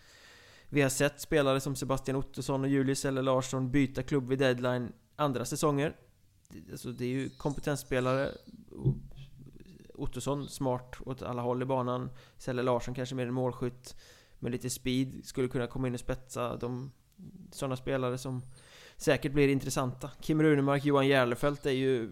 Vi 0.70 0.82
har 0.82 0.90
sett 0.90 1.22
spelare 1.22 1.60
som 1.60 1.76
Sebastian 1.76 2.18
Ottosson 2.18 2.62
och 2.62 2.70
Julius 2.70 3.06
eller 3.06 3.22
Larsson 3.22 3.72
byta 3.72 4.04
klubb 4.04 4.28
vid 4.28 4.40
deadline 4.40 4.92
andra 5.16 5.46
säsonger. 5.46 5.96
Alltså 6.72 6.92
det 6.92 7.06
är 7.06 7.10
ju 7.10 7.30
kompetensspelare. 7.30 8.32
Ottosson 9.94 10.50
smart 10.50 10.96
åt 11.06 11.22
alla 11.22 11.42
håll 11.42 11.62
i 11.62 11.66
banan. 11.66 12.10
Selle 12.38 12.62
Larsson 12.62 12.94
kanske 12.94 13.16
mer 13.16 13.28
en 13.28 13.34
målskytt 13.34 13.96
med 14.46 14.52
lite 14.52 14.70
speed 14.70 15.26
skulle 15.26 15.48
kunna 15.48 15.68
komma 15.68 15.88
in 15.88 15.94
och 15.94 16.00
spetsa 16.00 16.58
de 16.58 16.92
sådana 17.52 17.76
spelare 17.76 18.18
som 18.18 18.42
säkert 18.98 19.34
blir 19.34 19.48
intressanta. 19.48 20.12
Kim 20.22 20.44
Runemark, 20.44 20.86
Johan 20.86 21.08
Järlefelt 21.08 21.66
är 21.66 21.72
ju 21.72 22.10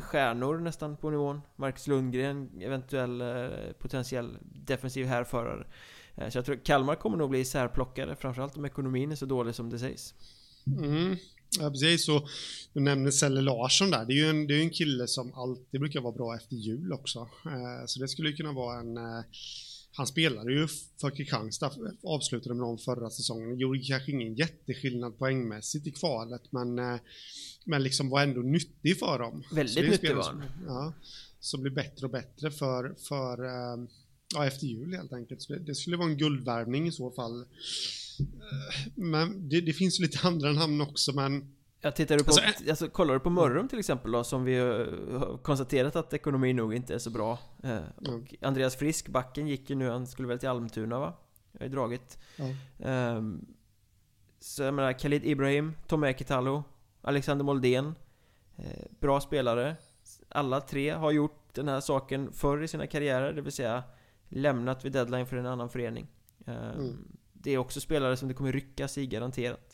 stjärnor 0.00 0.58
nästan 0.58 0.96
på 0.96 1.10
nivån. 1.10 1.40
Marcus 1.56 1.86
Lundgren, 1.86 2.50
eventuell 2.60 3.20
eh, 3.20 3.72
potentiell 3.78 4.36
defensiv 4.42 5.06
härförare. 5.06 5.66
Eh, 6.14 6.28
så 6.28 6.38
jag 6.38 6.44
tror 6.44 6.56
Kalmar 6.64 6.94
kommer 6.94 7.16
nog 7.16 7.30
bli 7.30 7.44
särplockade, 7.44 8.16
framförallt 8.16 8.56
om 8.56 8.64
ekonomin 8.64 9.12
är 9.12 9.16
så 9.16 9.26
dålig 9.26 9.54
som 9.54 9.70
det 9.70 9.78
sägs. 9.78 10.14
Mm. 10.66 11.16
Ja, 11.60 11.70
precis. 11.70 12.06
Så 12.06 12.28
du 12.72 12.80
nämner 12.80 13.10
Selle 13.10 13.40
Larsson 13.40 13.90
där. 13.90 14.04
Det 14.04 14.12
är 14.12 14.16
ju 14.16 14.30
en, 14.30 14.46
det 14.46 14.54
är 14.54 14.60
en 14.60 14.70
kille 14.70 15.06
som 15.06 15.34
alltid 15.34 15.80
brukar 15.80 16.00
vara 16.00 16.12
bra 16.12 16.36
efter 16.36 16.56
jul 16.56 16.92
också. 16.92 17.18
Eh, 17.46 17.86
så 17.86 18.00
det 18.00 18.08
skulle 18.08 18.32
kunna 18.32 18.52
vara 18.52 18.80
en 18.80 18.96
han 19.94 20.06
spelade 20.06 20.52
ju 20.52 20.68
för 21.00 21.10
Kristianstad, 21.10 21.70
avslutade 22.02 22.54
med 22.54 22.62
dem 22.62 22.78
förra 22.78 23.10
säsongen. 23.10 23.58
Gjorde 23.58 23.78
kanske 23.78 24.12
ingen 24.12 24.34
jätteskillnad 24.34 25.18
poängmässigt 25.18 25.86
i 25.86 25.90
kvalet, 25.90 26.42
men, 26.50 26.78
eh, 26.78 27.00
men 27.64 27.82
liksom 27.82 28.08
var 28.08 28.22
ändå 28.22 28.40
nyttig 28.40 28.98
för 28.98 29.18
dem. 29.18 29.42
Väldigt 29.52 29.90
nyttig 29.90 30.16
var 30.16 30.24
han. 30.24 30.44
Ja, 30.66 30.92
som 31.40 31.62
blir 31.62 31.72
bättre 31.72 32.06
och 32.06 32.12
bättre 32.12 32.50
för, 32.50 32.94
för 33.08 33.44
eh, 33.44 33.88
ja, 34.34 34.46
efter 34.46 34.66
jul 34.66 34.94
helt 34.94 35.12
enkelt. 35.12 35.42
Så 35.42 35.52
det, 35.52 35.58
det 35.58 35.74
skulle 35.74 35.96
vara 35.96 36.08
en 36.08 36.16
guldvärvning 36.16 36.88
i 36.88 36.92
så 36.92 37.10
fall. 37.10 37.40
Eh, 37.40 38.92
men 38.94 39.48
det, 39.48 39.60
det 39.60 39.72
finns 39.72 40.00
lite 40.00 40.18
andra 40.26 40.52
namn 40.52 40.80
också, 40.80 41.12
men 41.12 41.54
jag 41.82 41.96
tittar 41.96 42.18
du 42.18 42.24
på, 42.24 42.30
alltså, 42.30 42.70
alltså, 42.70 42.88
kollar 42.88 43.14
du 43.14 43.20
på 43.20 43.30
Mörrum 43.30 43.68
till 43.68 43.78
exempel 43.78 44.12
då, 44.12 44.24
som 44.24 44.44
vi 44.44 44.58
har 44.58 45.38
konstaterat 45.42 45.96
att 45.96 46.12
ekonomin 46.12 46.56
nog 46.56 46.74
inte 46.74 46.94
är 46.94 46.98
så 46.98 47.10
bra. 47.10 47.38
Eh, 47.62 47.78
och 47.96 48.08
mm. 48.08 48.26
Andreas 48.40 48.76
Frisk, 48.76 49.08
backen, 49.08 49.46
gick 49.46 49.70
ju 49.70 49.76
nu, 49.76 49.90
han 49.90 50.06
skulle 50.06 50.28
väl 50.28 50.38
till 50.38 50.48
Almtuna 50.48 50.98
va? 50.98 51.14
Jag 51.52 51.60
har 51.60 51.66
ju 51.66 51.72
dragit. 51.72 52.18
Mm. 52.36 52.52
Eh, 52.78 53.44
så 54.40 54.62
jag 54.62 54.74
menar, 54.74 54.92
Khalid 54.92 55.24
Ibrahim, 55.24 55.72
Tom 55.86 56.04
Ekitalo, 56.04 56.64
Alexander 57.00 57.44
Moldén. 57.44 57.94
Eh, 58.56 58.84
bra 59.00 59.20
spelare. 59.20 59.76
Alla 60.28 60.60
tre 60.60 60.90
har 60.90 61.10
gjort 61.10 61.54
den 61.54 61.68
här 61.68 61.80
saken 61.80 62.32
förr 62.32 62.62
i 62.62 62.68
sina 62.68 62.86
karriärer, 62.86 63.32
det 63.32 63.42
vill 63.42 63.52
säga 63.52 63.82
lämnat 64.28 64.84
vid 64.84 64.92
deadline 64.92 65.26
för 65.26 65.36
en 65.36 65.46
annan 65.46 65.68
förening. 65.68 66.06
Eh, 66.46 66.70
mm. 66.70 67.08
Det 67.32 67.50
är 67.50 67.58
också 67.58 67.80
spelare 67.80 68.16
som 68.16 68.28
det 68.28 68.34
kommer 68.34 68.52
ryckas 68.52 68.98
i 68.98 69.06
garanterat. 69.06 69.71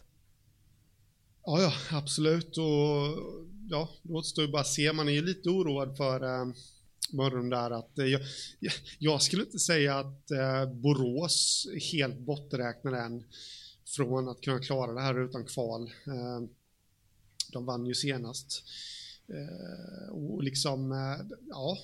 Ja, 1.49 1.61
ja, 1.62 1.99
absolut. 1.99 2.59
Och 2.59 3.18
ja, 3.68 3.88
det 4.03 4.12
återstår 4.12 4.44
ju 4.44 4.51
bara 4.51 4.61
att 4.61 4.68
se. 4.68 4.92
Man 4.92 5.09
är 5.09 5.12
ju 5.12 5.22
lite 5.22 5.49
oroad 5.49 5.96
för 5.96 6.24
eh, 6.24 6.46
Mörrum 7.12 7.51
där 7.51 7.70
att 7.70 7.99
eh, 7.99 8.07
jag, 8.07 8.20
jag, 8.99 9.22
skulle 9.22 9.42
inte 9.42 9.59
säga 9.59 9.99
att 9.99 10.30
eh, 10.30 10.72
Borås 10.72 11.66
helt 11.92 12.18
borträknar 12.18 12.92
än 12.92 13.24
från 13.96 14.28
att 14.28 14.40
kunna 14.40 14.59
klara 14.59 14.92
det 14.92 15.01
här 15.01 15.24
utan 15.24 15.44
kval. 15.44 15.82
Eh, 15.86 16.49
de 17.53 17.66
vann 17.66 17.86
ju 17.86 17.94
senast. 17.94 18.64
Eh, 19.28 20.09
och 20.11 20.42
liksom, 20.42 20.92
eh, 20.92 21.36
ja, 21.49 21.78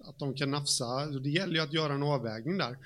att 0.00 0.18
de 0.18 0.34
kan 0.34 0.50
nafsa. 0.50 1.06
Det 1.06 1.30
gäller 1.30 1.54
ju 1.54 1.60
att 1.60 1.72
göra 1.72 1.92
en 1.92 2.02
avvägning 2.02 2.58
där 2.58 2.78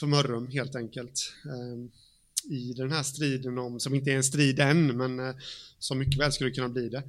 för 0.00 0.06
Mörrum 0.06 0.46
helt 0.46 0.76
enkelt. 0.76 1.32
Eh, 1.44 2.05
i 2.50 2.72
den 2.76 2.92
här 2.92 3.02
striden 3.02 3.58
om, 3.58 3.80
som 3.80 3.94
inte 3.94 4.10
är 4.10 4.16
en 4.16 4.24
strid 4.24 4.60
än, 4.60 4.96
men 4.96 5.20
eh, 5.20 5.34
som 5.78 5.98
mycket 5.98 6.20
väl 6.20 6.32
skulle 6.32 6.50
kunna 6.50 6.68
bli 6.68 6.88
det, 6.88 7.02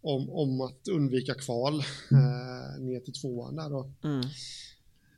om, 0.00 0.30
om 0.30 0.60
att 0.60 0.88
undvika 0.88 1.34
kval 1.34 1.74
eh, 2.10 2.82
ner 2.82 3.00
till 3.00 3.14
tvåan 3.14 3.56
där 3.56 3.70
då. 3.70 3.92
Mm. 4.04 4.26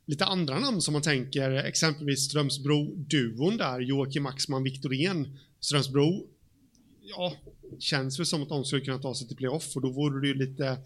Lite 0.05 0.25
andra 0.25 0.59
namn 0.59 0.81
som 0.81 0.93
man 0.93 1.01
tänker, 1.01 1.51
exempelvis 1.51 2.25
Strömsbro-duon 2.25 3.57
där, 3.57 3.79
Joakim 3.79 4.25
Axman, 4.25 4.63
Viktorén. 4.63 5.37
Strömsbro, 5.59 6.27
ja, 7.01 7.35
känns 7.79 8.19
väl 8.19 8.25
som 8.25 8.43
att 8.43 8.49
de 8.49 8.65
skulle 8.65 8.85
kunna 8.85 8.99
ta 8.99 9.15
sig 9.15 9.27
till 9.27 9.37
playoff 9.37 9.75
och 9.75 9.81
då 9.81 9.89
vore 9.89 10.21
det 10.21 10.27
ju 10.27 10.33
lite, 10.33 10.77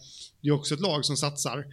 det 0.42 0.48
är 0.48 0.52
också 0.52 0.74
ett 0.74 0.80
lag 0.80 1.06
som 1.06 1.18
satsar. 1.18 1.66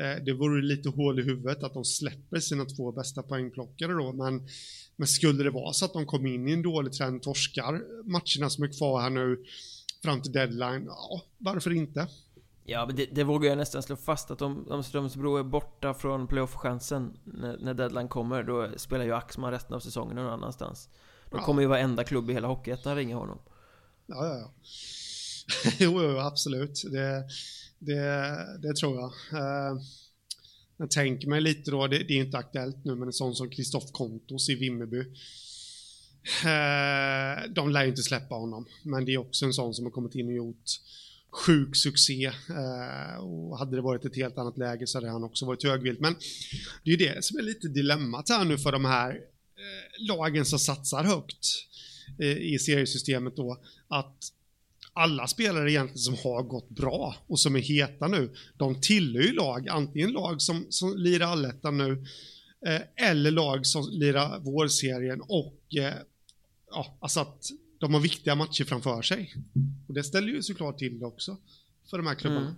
Eh, 0.00 0.24
det 0.24 0.32
vore 0.32 0.62
lite 0.62 0.88
hål 0.88 1.20
i 1.20 1.22
huvudet 1.22 1.62
att 1.62 1.74
de 1.74 1.84
släpper 1.84 2.40
sina 2.40 2.64
två 2.64 2.92
bästa 2.92 3.22
poängplockare 3.22 3.92
då, 3.92 4.12
men 4.12 4.48
men 4.96 5.08
skulle 5.08 5.44
det 5.44 5.50
vara 5.50 5.72
så 5.72 5.84
att 5.84 5.92
de 5.92 6.06
kommer 6.06 6.30
in 6.30 6.48
i 6.48 6.52
en 6.52 6.62
dålig 6.62 6.92
trend, 6.92 7.22
torskar 7.22 7.82
matcherna 8.04 8.50
som 8.50 8.64
är 8.64 8.78
kvar 8.78 9.00
här 9.00 9.10
nu 9.10 9.44
fram 10.02 10.22
till 10.22 10.32
deadline, 10.32 10.84
ja, 10.86 11.22
varför 11.38 11.72
inte? 11.72 12.08
Ja, 12.64 12.86
men 12.86 12.96
det, 12.96 13.06
det 13.06 13.24
vågar 13.24 13.48
jag 13.48 13.58
nästan 13.58 13.82
slå 13.82 13.96
fast 13.96 14.30
att 14.30 14.42
om, 14.42 14.68
om 14.68 14.82
Strömsbro 14.82 15.36
är 15.36 15.42
borta 15.42 15.94
från 15.94 16.26
playoff-chansen 16.26 17.18
när, 17.24 17.58
när, 17.58 17.74
deadline 17.74 18.08
kommer, 18.08 18.42
då 18.42 18.68
spelar 18.76 19.04
ju 19.04 19.12
Axman 19.12 19.50
resten 19.50 19.74
av 19.74 19.80
säsongen 19.80 20.16
någon 20.16 20.32
annanstans. 20.32 20.88
Då 21.30 21.36
ja. 21.36 21.42
kommer 21.42 21.62
ju 21.62 21.68
varenda 21.68 22.04
klubb 22.04 22.30
i 22.30 22.32
hela 22.32 22.48
Hockeyettan 22.48 22.96
ringa 22.96 23.16
honom. 23.16 23.38
Ja, 24.06 24.26
ja, 24.26 24.36
ja. 24.38 24.52
jo, 25.78 26.02
jo, 26.02 26.18
absolut. 26.18 26.82
Det, 26.92 27.24
det, 27.78 28.46
det 28.62 28.76
tror 28.76 28.96
jag. 28.96 29.12
Eh, 29.40 29.80
jag 30.76 30.90
tänker 30.90 31.28
mig 31.28 31.40
lite 31.40 31.70
då, 31.70 31.86
det, 31.86 31.98
det 31.98 32.14
är 32.14 32.24
inte 32.24 32.38
aktuellt 32.38 32.84
nu, 32.84 32.94
men 32.94 33.08
en 33.08 33.12
sån 33.12 33.34
som 33.34 33.50
Kristoff 33.50 33.92
Kontos 33.92 34.48
i 34.48 34.54
Vimmerby. 34.54 35.00
Eh, 36.44 37.50
de 37.54 37.70
lär 37.70 37.82
ju 37.82 37.88
inte 37.88 38.02
släppa 38.02 38.34
honom, 38.34 38.66
men 38.82 39.04
det 39.04 39.14
är 39.14 39.18
också 39.18 39.44
en 39.44 39.52
sån 39.52 39.74
som 39.74 39.84
har 39.84 39.92
kommit 39.92 40.14
in 40.14 40.26
och 40.26 40.34
gjort 40.34 40.64
sjuk 41.30 41.76
succé. 41.76 42.24
Eh, 42.24 43.24
och 43.24 43.58
hade 43.58 43.76
det 43.76 43.82
varit 43.82 44.04
ett 44.04 44.16
helt 44.16 44.38
annat 44.38 44.58
läge 44.58 44.86
så 44.86 44.98
hade 44.98 45.10
han 45.10 45.24
också 45.24 45.46
varit 45.46 45.64
högvilt. 45.64 46.00
Men 46.00 46.14
det 46.84 46.90
är 46.90 46.98
ju 46.98 47.06
det 47.06 47.24
som 47.24 47.38
är 47.38 47.42
lite 47.42 47.68
dilemmat 47.68 48.28
här 48.28 48.44
nu 48.44 48.58
för 48.58 48.72
de 48.72 48.84
här 48.84 49.20
lagen 49.98 50.44
som 50.44 50.58
satsar 50.58 51.04
högt 51.04 51.46
i 52.40 52.58
seriesystemet 52.58 53.36
då. 53.36 53.62
Att 53.88 54.16
alla 54.96 55.26
spelare 55.26 55.72
egentligen 55.72 55.98
som 55.98 56.14
har 56.14 56.42
gått 56.42 56.68
bra 56.68 57.16
och 57.26 57.40
som 57.40 57.56
är 57.56 57.60
heta 57.60 58.08
nu, 58.08 58.34
de 58.56 58.80
tillhör 58.80 59.22
ju 59.22 59.32
lag, 59.32 59.68
antingen 59.68 60.12
lag 60.12 60.42
som, 60.42 60.66
som 60.70 60.96
lirar 60.96 61.26
allettan 61.26 61.78
nu, 61.78 62.04
eh, 62.66 63.10
eller 63.10 63.30
lag 63.30 63.66
som 63.66 63.88
lirar 63.90 64.38
vårserien 64.40 65.20
och 65.20 65.60
eh, 65.78 65.94
ja, 66.70 66.96
alltså 67.00 67.20
att 67.20 67.44
de 67.78 67.94
har 67.94 68.00
viktiga 68.00 68.34
matcher 68.34 68.64
framför 68.64 69.02
sig. 69.02 69.34
Och 69.88 69.94
det 69.94 70.04
ställer 70.04 70.28
ju 70.28 70.42
såklart 70.42 70.78
till 70.78 70.98
det 70.98 71.06
också 71.06 71.36
för 71.90 71.96
de 71.96 72.06
här 72.06 72.14
klubbarna. 72.14 72.46
Mm. 72.46 72.56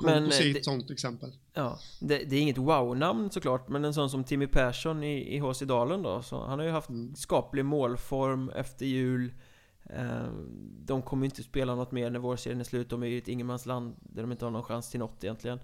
Men 0.00 0.30
se 0.30 0.50
ett 0.50 0.64
sånt 0.64 0.90
exempel. 0.90 1.32
Ja, 1.52 1.78
det, 2.00 2.18
det 2.18 2.36
är 2.36 2.40
inget 2.40 2.58
wow-namn 2.58 3.30
såklart, 3.30 3.68
men 3.68 3.84
en 3.84 3.94
sån 3.94 4.10
som 4.10 4.24
Timmy 4.24 4.46
Persson 4.46 5.04
i, 5.04 5.36
i 5.36 5.38
HC 5.38 5.60
Dalen 5.60 6.02
då, 6.02 6.22
så 6.22 6.46
han 6.46 6.58
har 6.58 6.66
ju 6.66 6.72
haft 6.72 6.88
mm. 6.88 7.16
skaplig 7.16 7.64
målform 7.64 8.50
efter 8.50 8.86
jul. 8.86 9.32
Eh, 9.90 10.28
de 10.84 11.02
kommer 11.02 11.24
inte 11.24 11.42
spela 11.42 11.74
något 11.74 11.92
mer 11.92 12.10
när 12.10 12.18
vårserien 12.18 12.60
är 12.60 12.64
slut. 12.64 12.90
De 12.90 13.02
är 13.02 13.06
i 13.06 13.18
ett 13.18 13.28
ingenmansland 13.28 13.96
där 14.00 14.22
de 14.22 14.32
inte 14.32 14.44
har 14.44 14.52
någon 14.52 14.62
chans 14.62 14.90
till 14.90 15.00
något 15.00 15.24
egentligen. 15.24 15.58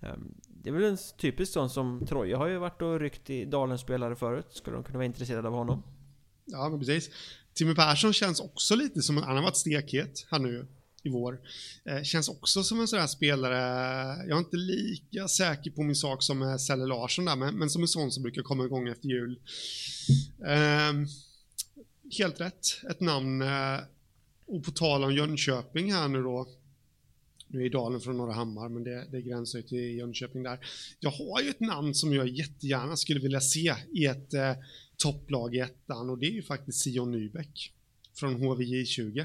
Ehm, 0.00 0.34
det 0.48 0.70
är 0.70 0.74
väl 0.74 0.84
en 0.84 0.98
typisk 1.18 1.52
sån 1.52 1.70
som 1.70 2.06
Troja 2.06 2.36
har 2.38 2.46
ju 2.46 2.58
varit 2.58 2.82
och 2.82 3.00
ryckt 3.00 3.30
i 3.30 3.44
Dalens 3.44 3.80
spelare 3.80 4.16
förut. 4.16 4.46
Skulle 4.50 4.76
de 4.76 4.84
kunna 4.84 4.98
vara 4.98 5.06
intresserade 5.06 5.48
av 5.48 5.54
honom? 5.54 5.82
Ja, 6.44 6.68
men 6.68 6.78
precis. 6.78 7.10
Timmy 7.54 7.74
Persson 7.74 8.12
känns 8.12 8.40
också 8.40 8.74
lite 8.74 9.02
som, 9.02 9.16
han 9.16 9.36
har 9.36 9.42
varit 9.42 9.56
stekhet 9.56 10.26
här 10.30 10.38
nu 10.38 10.66
i 11.02 11.08
vår. 11.08 11.40
Eh, 11.84 12.02
känns 12.02 12.28
också 12.28 12.62
som 12.62 12.80
en 12.80 12.88
sån 12.88 12.98
här 12.98 13.06
spelare, 13.06 13.56
jag 14.28 14.36
är 14.36 14.38
inte 14.38 14.56
lika 14.56 15.28
säker 15.28 15.70
på 15.70 15.82
min 15.82 15.96
sak 15.96 16.22
som 16.22 16.42
eh, 16.42 16.56
Selle 16.56 16.86
Larsson 16.86 17.24
där, 17.24 17.36
men, 17.36 17.58
men 17.58 17.70
som 17.70 17.82
en 17.82 17.88
sån 17.88 18.10
som 18.10 18.22
brukar 18.22 18.42
komma 18.42 18.64
igång 18.64 18.88
efter 18.88 19.08
jul. 19.08 19.40
Eh, 20.46 20.92
helt 22.18 22.40
rätt. 22.40 22.66
Ett 22.90 23.00
namn. 23.00 23.42
Eh, 23.42 23.78
och 24.46 24.64
på 24.64 24.70
tal 24.70 25.04
om 25.04 25.14
Jönköping 25.14 25.92
här 25.92 26.08
nu 26.08 26.22
då. 26.22 26.48
Nu 27.48 27.66
är 27.66 27.70
Dalen 27.70 28.00
från 28.00 28.16
Norra 28.16 28.32
Hammar, 28.32 28.68
men 28.68 28.84
det, 28.84 29.08
det 29.10 29.22
gränsar 29.22 29.58
ju 29.58 29.62
till 29.62 29.96
Jönköping 29.96 30.42
där. 30.42 30.66
Jag 31.00 31.10
har 31.10 31.42
ju 31.42 31.50
ett 31.50 31.60
namn 31.60 31.94
som 31.94 32.12
jag 32.12 32.28
jättegärna 32.28 32.96
skulle 32.96 33.20
vilja 33.20 33.40
se 33.40 33.74
i 33.92 34.04
ett 34.04 34.34
eh, 34.34 34.52
topplag 34.96 35.54
i 35.54 35.58
ettan 35.58 36.10
och 36.10 36.18
det 36.18 36.26
är 36.26 36.30
ju 36.30 36.42
faktiskt 36.42 36.84
Sion 36.84 37.12
Nybeck 37.12 37.72
från 38.14 38.36
HVJ20. 38.36 39.24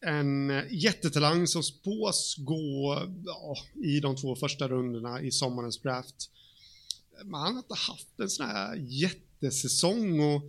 En 0.00 0.50
eh, 0.50 0.64
jättetalang 0.70 1.46
som 1.46 1.62
spås 1.62 2.36
gå 2.38 3.02
ja, 3.24 3.56
i 3.84 4.00
de 4.00 4.16
två 4.16 4.36
första 4.36 4.68
rundorna 4.68 5.22
i 5.22 5.30
sommarens 5.30 5.80
draft. 5.80 6.30
Man 7.24 7.52
har 7.52 7.58
inte 7.58 7.74
haft 7.74 8.20
en 8.20 8.30
sån 8.30 8.46
här 8.46 8.76
jättesäsong 8.76 10.20
och 10.20 10.42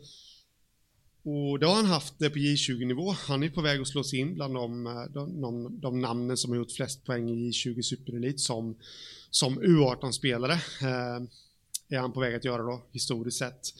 och 1.25 1.59
det 1.59 1.65
har 1.65 1.75
han 1.75 1.85
haft 1.85 2.17
på 2.17 2.25
J20-nivå. 2.25 3.11
Han 3.11 3.43
är 3.43 3.49
på 3.49 3.61
väg 3.61 3.81
att 3.81 3.87
slå 3.87 4.03
sig 4.03 4.19
in 4.19 4.35
bland 4.35 4.53
de, 4.53 4.87
eh, 4.87 5.03
de, 5.13 5.41
de, 5.41 5.79
de 5.79 6.01
namnen 6.01 6.37
som 6.37 6.51
har 6.51 6.57
gjort 6.57 6.71
flest 6.71 7.05
poäng 7.05 7.29
i 7.29 7.51
J20 7.51 7.81
Superelit 7.81 8.39
som, 8.39 8.75
som 9.29 9.59
U18-spelare. 9.59 10.53
Eh, 10.81 11.23
är 11.89 11.99
han 11.99 12.13
på 12.13 12.19
väg 12.19 12.35
att 12.35 12.45
göra 12.45 12.63
då, 12.63 12.85
historiskt 12.91 13.37
sett. 13.37 13.73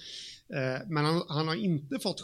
Eh, 0.50 0.88
men 0.88 1.06
han, 1.06 1.24
han, 1.28 1.48
har 1.48 1.56
inte 1.56 2.00
fått 2.00 2.22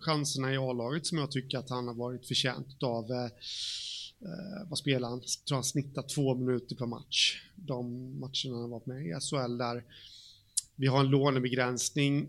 chanserna 0.00 0.54
i 0.54 0.56
A-laget 0.56 1.06
som 1.06 1.18
jag 1.18 1.30
tycker 1.30 1.58
att 1.58 1.70
han 1.70 1.88
har 1.88 1.94
varit 1.94 2.26
förtjänt 2.26 2.82
av. 2.82 3.10
Eh, 3.10 3.24
eh, 3.24 4.68
vad 4.68 4.78
spelar 4.78 5.08
han? 5.08 5.18
Jag 5.18 5.46
tror 5.46 5.56
han 5.56 5.64
snittar 5.64 6.02
två 6.02 6.34
minuter 6.34 6.76
per 6.76 6.86
match. 6.86 7.42
De 7.54 7.94
matcherna 8.20 8.54
han 8.54 8.60
har 8.60 8.68
varit 8.68 8.86
med 8.86 9.06
i 9.06 9.20
SHL 9.20 9.58
där 9.58 9.84
vi 10.76 10.86
har 10.86 11.00
en 11.00 11.10
lånebegränsning 11.10 12.28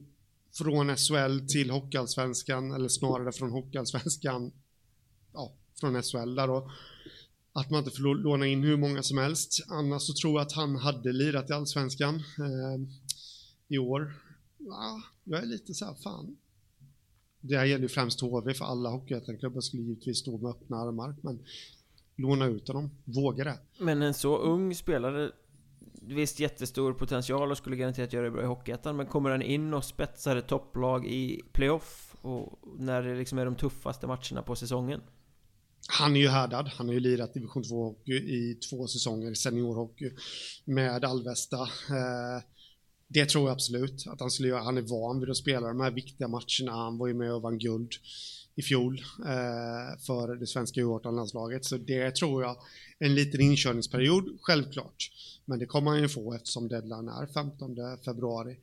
från 0.57 0.97
SHL 0.97 1.39
till 1.47 1.69
Hockeyallsvenskan, 1.69 2.71
eller 2.71 2.87
snarare 2.89 3.31
från 3.31 3.51
Hockeyallsvenskan, 3.51 4.51
ja, 5.33 5.53
från 5.79 6.03
SHL 6.03 6.35
där 6.35 6.47
då. 6.47 6.71
Att 7.53 7.69
man 7.69 7.79
inte 7.79 7.91
får 7.91 8.15
låna 8.15 8.47
in 8.47 8.63
hur 8.63 8.77
många 8.77 9.03
som 9.03 9.17
helst. 9.17 9.65
Annars 9.67 10.01
så 10.01 10.13
tror 10.13 10.33
jag 10.33 10.41
att 10.41 10.51
han 10.51 10.75
hade 10.75 11.11
lirat 11.11 11.49
i 11.49 11.53
Allsvenskan 11.53 12.15
eh, 12.15 12.87
i 13.67 13.77
år. 13.77 14.13
Ja, 14.57 15.01
jag 15.23 15.43
är 15.43 15.45
lite 15.45 15.73
så 15.73 15.85
här, 15.85 15.93
fan. 15.93 16.37
Det 17.41 17.57
här 17.57 17.65
gäller 17.65 17.83
ju 17.83 17.89
främst 17.89 18.21
HV, 18.21 18.53
för 18.53 18.65
alla 18.65 18.89
hockeyettan 18.89 19.61
skulle 19.61 19.83
givetvis 19.83 20.17
stå 20.17 20.37
med 20.37 20.51
öppna 20.51 20.77
armar, 20.77 21.15
men 21.21 21.39
låna 22.15 22.45
ut 22.45 22.67
honom, 22.67 22.89
våga 23.03 23.43
det. 23.43 23.57
Men 23.79 24.01
en 24.01 24.13
så 24.13 24.37
ung 24.37 24.75
spelare 24.75 25.31
visst 26.07 26.39
jättestor 26.39 26.93
potential 26.93 27.51
och 27.51 27.57
skulle 27.57 27.75
garanterat 27.75 28.13
göra 28.13 28.25
det 28.25 28.31
bra 28.31 28.43
i 28.43 28.45
Hockeyettan 28.45 28.95
Men 28.95 29.05
kommer 29.05 29.29
han 29.29 29.41
in 29.41 29.73
och 29.73 29.85
spetsar 29.85 30.35
ett 30.35 30.47
topplag 30.47 31.07
i 31.07 31.41
playoff 31.53 32.15
och 32.21 32.59
när 32.77 33.03
det 33.03 33.15
liksom 33.15 33.37
är 33.37 33.45
de 33.45 33.55
tuffaste 33.55 34.07
matcherna 34.07 34.41
på 34.41 34.55
säsongen? 34.55 35.01
Han 35.87 36.15
är 36.15 36.19
ju 36.19 36.27
härdad. 36.27 36.67
Han 36.67 36.87
har 36.87 36.93
ju 36.93 36.99
lirat 36.99 37.33
division 37.33 37.63
2-hockey 37.63 38.13
i 38.13 38.59
två 38.69 38.87
säsonger, 38.87 39.33
seniorhockey, 39.33 40.11
med 40.65 41.05
Alvesta. 41.05 41.61
Eh, 41.61 42.43
det 43.07 43.29
tror 43.29 43.43
jag 43.43 43.53
absolut 43.53 44.07
att 44.07 44.19
han 44.19 44.31
skulle 44.31 44.49
göra. 44.49 44.61
Han 44.61 44.77
är 44.77 44.81
van 44.81 45.19
vid 45.19 45.29
att 45.29 45.37
spela 45.37 45.67
de 45.67 45.79
här 45.79 45.91
viktiga 45.91 46.27
matcherna. 46.27 46.71
Han 46.71 46.97
var 46.97 47.07
ju 47.07 47.13
med 47.13 47.33
och 47.33 47.41
vann 47.41 47.57
guld 47.57 47.91
i 48.55 48.61
fjol 48.61 49.01
eh, 49.19 49.99
för 50.07 50.35
det 50.35 50.47
svenska 50.47 50.81
U18-landslaget. 50.81 51.65
Så 51.65 51.77
det 51.77 52.15
tror 52.15 52.43
jag 52.43 52.57
en 52.99 53.15
liten 53.15 53.41
inkörningsperiod, 53.41 54.37
självklart. 54.41 55.11
Men 55.45 55.59
det 55.59 55.65
kommer 55.65 55.91
han 55.91 56.01
ju 56.01 56.09
få 56.09 56.33
eftersom 56.33 56.67
deadline 56.67 57.07
är 57.07 57.25
15 57.33 57.75
februari. 58.05 58.57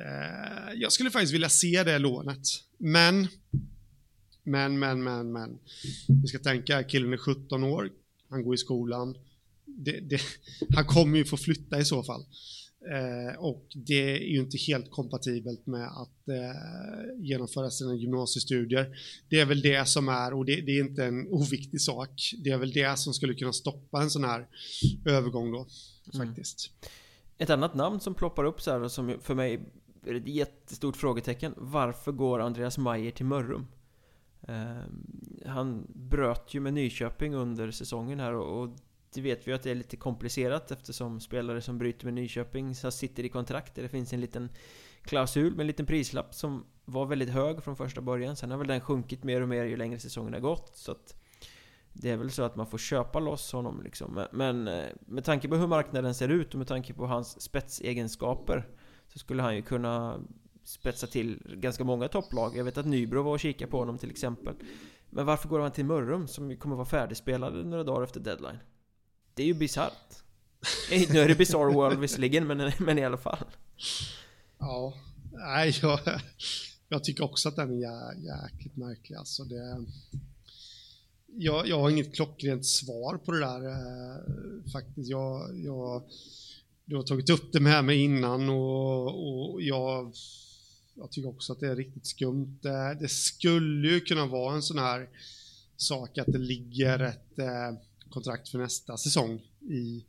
Eh, 0.00 0.74
jag 0.74 0.92
skulle 0.92 1.10
faktiskt 1.10 1.34
vilja 1.34 1.48
se 1.48 1.82
det 1.82 1.98
lånet. 1.98 2.46
Men, 2.78 3.28
men, 4.42 4.78
men, 4.78 5.02
men, 5.02 5.32
men. 5.32 5.58
Vi 6.22 6.28
ska 6.28 6.38
tänka, 6.38 6.82
killen 6.82 7.12
är 7.12 7.16
17 7.16 7.64
år, 7.64 7.90
han 8.28 8.42
går 8.42 8.54
i 8.54 8.58
skolan. 8.58 9.16
Det, 9.64 10.00
det, 10.00 10.20
han 10.74 10.84
kommer 10.84 11.18
ju 11.18 11.24
få 11.24 11.36
flytta 11.36 11.78
i 11.78 11.84
så 11.84 12.02
fall. 12.02 12.24
Eh, 12.90 13.38
och 13.38 13.66
det 13.74 14.16
är 14.16 14.18
ju 14.18 14.40
inte 14.40 14.58
helt 14.58 14.90
kompatibelt 14.90 15.66
med 15.66 15.86
att 15.86 16.28
eh, 16.28 17.24
genomföra 17.24 17.70
sina 17.70 17.94
gymnasiestudier. 17.94 18.96
Det 19.28 19.40
är 19.40 19.46
väl 19.46 19.60
det 19.60 19.88
som 19.88 20.08
är, 20.08 20.34
och 20.34 20.44
det, 20.44 20.60
det, 20.60 20.72
är 20.72 20.80
inte 20.80 21.04
en 21.04 21.28
oviktig 21.28 21.80
sak, 21.80 22.10
det 22.44 22.50
är 22.50 22.58
väl 22.58 22.72
det 22.72 22.98
som 22.98 23.14
skulle 23.14 23.34
kunna 23.34 23.52
stoppa 23.52 24.02
en 24.02 24.10
sån 24.10 24.24
här 24.24 24.46
övergång 25.06 25.52
då, 25.52 25.66
mm. 26.14 26.26
faktiskt. 26.26 26.70
Mm. 26.70 26.92
Ett 27.38 27.50
annat 27.50 27.74
namn 27.74 28.00
som 28.00 28.14
ploppar 28.14 28.44
upp 28.44 28.60
så 28.60 28.70
här 28.70 28.88
som 28.88 29.18
för 29.22 29.34
mig 29.34 29.60
är 30.06 30.14
ett 30.14 30.28
jättestort 30.28 30.96
frågetecken. 30.96 31.54
Varför 31.56 32.12
går 32.12 32.40
Andreas 32.40 32.78
Mayer 32.78 33.10
till 33.10 33.26
Mörrum? 33.26 33.66
Eh, 34.48 34.82
han 35.46 35.86
bröt 35.94 36.54
ju 36.54 36.60
med 36.60 36.74
Nyköping 36.74 37.34
under 37.34 37.70
säsongen 37.70 38.20
här 38.20 38.32
och, 38.32 38.62
och 38.62 38.76
det 39.14 39.20
vet 39.20 39.48
vi 39.48 39.52
att 39.52 39.62
det 39.62 39.70
är 39.70 39.74
lite 39.74 39.96
komplicerat 39.96 40.70
eftersom 40.70 41.20
spelare 41.20 41.60
som 41.60 41.78
bryter 41.78 42.04
med 42.04 42.14
Nyköping 42.14 42.74
så 42.74 42.90
sitter 42.90 43.24
i 43.24 43.28
kontrakt 43.28 43.74
där 43.74 43.82
det 43.82 43.88
finns 43.88 44.12
en 44.12 44.20
liten 44.20 44.48
klausul 45.02 45.50
med 45.50 45.60
en 45.60 45.66
liten 45.66 45.86
prislapp 45.86 46.34
som 46.34 46.64
var 46.84 47.06
väldigt 47.06 47.30
hög 47.30 47.62
från 47.62 47.76
första 47.76 48.00
början. 48.00 48.36
Sen 48.36 48.50
har 48.50 48.58
väl 48.58 48.66
den 48.66 48.80
sjunkit 48.80 49.24
mer 49.24 49.40
och 49.40 49.48
mer 49.48 49.64
ju 49.64 49.76
längre 49.76 49.98
säsongen 49.98 50.32
har 50.32 50.40
gått. 50.40 50.76
Så 50.76 50.92
att 50.92 51.16
det 51.92 52.10
är 52.10 52.16
väl 52.16 52.30
så 52.30 52.42
att 52.42 52.56
man 52.56 52.66
får 52.66 52.78
köpa 52.78 53.20
loss 53.20 53.52
honom 53.52 53.82
liksom. 53.82 54.26
Men 54.32 54.68
eh, 54.68 54.88
med 55.06 55.24
tanke 55.24 55.48
på 55.48 55.56
hur 55.56 55.66
marknaden 55.66 56.14
ser 56.14 56.28
ut 56.28 56.54
och 56.54 56.58
med 56.58 56.68
tanke 56.68 56.94
på 56.94 57.06
hans 57.06 57.40
spetsegenskaper 57.40 58.68
så 59.08 59.18
skulle 59.18 59.42
han 59.42 59.56
ju 59.56 59.62
kunna 59.62 60.20
spetsa 60.64 61.06
till 61.06 61.42
ganska 61.54 61.84
många 61.84 62.08
topplag. 62.08 62.56
Jag 62.56 62.64
vet 62.64 62.78
att 62.78 62.86
Nybro 62.86 63.22
var 63.22 63.32
och 63.32 63.40
kikade 63.40 63.70
på 63.70 63.78
honom 63.78 63.98
till 63.98 64.10
exempel. 64.10 64.54
Men 65.10 65.26
varför 65.26 65.48
går 65.48 65.60
han 65.60 65.72
till 65.72 65.84
Mörrum 65.84 66.28
som 66.28 66.56
kommer 66.56 66.76
vara 66.76 66.86
färdigspelade 66.86 67.64
några 67.64 67.84
dagar 67.84 68.02
efter 68.02 68.20
deadline? 68.20 68.58
Det 69.34 69.42
är 69.42 69.46
ju 69.46 69.54
bisarrt. 69.54 70.22
nu 70.90 71.18
är 71.18 71.28
det 71.28 71.34
Bizarre 71.34 71.72
World 71.72 71.98
visserligen, 71.98 72.46
men, 72.46 72.72
men 72.78 72.98
i 72.98 73.04
alla 73.04 73.16
fall. 73.16 73.44
Ja, 74.58 74.94
nej, 75.32 75.78
jag, 75.82 76.00
jag 76.88 77.04
tycker 77.04 77.24
också 77.24 77.48
att 77.48 77.56
den 77.56 77.70
är 77.70 77.80
jä, 77.80 78.14
jäkligt 78.14 78.76
märklig. 78.76 79.16
Alltså 79.16 79.44
det, 79.44 79.86
jag, 81.26 81.68
jag 81.68 81.80
har 81.80 81.90
inget 81.90 82.14
klockrent 82.14 82.66
svar 82.66 83.18
på 83.18 83.32
det 83.32 83.40
där 83.40 83.68
eh, 83.68 84.72
faktiskt. 84.72 85.10
Jag, 85.10 85.58
jag, 85.64 86.02
du 86.84 86.96
har 86.96 87.02
tagit 87.02 87.30
upp 87.30 87.52
det 87.52 87.60
med 87.60 87.84
mig 87.84 87.98
innan 87.98 88.48
och, 88.48 89.52
och 89.52 89.62
jag, 89.62 90.12
jag 90.94 91.10
tycker 91.10 91.28
också 91.28 91.52
att 91.52 91.60
det 91.60 91.68
är 91.68 91.76
riktigt 91.76 92.06
skumt. 92.06 92.58
Det, 92.62 92.96
det 93.00 93.08
skulle 93.08 93.88
ju 93.88 94.00
kunna 94.00 94.26
vara 94.26 94.54
en 94.54 94.62
sån 94.62 94.78
här 94.78 95.08
sak 95.76 96.18
att 96.18 96.26
det 96.26 96.38
ligger 96.38 96.98
ett 96.98 97.38
eh, 97.38 97.78
kontrakt 98.12 98.48
för 98.48 98.58
nästa 98.58 98.96
säsong 98.96 99.40
i, 99.60 100.04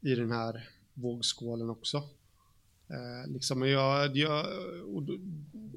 i 0.00 0.14
den 0.14 0.32
här 0.32 0.68
vågskålen 0.94 1.70
också. 1.70 1.96
Eh, 2.90 3.32
liksom 3.32 3.68
jag, 3.68 4.16
jag, 4.16 4.46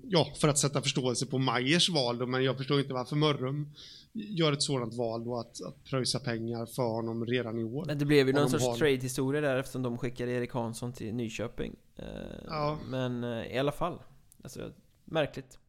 ja, 0.03 0.33
för 0.35 0.47
att 0.47 0.57
sätta 0.57 0.81
förståelse 0.81 1.25
på 1.25 1.37
Majers 1.37 1.89
val 1.89 2.17
då, 2.17 2.25
men 2.25 2.43
jag 2.43 2.57
förstår 2.57 2.79
inte 2.79 2.93
varför 2.93 3.15
Mörrum 3.15 3.73
gör 4.13 4.51
ett 4.51 4.63
sådant 4.63 4.93
val 4.93 5.23
då 5.23 5.39
att, 5.39 5.61
att 5.61 5.83
pröjsa 5.83 6.19
pengar 6.19 6.65
för 6.65 6.83
honom 6.83 7.25
redan 7.25 7.59
i 7.59 7.63
år. 7.63 7.85
Men 7.85 7.99
det 7.99 8.05
blev 8.05 8.27
ju 8.27 8.33
någon 8.33 8.49
sorts 8.49 8.65
har... 8.65 8.77
trade-historia 8.77 9.41
där 9.41 9.57
eftersom 9.57 9.81
de 9.81 9.97
skickade 9.97 10.31
Erik 10.31 10.51
Hansson 10.51 10.93
till 10.93 11.13
Nyköping. 11.13 11.75
Eh, 11.95 12.05
ja. 12.45 12.79
Men 12.87 13.23
eh, 13.23 13.55
i 13.55 13.57
alla 13.57 13.71
fall, 13.71 13.99
alltså 14.43 14.71
märkligt. 15.05 15.59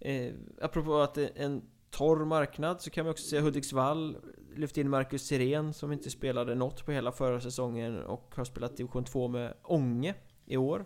Eh, 0.00 0.32
apropå 0.62 0.98
att 0.98 1.18
en 1.18 1.62
torr 1.90 2.24
marknad 2.24 2.80
så 2.80 2.90
kan 2.90 3.04
vi 3.04 3.10
också 3.10 3.24
se 3.24 3.40
Hudiksvall 3.40 4.16
lyfte 4.56 4.80
in 4.80 4.90
Marcus 4.90 5.26
Sirén 5.26 5.74
som 5.74 5.92
inte 5.92 6.10
spelade 6.10 6.54
något 6.54 6.86
på 6.86 6.92
hela 6.92 7.12
förra 7.12 7.40
säsongen 7.40 8.02
och 8.02 8.32
har 8.36 8.44
spelat 8.44 8.76
division 8.76 9.04
2 9.04 9.28
med 9.28 9.54
Ånge 9.62 10.14
i 10.46 10.56
år. 10.56 10.84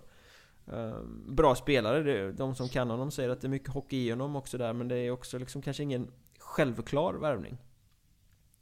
Ehm, 0.66 1.36
bra 1.36 1.54
spelare, 1.54 2.32
de 2.32 2.54
som 2.54 2.68
kan 2.68 2.90
honom 2.90 3.10
säger 3.10 3.28
att 3.28 3.40
det 3.40 3.46
är 3.46 3.50
mycket 3.50 3.68
hockey 3.68 3.96
i 3.96 4.10
honom 4.10 4.36
också 4.36 4.58
där 4.58 4.72
men 4.72 4.88
det 4.88 4.96
är 4.96 5.10
också 5.10 5.38
liksom 5.38 5.62
kanske 5.62 5.82
ingen 5.82 6.10
självklar 6.38 7.14
värvning. 7.14 7.58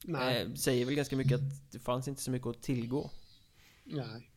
Nej. 0.05 0.43
Eh, 0.43 0.55
säger 0.55 0.85
väl 0.85 0.95
ganska 0.95 1.17
mycket 1.17 1.35
att 1.35 1.73
det 1.73 1.79
fanns 1.79 2.09
inte 2.09 2.23
så 2.23 2.31
mycket 2.31 2.47
att 2.47 2.63
tillgå. 2.63 3.11
Nej. 3.85 4.31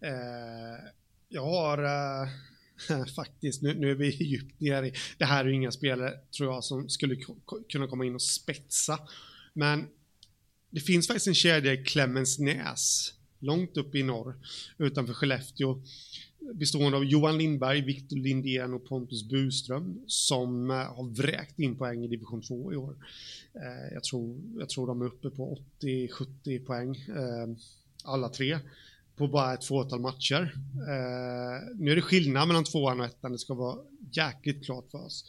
Eh, 0.00 0.90
jag 1.28 1.44
har 1.44 1.84
eh, 1.84 2.28
faktiskt, 3.16 3.62
nu, 3.62 3.74
nu 3.74 3.90
är 3.90 3.94
vi 3.94 4.24
djupt 4.24 4.60
nere 4.60 4.86
i, 4.86 4.92
det 5.18 5.24
här 5.24 5.44
är 5.44 5.48
ju 5.48 5.54
inga 5.54 5.72
spelare 5.72 6.12
tror 6.36 6.52
jag 6.52 6.64
som 6.64 6.88
skulle 6.88 7.16
kunna 7.68 7.86
komma 7.86 8.04
in 8.04 8.14
och 8.14 8.22
spetsa. 8.22 8.98
Men 9.58 9.86
det 10.70 10.80
finns 10.80 11.06
faktiskt 11.06 11.26
en 11.26 11.34
kedja 11.34 11.72
i 11.72 11.84
Klemensnäs, 11.84 13.12
långt 13.38 13.76
upp 13.76 13.94
i 13.94 14.02
norr, 14.02 14.36
utanför 14.78 15.14
Skellefteå, 15.14 15.82
bestående 16.54 16.96
av 16.98 17.04
Johan 17.04 17.38
Lindberg, 17.38 17.80
Victor 17.80 18.16
Lindén 18.16 18.74
och 18.74 18.88
Pontus 18.88 19.28
Buström 19.28 20.00
som 20.06 20.70
eh, 20.70 20.76
har 20.76 21.14
vräkt 21.16 21.58
in 21.58 21.78
poäng 21.78 22.04
i 22.04 22.08
division 22.08 22.42
2 22.42 22.72
i 22.72 22.76
år. 22.76 22.96
Eh, 23.54 23.94
jag 23.94 24.04
tror, 24.04 24.40
jag 24.58 24.68
tror 24.68 24.86
de 24.86 25.02
är 25.02 25.06
uppe 25.06 25.30
på 25.30 25.58
80-70 25.80 26.64
poäng, 26.64 26.96
eh, 26.96 27.56
alla 28.04 28.28
tre 28.28 28.58
på 29.16 29.28
bara 29.28 29.54
ett 29.54 29.64
fåtal 29.64 30.00
matcher. 30.00 30.54
Eh, 30.88 31.76
nu 31.76 31.90
är 31.90 31.96
det 31.96 32.02
skillnad 32.02 32.48
mellan 32.48 32.64
tvåan 32.64 33.00
och 33.00 33.06
ettan, 33.06 33.32
det 33.32 33.38
ska 33.38 33.54
vara 33.54 33.78
jäkligt 34.12 34.64
klart 34.64 34.90
för 34.90 35.04
oss. 35.04 35.24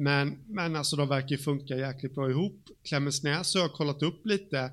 Men, 0.00 0.38
men 0.46 0.76
alltså 0.76 0.96
de 0.96 1.08
verkar 1.08 1.28
ju 1.28 1.38
funka 1.38 1.76
jäkligt 1.76 2.14
bra 2.14 2.30
ihop. 2.30 2.68
Klemensnäs 2.82 3.54
har 3.54 3.60
jag 3.60 3.72
kollat 3.72 4.02
upp 4.02 4.26
lite. 4.26 4.70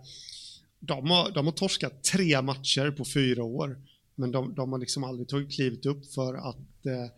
De 0.80 1.10
har, 1.10 1.32
de 1.32 1.46
har 1.46 1.54
torskat 1.54 2.04
tre 2.04 2.42
matcher 2.42 2.92
på 2.92 3.06
fyra 3.06 3.44
år. 3.44 3.82
Men 4.16 4.32
de, 4.32 4.56
de 4.56 4.72
har 4.72 4.80
liksom 4.80 5.04
aldrig 5.04 5.28
tagit 5.28 5.52
klivet 5.52 5.86
upp 5.86 6.14
för 6.14 6.34
att 6.34 6.86
eh, 6.86 7.12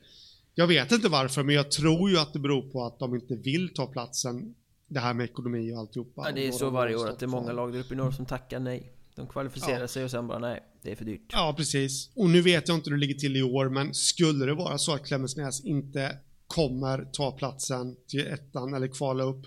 jag 0.55 0.67
vet 0.67 0.91
inte 0.91 1.09
varför, 1.09 1.43
men 1.43 1.55
jag 1.55 1.71
tror 1.71 2.09
ju 2.09 2.17
att 2.17 2.33
det 2.33 2.39
beror 2.39 2.61
på 2.61 2.85
att 2.85 2.99
de 2.99 3.15
inte 3.15 3.35
vill 3.35 3.73
ta 3.73 3.87
platsen. 3.87 4.55
Det 4.87 4.99
här 4.99 5.13
med 5.13 5.23
ekonomi 5.23 5.73
och 5.73 5.79
alltihopa. 5.79 6.23
Ja, 6.25 6.31
det 6.31 6.47
är 6.47 6.51
så 6.51 6.69
varje 6.69 6.95
år 6.95 7.09
att 7.09 7.19
det 7.19 7.25
är 7.25 7.27
många 7.27 7.51
lag 7.51 7.73
där 7.73 7.79
uppe 7.79 7.93
i 7.93 7.97
norr 7.97 8.11
som 8.11 8.25
tackar 8.25 8.59
nej. 8.59 8.91
De 9.15 9.27
kvalificerar 9.27 9.81
ja. 9.81 9.87
sig 9.87 10.03
och 10.03 10.11
sen 10.11 10.27
bara 10.27 10.39
nej, 10.39 10.63
det 10.81 10.91
är 10.91 10.95
för 10.95 11.05
dyrt. 11.05 11.29
Ja, 11.31 11.53
precis. 11.57 12.09
Och 12.15 12.29
nu 12.29 12.41
vet 12.41 12.67
jag 12.67 12.77
inte 12.77 12.89
hur 12.89 12.97
det 12.97 13.01
ligger 13.01 13.19
till 13.19 13.37
i 13.37 13.43
år, 13.43 13.69
men 13.69 13.93
skulle 13.93 14.45
det 14.45 14.53
vara 14.53 14.77
så 14.77 14.93
att 14.93 15.05
Klemensnäs 15.05 15.65
inte 15.65 16.17
kommer 16.49 17.05
ta 17.13 17.31
platsen 17.31 17.95
till 18.07 18.27
ettan 18.27 18.73
eller 18.73 18.87
kvala 18.87 19.23
upp, 19.23 19.45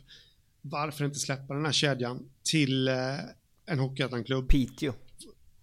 varför 0.61 1.05
inte 1.05 1.19
släppa 1.19 1.55
den 1.55 1.65
här 1.65 1.73
kedjan 1.73 2.29
till 2.43 2.89
eh, 2.89 3.19
en 3.67 3.79
Hockeyettan-klubb? 3.79 4.49
Piteå. 4.49 4.93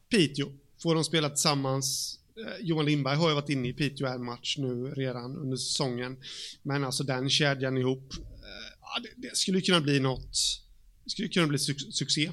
Piteå. 0.09 0.51
Får 0.81 0.95
de 0.95 1.03
spela 1.03 1.29
tillsammans 1.29 2.19
eh, 2.37 2.65
Johan 2.65 2.85
Lindberg 2.85 3.15
har 3.15 3.29
ju 3.29 3.35
varit 3.35 3.49
inne 3.49 3.67
i 3.67 3.73
Piteå 3.73 4.07
en 4.07 4.23
match 4.23 4.57
nu 4.57 4.93
redan 4.93 5.37
under 5.37 5.57
säsongen. 5.57 6.17
Men 6.63 6.83
alltså 6.83 7.03
den 7.03 7.29
kedjan 7.29 7.77
ihop, 7.77 8.13
eh, 8.13 9.03
det, 9.17 9.37
skulle 9.37 9.61
kunna 9.61 9.81
bli 9.81 9.99
något, 9.99 10.31
det 11.03 11.09
skulle 11.09 11.27
kunna 11.27 11.47
bli 11.47 11.59
su 11.59 11.73
succé. 11.73 12.31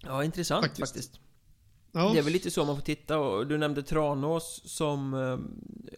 Ja, 0.00 0.24
intressant 0.24 0.64
faktiskt. 0.64 0.88
faktiskt. 0.88 1.20
Ja. 1.92 2.12
Det 2.12 2.18
är 2.18 2.22
väl 2.22 2.32
lite 2.32 2.50
så 2.50 2.64
man 2.64 2.76
får 2.76 2.82
titta 2.82 3.44
du 3.44 3.58
nämnde 3.58 3.82
Tranås 3.82 4.62
som 4.64 5.14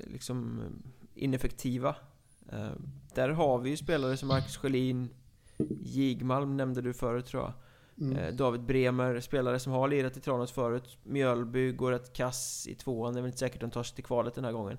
liksom 0.07 0.63
ineffektiva. 1.17 1.97
Eh, 2.53 2.71
där 3.15 3.29
har 3.29 3.59
vi 3.59 3.71
ju 3.71 3.77
spelare 3.77 4.17
som 4.17 4.29
Marcus 4.29 4.57
Schelin, 4.57 5.09
Jigmalm 5.83 6.57
nämnde 6.57 6.83
du 6.83 6.95
förut 6.95 7.27
tror 7.27 7.43
jag. 7.43 7.53
Mm. 8.01 8.17
Eh, 8.17 8.35
David 8.35 8.61
Bremer, 8.61 9.21
spelare 9.21 9.59
som 9.59 9.73
har 9.73 9.89
lirat 9.89 10.17
i 10.17 10.21
Tranås 10.21 10.53
förut. 10.53 10.99
Mjölby 11.03 11.73
går 11.73 11.93
ett 11.93 12.13
kass 12.13 12.67
i 12.69 12.75
tvåan, 12.75 13.15
det 13.15 13.21
är 13.21 13.23
väl 13.23 13.29
inte 13.29 13.39
säkert 13.39 13.63
att 13.63 13.71
de 13.71 13.75
tar 13.75 13.83
sig 13.83 13.95
till 13.95 14.05
kvalet 14.05 14.35
den 14.35 14.45
här 14.45 14.53
gången. 14.53 14.79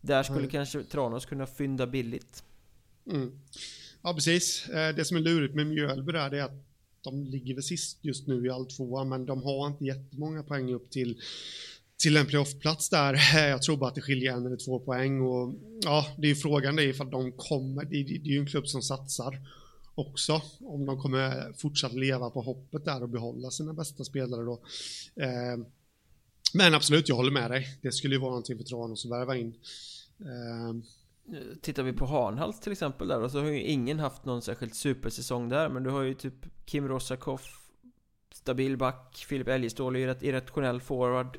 Där 0.00 0.22
skulle 0.22 0.38
mm. 0.38 0.50
kanske 0.50 0.84
Tranås 0.84 1.26
kunna 1.26 1.46
fynda 1.46 1.86
billigt. 1.86 2.44
Mm. 3.10 3.40
Ja, 4.02 4.14
precis. 4.14 4.66
Det 4.96 5.04
som 5.04 5.16
är 5.16 5.20
lurigt 5.20 5.54
med 5.54 5.66
Mjölby 5.66 6.12
där, 6.12 6.34
är 6.34 6.42
att 6.42 6.66
de 7.00 7.24
ligger 7.24 7.54
väl 7.54 7.62
sist 7.62 7.98
just 8.02 8.26
nu 8.26 8.46
i 8.46 8.50
all 8.50 8.66
tvåa, 8.66 9.04
men 9.04 9.26
de 9.26 9.42
har 9.42 9.66
inte 9.66 9.84
jättemånga 9.84 10.42
poäng 10.42 10.72
upp 10.72 10.90
till 10.90 11.20
till 12.02 12.16
en 12.16 12.26
playoffplats 12.26 12.88
där. 12.88 13.14
Jag 13.48 13.62
tror 13.62 13.76
bara 13.76 13.88
att 13.88 13.94
det 13.94 14.00
skiljer 14.00 14.32
en 14.32 14.46
eller 14.46 14.56
två 14.56 14.80
poäng 14.80 15.20
och 15.20 15.54
ja, 15.82 16.06
det 16.18 16.26
är 16.26 16.28
ju 16.28 16.34
frågan 16.34 16.76
det 16.76 16.82
är 16.82 16.88
ifall 16.88 17.10
de 17.10 17.32
kommer, 17.32 17.84
det 17.84 17.96
är, 17.96 18.04
det 18.04 18.28
är 18.28 18.32
ju 18.32 18.38
en 18.38 18.46
klubb 18.46 18.66
som 18.66 18.82
satsar 18.82 19.40
också, 19.94 20.42
om 20.60 20.86
de 20.86 20.98
kommer 20.98 21.52
fortsatt 21.52 21.92
leva 21.92 22.30
på 22.30 22.42
hoppet 22.42 22.84
där 22.84 23.02
och 23.02 23.08
behålla 23.08 23.50
sina 23.50 23.72
bästa 23.72 24.04
spelare 24.04 24.44
då. 24.44 24.62
Eh, 25.16 25.66
men 26.54 26.74
absolut, 26.74 27.08
jag 27.08 27.16
håller 27.16 27.30
med 27.30 27.50
dig. 27.50 27.78
Det 27.82 27.92
skulle 27.92 28.14
ju 28.14 28.20
vara 28.20 28.30
någonting 28.30 28.58
för 28.58 28.64
Tranås 28.64 29.04
att 29.04 29.10
värva 29.10 29.36
in. 29.36 29.54
Eh, 30.20 30.74
Tittar 31.62 31.82
vi 31.82 31.92
på 31.92 32.06
Hanhals 32.06 32.60
till 32.60 32.72
exempel 32.72 33.08
där 33.08 33.28
så 33.28 33.40
har 33.40 33.46
ju 33.46 33.62
ingen 33.62 33.98
haft 33.98 34.24
någon 34.24 34.42
särskilt 34.42 34.74
supersäsong 34.74 35.48
där 35.48 35.68
Men 35.68 35.82
du 35.82 35.90
har 35.90 36.02
ju 36.02 36.14
typ 36.14 36.66
Kim 36.66 36.88
Rosakoff 36.88 37.61
Stabil 38.34 38.76
back. 38.76 39.24
Filip 39.28 39.48
Eljestål 39.48 39.96
är 39.96 40.00
ju 40.00 40.06
rätt 40.06 40.22
irrationell 40.22 40.80
forward. 40.80 41.38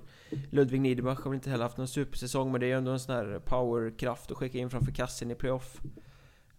Ludvig 0.50 0.82
Niederbach 0.82 1.20
har 1.24 1.32
väl 1.32 1.36
inte 1.36 1.50
heller 1.50 1.64
haft 1.64 1.78
någon 1.78 1.88
supersäsong 1.88 2.52
Men 2.52 2.62
det 2.62 2.66
är 2.66 2.68
ju 2.68 2.78
ändå 2.78 2.92
en 2.92 3.00
sån 3.00 3.16
här 3.16 3.40
powerkraft 3.40 4.32
att 4.32 4.38
skicka 4.38 4.58
in 4.58 4.70
framför 4.70 4.92
kassen 4.92 5.32
i 5.32 5.36
playoff. 5.36 5.82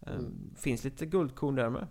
Mm. 0.07 0.55
Finns 0.57 0.85
lite 0.85 1.07
guldkorn 1.07 1.55
där 1.55 1.70
med. 1.70 1.87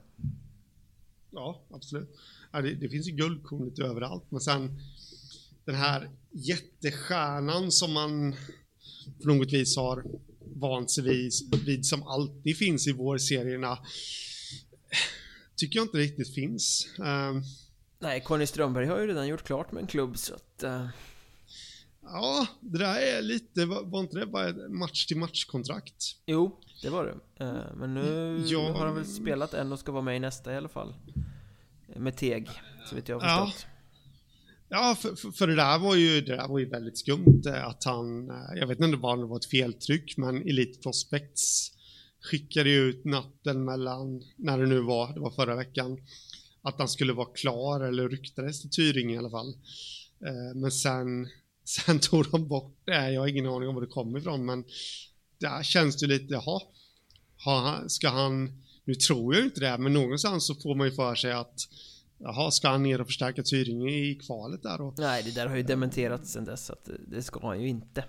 Ja, 1.31 1.65
absolut. 1.71 2.09
Ja, 2.51 2.61
det, 2.61 2.73
det 2.73 2.89
finns 2.89 3.07
ju 3.07 3.11
guldkorn 3.11 3.65
lite 3.65 3.83
överallt 3.83 4.23
Men 4.29 4.41
sen 4.41 4.79
Den 5.65 5.75
här 5.75 6.09
jättestjärnan 6.31 7.71
som 7.71 7.93
man 7.93 8.35
På 9.23 9.27
något 9.27 9.53
vis 9.53 9.77
har 9.77 10.03
vant 10.55 10.91
sig 10.91 11.03
vid, 11.03 11.31
vid 11.65 11.85
som 11.85 12.03
alltid 12.03 12.57
finns 12.57 12.87
i 12.87 12.91
vårserierna 12.91 13.77
tycker 15.55 15.79
jag 15.79 15.85
inte 15.85 15.97
riktigt 15.97 16.33
finns. 16.33 16.87
Um, 16.99 17.43
Nej, 18.03 18.21
Conny 18.21 18.45
Strömberg 18.45 18.85
har 18.85 18.99
ju 18.99 19.07
redan 19.07 19.27
gjort 19.27 19.43
klart 19.43 19.71
med 19.71 19.81
en 19.81 19.87
klubb 19.87 20.17
så 20.17 20.33
att... 20.35 20.63
Uh... 20.63 20.87
Ja, 22.01 22.47
det 22.59 22.77
där 22.77 22.99
är 22.99 23.21
lite, 23.21 23.65
var, 23.65 23.83
var 23.83 23.99
inte 23.99 24.19
det 24.19 24.25
bara 24.25 24.49
ett 24.49 24.71
match 24.71 25.05
till 25.05 25.17
match-kontrakt? 25.17 26.15
Jo, 26.25 26.59
det 26.81 26.89
var 26.89 27.05
det. 27.05 27.45
Uh, 27.45 27.75
men 27.75 27.93
nu 27.93 28.41
ja. 28.45 28.71
har 28.71 28.85
han 28.85 28.95
väl 28.95 29.05
spelat 29.05 29.53
en 29.53 29.71
och 29.71 29.79
ska 29.79 29.91
vara 29.91 30.01
med 30.01 30.17
i 30.17 30.19
nästa 30.19 30.53
i 30.53 30.57
alla 30.57 30.69
fall. 30.69 30.93
Med 31.95 32.17
Teg, 32.17 32.49
så 32.89 32.95
vet 32.95 33.09
jag 33.09 33.19
har 33.19 33.45
förstått. 33.45 33.65
Ja. 33.67 33.69
Ja, 34.69 34.95
för, 34.99 35.31
för, 35.31 35.47
det 35.47 35.55
där 35.55 35.79
var 35.79 35.95
ju, 35.95 36.21
det 36.21 36.35
där 36.35 36.47
var 36.47 36.59
ju 36.59 36.69
väldigt 36.69 36.97
skumt 36.97 37.41
eh, 37.45 37.67
att 37.67 37.83
han, 37.83 38.29
eh, 38.29 38.59
jag 38.59 38.67
vet 38.67 38.79
inte 38.79 38.97
om 38.97 39.19
det 39.19 39.25
var 39.25 39.37
ett 39.37 39.45
feltryck, 39.45 40.17
men 40.17 40.41
Elite 40.41 40.79
Prospects 40.79 41.71
skickade 42.21 42.69
ut 42.69 43.05
natten 43.05 43.65
mellan, 43.65 44.21
när 44.35 44.57
det 44.57 44.65
nu 44.65 44.79
var, 44.79 45.13
det 45.13 45.19
var 45.19 45.31
förra 45.31 45.55
veckan, 45.55 45.97
att 46.63 46.79
han 46.79 46.89
skulle 46.89 47.13
vara 47.13 47.27
klar, 47.33 47.79
eller 47.79 48.09
ryktades 48.09 48.61
till 48.61 48.69
Tyringe 48.69 49.13
i 49.13 49.17
alla 49.17 49.29
fall. 49.29 49.49
Eh, 50.25 50.55
men 50.55 50.71
sen, 50.71 51.27
sen 51.63 51.99
tog 51.99 52.31
de 52.31 52.47
bort 52.47 52.77
det, 52.85 53.11
jag 53.11 53.21
har 53.21 53.27
ingen 53.27 53.47
aning 53.47 53.69
om 53.69 53.75
var 53.75 53.81
det 53.81 53.87
kom 53.87 54.17
ifrån, 54.17 54.45
men 54.45 54.63
där 55.37 55.63
känns 55.63 55.97
det 55.97 56.07
lite, 56.07 56.33
jaha, 56.33 57.89
ska 57.89 58.09
han, 58.09 58.61
nu 58.83 58.95
tror 58.95 59.35
jag 59.35 59.45
inte 59.45 59.59
det, 59.59 59.77
men 59.77 59.93
någonstans 59.93 60.47
så 60.47 60.55
får 60.55 60.75
man 60.75 60.87
ju 60.87 60.93
för 60.93 61.15
sig 61.15 61.31
att 61.31 61.59
Jaha, 62.23 62.51
ska 62.51 62.69
han 62.69 62.83
ner 62.83 63.01
och 63.01 63.07
förstärka 63.07 63.43
Tyringe 63.43 63.91
i 63.91 64.15
kvalet 64.15 64.63
där 64.63 64.77
då? 64.77 64.93
Nej, 64.97 65.23
det 65.23 65.35
där 65.35 65.47
har 65.47 65.55
ju 65.55 65.63
dementerats 65.63 66.31
sen 66.31 66.45
dess 66.45 66.69
att 66.69 66.89
det 67.07 67.23
ska 67.23 67.47
han 67.47 67.61
ju 67.61 67.67
inte. 67.67 68.05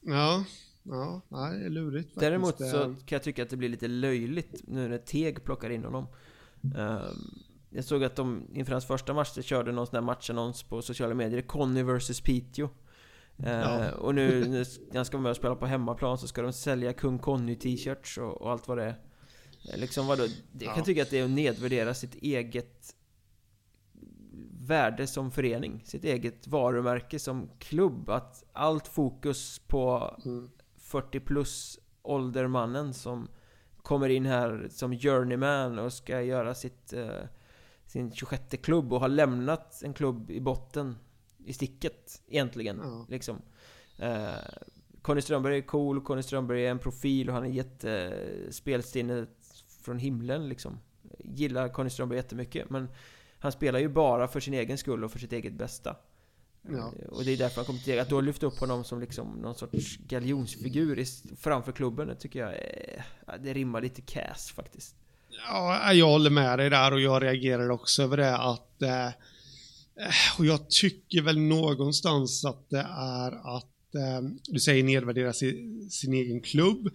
Ja, 0.00 0.44
ja, 0.82 1.20
nej, 1.28 1.58
det 1.58 1.64
är 1.64 1.70
lurigt 1.70 2.04
faktiskt. 2.04 2.20
Däremot 2.20 2.58
så 2.58 2.78
kan 2.82 3.16
jag 3.16 3.22
tycka 3.22 3.42
att 3.42 3.50
det 3.50 3.56
blir 3.56 3.68
lite 3.68 3.88
löjligt 3.88 4.62
nu 4.66 4.88
när 4.88 4.98
Teg 4.98 5.44
plockar 5.44 5.70
in 5.70 5.84
honom. 5.84 6.06
Ehm, 6.76 7.42
jag 7.70 7.84
såg 7.84 8.04
att 8.04 8.16
de 8.16 8.46
inför 8.52 8.72
hans 8.72 8.86
första 8.86 9.14
match 9.14 9.38
körde 9.42 9.72
någon 9.72 9.86
sån 9.86 9.94
där 9.94 10.00
matchannons 10.00 10.62
på 10.62 10.82
sociala 10.82 11.14
medier, 11.14 11.42
Conny 11.42 11.82
vs 11.82 12.20
Piteå. 12.20 12.68
Ehm, 13.38 13.82
ja. 13.82 13.92
Och 13.92 14.14
nu 14.14 14.48
när 14.48 14.96
han 14.96 15.04
ska 15.04 15.16
vara 15.16 15.22
med 15.22 15.30
och 15.30 15.36
spela 15.36 15.54
på 15.54 15.66
hemmaplan 15.66 16.18
så 16.18 16.28
ska 16.28 16.42
de 16.42 16.52
sälja 16.52 16.92
Kung 16.92 17.18
Conny 17.18 17.56
t-shirts 17.56 18.18
och, 18.18 18.42
och, 18.42 18.50
allt 18.50 18.68
vad 18.68 18.78
det 18.78 18.84
är. 18.84 18.96
Liksom 19.76 20.06
vadå? 20.06 20.22
Jag 20.52 20.68
kan 20.68 20.78
ja. 20.78 20.84
tycka 20.84 21.02
att 21.02 21.10
det 21.10 21.18
är 21.18 21.24
att 21.24 21.30
nedvärdera 21.30 21.94
sitt 21.94 22.14
eget 22.14 22.96
värde 24.60 25.06
som 25.06 25.30
förening, 25.30 25.82
sitt 25.84 26.04
eget 26.04 26.46
varumärke 26.46 27.18
som 27.18 27.50
klubb. 27.58 28.10
Att 28.10 28.44
allt 28.52 28.88
fokus 28.88 29.58
på 29.58 30.14
mm. 30.24 30.50
40 30.78 31.20
plus 31.20 31.78
åldermannen 32.02 32.94
som 32.94 33.28
kommer 33.82 34.08
in 34.08 34.26
här 34.26 34.68
som 34.70 34.98
journeyman 34.98 35.78
och 35.78 35.92
ska 35.92 36.22
göra 36.22 36.54
sitt, 36.54 36.92
uh, 36.96 37.10
sin 37.90 38.12
26 38.12 38.44
klubb 38.62 38.92
och 38.92 39.00
har 39.00 39.08
lämnat 39.08 39.82
en 39.82 39.94
klubb 39.94 40.30
i 40.30 40.40
botten 40.40 40.96
i 41.44 41.52
sticket 41.52 42.22
egentligen. 42.28 42.80
Mm. 42.80 43.04
Liksom. 43.08 43.42
Uh, 44.02 44.30
Conny 45.02 45.20
Strömberg 45.20 45.58
är 45.58 45.62
cool, 45.62 46.00
Conny 46.00 46.22
Strömberg 46.22 46.66
är 46.66 46.70
en 46.70 46.78
profil 46.78 47.28
och 47.28 47.34
han 47.34 47.44
är 47.44 47.48
jättespelstinnet 47.48 49.28
från 49.82 49.98
himlen 49.98 50.48
liksom. 50.48 50.78
Gillar 51.18 51.68
Conny 51.68 51.90
Strömberg 51.90 52.16
jättemycket 52.16 52.70
men 52.70 52.88
han 53.38 53.52
spelar 53.52 53.78
ju 53.78 53.88
bara 53.88 54.28
för 54.28 54.40
sin 54.40 54.54
egen 54.54 54.78
skull 54.78 55.04
och 55.04 55.12
för 55.12 55.18
sitt 55.18 55.32
eget 55.32 55.52
bästa. 55.52 55.96
Ja. 56.62 56.92
Eh, 56.98 57.08
och 57.08 57.24
det 57.24 57.32
är 57.32 57.36
därför 57.36 57.56
han 57.56 57.64
kommer 57.64 57.80
till 57.80 58.00
Att 58.00 58.08
då 58.08 58.20
lyfta 58.20 58.46
upp 58.46 58.58
honom 58.58 58.84
som 58.84 59.00
liksom 59.00 59.28
någon 59.28 59.54
sorts 59.54 59.96
galjonsfigur 59.96 61.04
framför 61.36 61.72
klubben, 61.72 62.08
det 62.08 62.14
tycker 62.14 62.40
jag 62.40 62.54
är, 62.54 63.04
Det 63.38 63.52
rimmar 63.52 63.80
lite 63.80 64.02
cass 64.02 64.50
faktiskt. 64.50 64.96
Ja, 65.46 65.92
jag 65.92 66.06
håller 66.06 66.30
med 66.30 66.58
dig 66.58 66.70
där 66.70 66.92
och 66.92 67.00
jag 67.00 67.22
reagerar 67.22 67.70
också 67.70 68.02
över 68.02 68.16
det 68.16 68.36
att... 68.36 68.82
Eh, 68.82 69.06
eh 69.06 70.38
och 70.38 70.46
jag 70.46 70.70
tycker 70.70 71.22
väl 71.22 71.38
någonstans 71.38 72.44
att 72.44 72.70
det 72.70 72.86
är 72.98 73.56
att... 73.56 73.94
Eh, 73.94 74.28
du 74.44 74.60
säger 74.60 74.84
nedvärdera 74.84 75.32
sin, 75.32 75.88
sin 75.90 76.14
egen 76.14 76.40
klubb. 76.40 76.90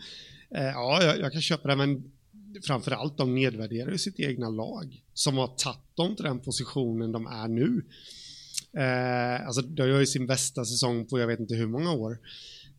Eh, 0.55 0.63
ja, 0.63 1.03
jag, 1.03 1.19
jag, 1.19 1.31
kan 1.31 1.41
köpa 1.41 1.67
det, 1.67 1.75
men 1.75 2.11
framförallt 2.63 3.17
de 3.17 3.35
nedvärderar 3.35 3.91
ju 3.91 3.97
sitt 3.97 4.19
egna 4.19 4.49
lag 4.49 5.01
som 5.13 5.37
har 5.37 5.47
tagit 5.47 5.95
dem 5.95 6.15
till 6.15 6.25
den 6.25 6.39
positionen 6.39 7.11
de 7.11 7.27
är 7.27 7.47
nu. 7.47 7.85
Eh, 8.77 9.47
alltså, 9.47 9.61
de 9.61 9.87
gör 9.87 9.99
ju 9.99 10.05
sin 10.05 10.27
bästa 10.27 10.65
säsong 10.65 11.05
på 11.05 11.19
jag 11.19 11.27
vet 11.27 11.39
inte 11.39 11.55
hur 11.55 11.67
många 11.67 11.91
år. 11.91 12.19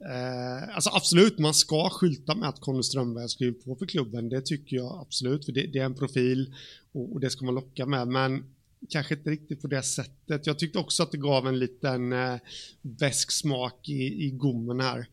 Eh, 0.01 0.75
alltså 0.75 0.91
absolut, 0.93 1.39
man 1.39 1.55
ska 1.55 1.91
skylta 1.91 2.35
med 2.35 2.49
att 2.49 2.61
Conny 2.61 2.83
Strömberg 2.83 3.23
har 3.23 3.29
skrivit 3.29 3.65
på 3.65 3.77
för 3.77 3.87
klubben. 3.87 4.29
Det 4.29 4.47
tycker 4.47 4.77
jag 4.77 4.99
absolut, 5.01 5.45
för 5.45 5.53
det, 5.53 5.67
det 5.67 5.79
är 5.79 5.85
en 5.85 5.95
profil 5.95 6.55
och, 6.93 7.13
och, 7.13 7.21
det 7.21 7.31
ska 7.31 7.45
man 7.45 7.55
locka 7.55 7.87
med. 7.87 8.09
Men 8.09 8.45
kanske 8.91 9.15
inte 9.15 9.31
riktigt 9.31 9.63
på 9.63 9.69
det 9.69 9.83
sättet. 9.83 10.47
Jag 10.47 10.59
tyckte 10.59 10.79
också 10.79 11.03
att 11.03 11.13
det 11.13 11.19
gav 11.19 11.47
en 11.47 11.59
liten 11.59 12.13
eh, 12.13 12.37
besk 12.83 13.31
smak 13.31 13.89
i, 13.89 14.27
i 14.27 14.31
gommen 14.31 14.81
här. 14.81 15.09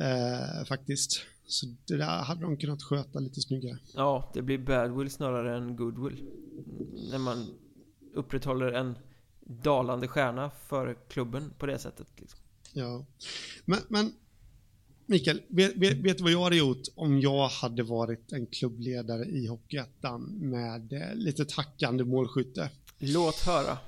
Eh, 0.00 0.64
faktiskt. 0.64 1.26
Så 1.46 1.66
det 1.86 1.96
där 1.96 2.22
hade 2.22 2.40
de 2.40 2.56
kunnat 2.56 2.82
sköta 2.82 3.18
lite 3.18 3.40
snyggare. 3.40 3.78
Ja, 3.94 4.30
det 4.34 4.42
blir 4.42 4.58
badwill 4.58 5.10
snarare 5.10 5.56
än 5.56 5.76
goodwill. 5.76 6.24
När 7.10 7.18
man 7.18 7.46
upprätthåller 8.14 8.72
en 8.72 8.98
dalande 9.40 10.08
stjärna 10.08 10.50
för 10.50 10.96
klubben 11.08 11.50
på 11.58 11.66
det 11.66 11.78
sättet. 11.78 12.06
Liksom. 12.16 12.41
Ja, 12.72 13.06
men, 13.64 13.78
men 13.88 14.12
Mikael, 15.06 15.42
vet, 15.48 15.76
vet, 15.76 16.18
du 16.18 16.22
vad 16.22 16.32
jag 16.32 16.42
hade 16.42 16.56
gjort 16.56 16.82
om 16.94 17.20
jag 17.20 17.48
hade 17.48 17.82
varit 17.82 18.32
en 18.32 18.46
klubbledare 18.46 19.24
i 19.24 19.46
Hockeyettan 19.46 20.22
med 20.40 20.92
eh, 20.92 21.14
lite 21.14 21.44
tackande 21.44 22.04
målskytte? 22.04 22.70
Låt 22.98 23.40
höra. 23.40 23.78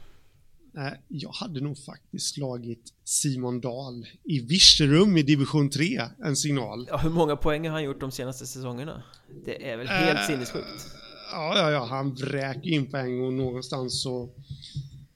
Eh, 0.76 0.92
jag 1.08 1.30
hade 1.30 1.60
nog 1.60 1.78
faktiskt 1.78 2.34
slagit 2.34 2.92
Simon 3.04 3.60
Dahl 3.60 4.06
i 4.24 4.40
Virserum 4.40 5.16
i 5.16 5.22
division 5.22 5.70
3, 5.70 6.02
en 6.24 6.36
signal. 6.36 6.86
Ja, 6.90 6.96
hur 6.96 7.10
många 7.10 7.36
poäng 7.36 7.66
har 7.66 7.72
han 7.72 7.84
gjort 7.84 8.00
de 8.00 8.12
senaste 8.12 8.46
säsongerna? 8.46 9.02
Det 9.44 9.70
är 9.70 9.76
väl 9.76 9.88
helt 9.88 10.18
äh, 10.18 10.26
sinnessjukt? 10.26 10.86
Ja, 11.32 11.58
ja, 11.58 11.70
ja, 11.70 11.84
han 11.84 12.14
vräker 12.14 12.70
in 12.70 12.90
poäng 12.90 13.20
och 13.20 13.32
någonstans 13.32 14.02
så, 14.02 14.28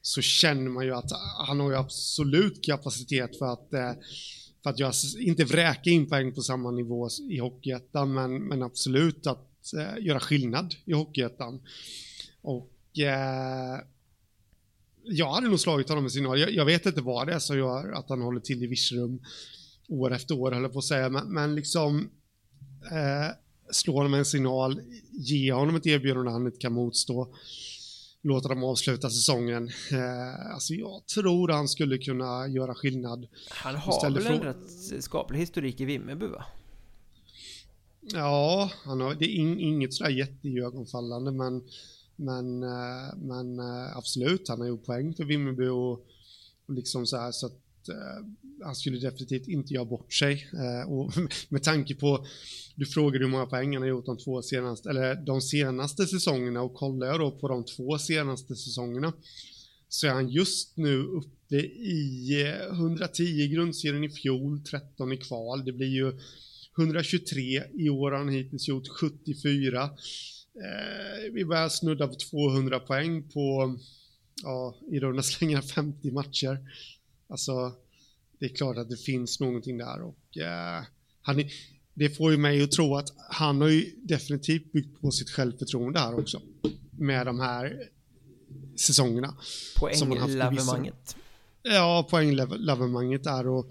så 0.08 0.22
känner 0.22 0.70
man 0.70 0.84
ju 0.84 0.94
att 0.94 1.12
ah, 1.12 1.44
han 1.46 1.60
har 1.60 1.70
ju 1.70 1.76
absolut 1.76 2.64
kapacitet 2.64 3.38
för 3.38 3.52
att, 3.52 3.72
eh, 3.72 3.92
för 4.62 4.70
att 4.70 4.78
jag 4.78 4.92
inte 5.18 5.44
vräka 5.44 5.90
in 5.90 6.08
poäng 6.08 6.34
på 6.34 6.42
samma 6.42 6.70
nivå 6.70 7.08
i 7.30 7.38
Hockeyettan, 7.38 8.14
men, 8.14 8.44
men 8.44 8.62
absolut 8.62 9.26
att 9.26 9.72
eh, 9.78 10.04
göra 10.04 10.20
skillnad 10.20 10.74
i 10.84 10.92
Hockeyettan. 10.92 11.60
Och 12.42 12.98
eh, 12.98 13.80
jag 15.04 15.32
hade 15.32 15.48
nog 15.48 15.60
slagit 15.60 15.88
honom 15.88 16.04
med 16.04 16.12
signal. 16.12 16.40
Jag, 16.40 16.50
jag, 16.50 16.64
vet 16.64 16.86
inte 16.86 17.00
vad 17.00 17.26
det 17.26 17.34
är 17.34 17.38
som 17.38 17.58
gör 17.58 17.92
att 17.92 18.08
han 18.08 18.22
håller 18.22 18.40
till 18.40 18.62
i 18.62 18.66
Virserum 18.66 19.20
år 19.88 20.12
efter 20.12 20.38
år, 20.38 20.52
höll 20.52 20.62
jag 20.62 20.72
på 20.72 20.78
att 20.78 20.84
säga, 20.84 21.08
men, 21.08 21.32
men 21.32 21.54
liksom 21.54 22.10
eh, 22.90 23.34
slå 23.70 23.92
honom 23.92 24.10
med 24.10 24.18
en 24.18 24.24
signal, 24.24 24.80
ge 25.12 25.52
honom 25.52 25.76
ett 25.76 25.86
erbjudande 25.86 26.30
han 26.30 26.46
inte 26.46 26.58
kan 26.58 26.72
motstå, 26.72 27.34
låta 28.22 28.48
dem 28.48 28.64
avsluta 28.64 29.10
säsongen. 29.10 29.70
Eh, 29.92 30.54
alltså 30.54 30.74
jag 30.74 31.06
tror 31.06 31.48
han 31.48 31.68
skulle 31.68 31.98
kunna 31.98 32.48
göra 32.48 32.74
skillnad. 32.74 33.26
Han 33.50 33.76
har 33.76 34.10
väl 34.10 34.26
en 34.26 34.40
rätt 34.40 35.04
skaplig 35.04 35.38
historik 35.38 35.80
i 35.80 35.84
Vimmerby 35.84 36.26
va? 36.26 36.44
Ja, 38.00 38.70
han 38.84 39.00
har, 39.00 39.14
det 39.14 39.24
är 39.24 39.34
in, 39.34 39.60
inget 39.60 39.94
sådär 39.94 40.10
jätteögonfallande 40.10 41.32
men 41.32 41.62
Men, 42.16 42.58
men 43.16 43.60
absolut, 43.94 44.48
han 44.48 44.60
har 44.60 44.68
gjort 44.68 44.84
poäng 44.84 45.14
för 45.14 45.24
Vimmerby 45.24 45.68
och, 45.68 45.92
och 46.66 46.74
liksom 46.74 47.06
så 47.06 47.16
här 47.16 47.32
så 47.32 47.46
att 47.46 47.67
Eh, 47.88 48.24
han 48.64 48.74
skulle 48.74 48.98
definitivt 48.98 49.48
inte 49.48 49.74
göra 49.74 49.84
bort 49.84 50.12
sig. 50.12 50.48
Eh, 50.52 50.92
och 50.92 51.12
med 51.48 51.62
tanke 51.62 51.94
på, 51.94 52.26
du 52.74 52.86
frågade 52.86 53.24
hur 53.24 53.30
många 53.30 53.46
poäng 53.46 53.74
han 53.74 53.82
har 53.82 53.88
gjort 53.88 54.06
de 54.06 54.18
två 54.18 54.42
senaste, 54.42 54.90
eller 54.90 55.14
de 55.14 55.40
senaste 55.40 56.06
säsongerna 56.06 56.62
och 56.62 56.74
kollar 56.74 57.06
jag 57.06 57.20
då 57.20 57.30
på 57.30 57.48
de 57.48 57.64
två 57.64 57.98
senaste 57.98 58.56
säsongerna 58.56 59.12
så 59.88 60.06
är 60.06 60.10
han 60.10 60.28
just 60.28 60.76
nu 60.76 60.98
uppe 60.98 61.56
i 61.56 62.42
eh, 62.46 62.72
110 62.72 63.22
i 63.22 63.48
grundserien 63.48 64.04
i 64.04 64.10
fjol, 64.10 64.60
13 64.60 65.12
i 65.12 65.16
kval. 65.16 65.64
Det 65.64 65.72
blir 65.72 65.88
ju 65.88 66.12
123 66.78 67.62
i 67.74 67.90
år 67.90 68.10
har 68.10 68.18
han 68.18 68.28
hittills 68.28 68.68
gjort 68.68 68.88
74. 68.88 69.82
Eh, 69.82 71.32
vi 71.32 71.44
börjar 71.44 71.68
snudda 71.68 72.08
på 72.08 72.14
200 72.14 72.80
poäng 72.80 73.28
på, 73.28 73.76
ja, 74.42 74.76
i 74.90 75.00
runda 75.00 75.22
slängar 75.22 75.62
50 75.62 76.10
matcher. 76.10 76.58
Alltså, 77.28 77.72
det 78.38 78.46
är 78.46 78.56
klart 78.56 78.76
att 78.76 78.88
det 78.88 78.96
finns 78.96 79.40
någonting 79.40 79.78
där 79.78 80.02
och 80.02 80.38
eh, 80.38 80.84
han 81.22 81.44
det 81.98 82.10
får 82.10 82.30
ju 82.30 82.36
mig 82.36 82.62
att 82.62 82.72
tro 82.72 82.96
att 82.96 83.12
han 83.30 83.60
har 83.60 83.68
ju 83.68 83.94
definitivt 84.02 84.72
byggt 84.72 85.00
på 85.00 85.10
sitt 85.10 85.30
självförtroende 85.30 85.98
här 85.98 86.18
också. 86.18 86.42
Med 86.90 87.26
de 87.26 87.40
här 87.40 87.88
säsongerna. 88.76 89.36
Poänglavemanget. 89.76 91.16
Ja, 91.62 92.06
poänglavemanget 92.10 93.24
där 93.24 93.46
och, 93.46 93.70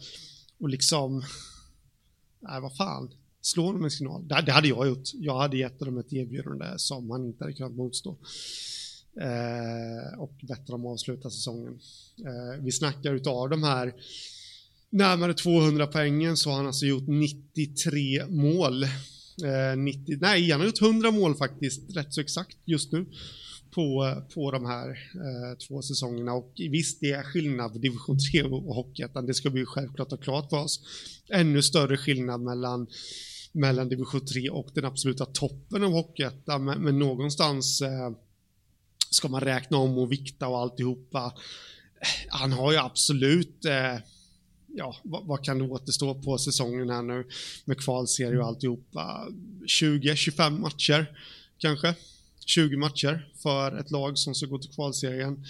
och 0.60 0.70
liksom, 0.70 1.24
nej 2.40 2.62
vad 2.62 2.76
fan, 2.76 3.12
slå 3.42 3.72
dem 3.72 3.84
en 3.84 3.92
signal. 3.92 4.28
Det, 4.28 4.42
det, 4.46 4.52
hade 4.52 4.68
jag 4.68 4.88
gjort. 4.88 5.14
Jag 5.14 5.40
hade 5.40 5.58
gett 5.58 5.80
dem 5.80 5.98
ett 5.98 6.14
erbjudande 6.14 6.66
som 6.78 7.12
han 7.12 7.26
inte 7.26 7.44
hade 7.44 7.54
kunnat 7.54 7.76
motstå. 7.76 8.18
Eh, 9.22 10.20
och 10.20 10.34
bättre 10.42 10.74
om 10.74 10.86
att 10.86 10.92
avsluta 10.92 11.30
säsongen. 11.30 11.80
Eh, 12.26 12.64
vi 12.64 12.72
snackar 12.72 13.14
utav 13.14 13.50
de 13.50 13.64
här 13.64 13.94
närmare 14.90 15.34
200 15.34 15.88
poängen 15.88 16.38
så 16.38 16.50
har 16.50 16.58
han 16.58 16.68
alltså 16.68 16.86
gjort 16.86 17.08
93 17.08 18.26
mål. 18.28 18.84
Eh, 18.84 19.78
90, 19.78 20.18
nej, 20.22 20.52
han 20.52 20.60
har 20.60 20.68
gjort 20.68 20.82
100 20.82 21.12
mål 21.12 21.36
faktiskt, 21.36 21.96
rätt 21.96 22.14
så 22.14 22.22
exakt 22.22 22.58
just 22.66 22.92
nu 22.92 23.06
på, 23.72 24.22
på 24.34 24.52
de 24.52 24.66
här 24.66 24.90
eh, 24.90 25.58
två 25.68 25.82
säsongerna 25.82 26.34
och 26.34 26.54
visst 26.72 27.00
det 27.00 27.12
är 27.12 27.24
skillnad 27.24 27.74
på 27.74 27.80
division 27.80 28.18
3 28.32 28.44
och 28.44 28.76
Hockeyettan, 28.76 29.26
det 29.26 29.34
ska 29.34 29.50
vi 29.50 29.60
ju 29.60 29.66
självklart 29.66 30.12
ha 30.12 30.18
klart 30.18 30.50
för 30.50 30.58
oss. 30.58 30.82
Ännu 31.30 31.62
större 31.62 31.98
skillnad 31.98 32.42
mellan, 32.42 32.88
mellan 33.52 33.90
division 33.90 34.26
3 34.26 34.50
och 34.50 34.70
den 34.74 34.86
absoluta 34.86 35.26
toppen 35.26 35.84
av 35.84 35.92
Hockeyettan, 35.92 36.66
men, 36.66 36.84
men 36.84 37.00
någonstans 37.00 37.82
eh, 37.82 38.12
ska 39.10 39.28
man 39.28 39.42
räkna 39.42 39.78
om 39.78 39.98
och 39.98 40.12
vikta 40.12 40.48
och 40.48 40.60
alltihopa. 40.60 41.34
Han 42.30 42.52
har 42.52 42.72
ju 42.72 42.78
absolut 42.78 43.66
eh, 43.66 43.98
ja, 44.78 44.96
vad, 45.04 45.26
vad, 45.26 45.44
kan 45.44 45.58
det 45.58 45.64
återstå 45.64 46.16
på 46.16 46.38
säsongen 46.38 46.90
här 46.90 47.02
nu 47.02 47.28
med 47.66 47.80
kvalserie 47.80 48.40
och 48.40 48.48
alltihopa? 48.48 49.28
20-25 49.66 50.60
matcher 50.60 51.20
kanske? 51.58 51.96
20 52.46 52.78
matcher 52.78 53.32
för 53.36 53.78
ett 53.78 53.92
lag 53.92 54.18
som 54.18 54.36
ska 54.36 54.46
gå 54.46 54.58
till 54.58 54.72
kvalserien. 54.72 55.46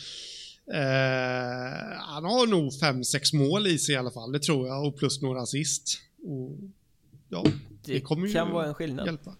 Eh, 0.73 1.97
han 1.99 2.23
har 2.23 2.47
nog 2.47 2.71
5-6 2.71 3.35
mål 3.35 3.67
i 3.67 3.77
sig 3.77 3.95
i 3.95 3.97
alla 3.97 4.11
fall, 4.11 4.31
det 4.31 4.39
tror 4.39 4.67
jag, 4.67 4.87
och 4.87 4.97
plus 4.97 5.21
några 5.21 5.41
assist. 5.41 5.99
Och, 6.23 6.57
ja, 7.29 7.43
det, 7.83 7.93
det 7.93 8.01
kommer 8.01 8.33
kan 8.33 8.51
vara 8.51 8.67
en 8.67 8.73
skillnad. 8.73 9.05
Hjälpa. 9.05 9.35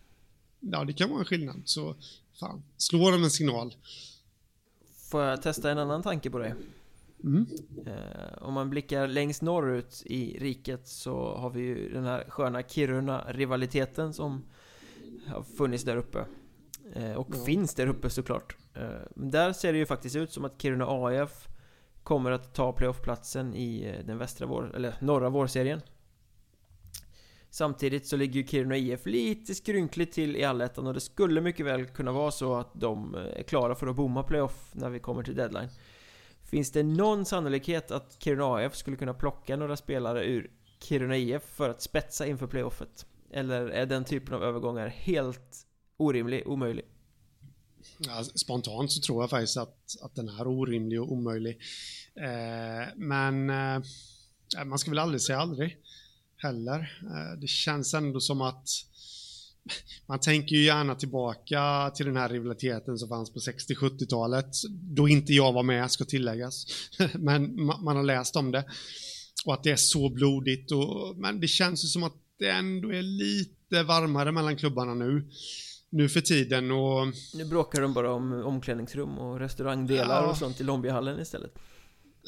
Ja, 0.59 0.83
det 0.83 0.93
kan 0.93 1.09
vara 1.09 1.19
en 1.19 1.25
skillnad. 1.25 1.61
Så 1.65 1.95
fan, 2.39 2.63
slå 2.77 3.11
dem 3.11 3.23
en 3.23 3.31
signal. 3.31 3.75
Får 5.07 5.21
jag 5.21 5.41
testa 5.41 5.71
en 5.71 5.77
annan 5.77 6.03
tanke 6.03 6.29
på 6.29 6.39
det? 6.39 6.55
Mm. 7.23 7.45
Eh, 7.85 8.43
om 8.43 8.53
man 8.53 8.69
blickar 8.69 9.07
längst 9.07 9.41
norrut 9.41 10.03
i 10.05 10.39
riket 10.39 10.87
så 10.87 11.35
har 11.35 11.49
vi 11.49 11.61
ju 11.61 11.93
den 11.93 12.03
här 12.03 12.25
sköna 12.29 12.61
Kiruna-rivaliteten 12.61 14.13
som 14.13 14.45
har 15.27 15.43
funnits 15.43 15.83
där 15.83 15.95
uppe. 15.95 16.25
Eh, 16.93 17.13
och 17.13 17.27
ja. 17.33 17.43
finns 17.45 17.75
där 17.75 17.87
uppe 17.87 18.09
såklart. 18.09 18.57
Eh, 18.73 18.89
men 19.15 19.31
där 19.31 19.53
ser 19.53 19.73
det 19.73 19.79
ju 19.79 19.85
faktiskt 19.85 20.15
ut 20.15 20.31
som 20.31 20.45
att 20.45 20.61
Kiruna 20.61 20.85
AF 20.87 21.47
kommer 22.03 22.31
att 22.31 22.53
ta 22.53 22.71
playoffplatsen 22.71 23.55
i 23.55 24.01
den 24.05 24.17
västra 24.17 24.47
vår, 24.47 24.75
eller 24.75 24.95
norra 24.99 25.29
vårserien. 25.29 25.81
Samtidigt 27.49 28.07
så 28.07 28.17
ligger 28.17 28.41
ju 28.41 28.47
Kiruna 28.47 28.77
IF 28.77 29.05
lite 29.05 29.55
skrynkligt 29.55 30.13
till 30.13 30.35
i 30.35 30.43
allettan 30.43 30.87
och 30.87 30.93
det 30.93 30.99
skulle 30.99 31.41
mycket 31.41 31.65
väl 31.65 31.85
kunna 31.85 32.11
vara 32.11 32.31
så 32.31 32.55
att 32.55 32.71
de 32.73 33.15
eh, 33.15 33.21
är 33.21 33.43
klara 33.43 33.75
för 33.75 33.87
att 33.87 33.95
bomma 33.95 34.23
playoff 34.23 34.69
när 34.73 34.89
vi 34.89 34.99
kommer 34.99 35.23
till 35.23 35.35
deadline. 35.35 35.69
Finns 36.43 36.71
det 36.71 36.83
någon 36.83 37.25
sannolikhet 37.25 37.91
att 37.91 38.17
Kiruna 38.19 38.65
IF 38.65 38.75
skulle 38.75 38.97
kunna 38.97 39.13
plocka 39.13 39.55
några 39.55 39.77
spelare 39.77 40.25
ur 40.25 40.51
Kiruna 40.79 41.17
IF 41.17 41.43
för 41.43 41.69
att 41.69 41.81
spetsa 41.81 42.27
inför 42.27 42.47
playoffet? 42.47 43.05
Eller 43.31 43.67
är 43.67 43.85
den 43.85 44.05
typen 44.05 44.33
av 44.33 44.43
övergångar 44.43 44.87
helt 44.87 45.65
orimlig, 45.97 46.47
omöjlig? 46.47 46.85
Ja, 47.97 48.23
spontant 48.23 48.91
så 48.91 49.01
tror 49.01 49.23
jag 49.23 49.29
faktiskt 49.29 49.57
att, 49.57 50.01
att 50.01 50.15
den 50.15 50.29
är 50.29 50.47
orimlig 50.47 51.01
och 51.01 51.11
omöjlig. 51.11 51.59
Eh, 52.15 52.87
men 52.95 53.49
eh, 53.49 53.81
man 54.65 54.79
ska 54.79 54.91
väl 54.91 54.99
aldrig 54.99 55.21
säga 55.21 55.39
aldrig 55.39 55.77
heller. 56.37 56.79
Eh, 56.79 57.39
det 57.41 57.47
känns 57.47 57.93
ändå 57.93 58.19
som 58.19 58.41
att 58.41 58.67
man 60.07 60.19
tänker 60.19 60.55
ju 60.55 60.63
gärna 60.63 60.95
tillbaka 60.95 61.91
till 61.95 62.05
den 62.05 62.17
här 62.17 62.29
rivaliteten 62.29 62.97
som 62.97 63.09
fanns 63.09 63.33
på 63.33 63.39
60-70-talet, 63.39 64.51
då 64.69 65.07
inte 65.07 65.33
jag 65.33 65.53
var 65.53 65.63
med, 65.63 65.91
ska 65.91 66.05
tilläggas. 66.05 66.65
Men 67.13 67.65
man 67.65 67.95
har 67.95 68.03
läst 68.03 68.35
om 68.35 68.51
det. 68.51 68.65
Och 69.45 69.53
att 69.53 69.63
det 69.63 69.71
är 69.71 69.75
så 69.75 70.09
blodigt, 70.09 70.71
och, 70.71 71.17
men 71.17 71.39
det 71.39 71.47
känns 71.47 71.83
ju 71.83 71.87
som 71.87 72.03
att 72.03 72.15
det 72.39 72.49
ändå 72.49 72.93
är 72.93 73.01
lite 73.01 73.83
varmare 73.83 74.31
mellan 74.31 74.57
klubbarna 74.57 74.93
nu 74.93 75.29
nu 75.89 76.09
för 76.09 76.21
tiden 76.21 76.71
och... 76.71 77.07
Nu 77.33 77.45
bråkar 77.45 77.81
de 77.81 77.93
bara 77.93 78.13
om 78.13 78.33
omklädningsrum 78.33 79.17
och 79.17 79.39
restaurangdelar 79.39 80.23
ja. 80.23 80.29
och 80.29 80.37
sånt 80.37 80.61
i 80.61 80.63
Lombihallen 80.63 81.19
istället. 81.19 81.51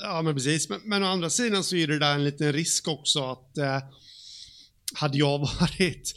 Ja, 0.02 0.22
men 0.22 0.34
precis. 0.34 0.70
Men, 0.70 0.80
men 0.84 1.04
å 1.04 1.06
andra 1.06 1.30
sidan 1.30 1.64
så 1.64 1.76
är 1.76 1.88
det 1.88 2.00
där 2.00 2.16
en 2.16 2.24
liten 2.24 2.54
risk 2.54 2.88
också 2.88 3.24
att 3.24 3.58
eh, 3.58 3.80
hade 4.93 5.18
jag 5.18 5.39
varit 5.60 6.14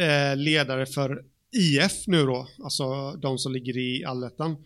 eh, 0.00 0.36
ledare 0.36 0.86
för 0.86 1.24
IF 1.52 2.06
nu 2.06 2.26
då, 2.26 2.48
alltså 2.64 3.12
de 3.12 3.38
som 3.38 3.52
ligger 3.52 3.76
i 3.76 4.04
allettan 4.04 4.56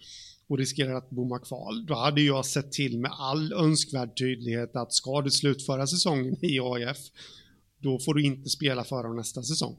och 0.48 0.58
riskerar 0.58 0.94
att 0.94 1.10
bomma 1.10 1.38
kval, 1.38 1.86
då 1.86 1.94
hade 1.94 2.20
jag 2.20 2.46
sett 2.46 2.72
till 2.72 2.98
med 2.98 3.10
all 3.18 3.52
önskvärd 3.52 4.18
tydlighet 4.18 4.76
att 4.76 4.92
ska 4.92 5.22
du 5.22 5.30
slutföra 5.30 5.86
säsongen 5.86 6.44
i 6.44 6.60
AIF, 6.60 6.98
då 7.78 7.98
får 7.98 8.14
du 8.14 8.22
inte 8.22 8.50
spela 8.50 8.84
före 8.84 9.14
nästa 9.14 9.42
säsong. 9.42 9.76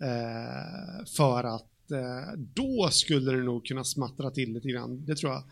Eh, 0.00 1.06
för 1.16 1.44
att 1.44 1.90
eh, 1.90 2.38
då 2.38 2.88
skulle 2.92 3.32
det 3.32 3.42
nog 3.42 3.66
kunna 3.66 3.84
smattra 3.84 4.30
till 4.30 4.52
lite 4.52 4.68
grann. 4.68 5.04
Det 5.04 5.16
tror 5.16 5.32
jag. 5.32 5.42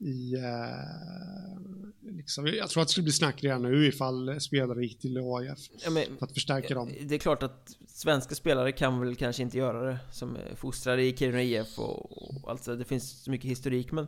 I, 0.00 0.34
eh, 0.34 2.10
liksom, 2.16 2.46
jag 2.46 2.70
tror 2.70 2.82
att 2.82 2.88
det 2.88 2.92
skulle 2.92 3.04
bli 3.04 3.12
snack 3.12 3.44
redan 3.44 3.62
nu 3.62 3.86
ifall 3.86 4.40
spelare 4.40 4.82
gick 4.82 4.98
till 5.00 5.18
AIF. 5.18 5.58
Ja, 5.84 5.90
för 6.18 6.26
att 6.26 6.32
förstärka 6.32 6.74
dem. 6.74 6.92
Det 7.02 7.14
är 7.14 7.18
klart 7.18 7.42
att 7.42 7.76
svenska 7.86 8.34
spelare 8.34 8.72
kan 8.72 9.00
väl 9.00 9.16
kanske 9.16 9.42
inte 9.42 9.58
göra 9.58 9.90
det. 9.90 9.98
Som 10.10 10.36
är 10.36 10.54
fostrade 10.54 11.02
i 11.02 11.16
Kiruna 11.16 11.42
IF 11.42 11.78
och, 11.78 12.22
och 12.22 12.50
alltså 12.50 12.76
det 12.76 12.84
finns 12.84 13.22
så 13.22 13.30
mycket 13.30 13.50
historik. 13.50 13.92
Men 13.92 14.06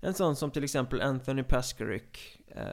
en 0.00 0.14
sån 0.14 0.36
som 0.36 0.50
till 0.50 0.64
exempel 0.64 1.00
Anthony 1.00 1.42
Paskaric. 1.42 2.02
Eh, 2.48 2.64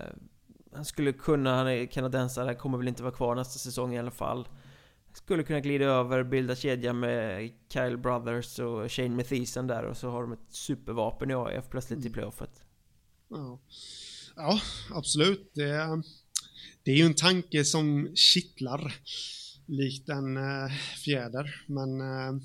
han 0.74 0.86
skulle 0.86 1.14
kunna, 1.14 1.56
han 1.56 1.68
är 1.68 1.86
kanadensare, 1.86 2.56
kommer 2.56 2.78
väl 2.78 2.88
inte 2.88 3.04
vara 3.04 3.14
kvar 3.14 3.36
nästa 3.36 3.60
säsong 3.60 3.94
i 3.94 4.00
alla 4.00 4.12
fall. 4.12 4.48
Skulle 5.18 5.44
kunna 5.44 5.60
glida 5.60 5.86
över, 5.86 6.24
bilda 6.24 6.56
kedja 6.56 6.94
med 6.94 7.52
Kyle 7.74 7.98
Brothers 7.98 8.60
och 8.60 8.92
Shane 8.92 9.10
Mathisen 9.16 9.68
där 9.68 9.84
och 9.84 9.98
så 9.98 10.10
har 10.10 10.22
de 10.22 10.32
ett 10.32 10.40
supervapen 10.50 11.32
i 11.32 11.34
AIF 11.34 11.70
plötsligt 11.70 12.00
i 12.00 12.02
mm. 12.02 12.14
playoffet. 12.14 12.62
Ja, 13.30 13.60
ja 14.36 14.60
absolut. 14.94 15.52
Det 15.54 15.70
är, 15.70 16.04
det 16.84 16.92
är 16.92 16.96
ju 16.96 17.06
en 17.06 17.14
tanke 17.14 17.66
som 17.66 18.16
kittlar 18.16 18.94
likt 19.66 20.10
en 20.10 20.38
äh, 20.38 20.72
fjäder, 21.06 21.64
men 21.68 22.02
äh, 22.02 22.42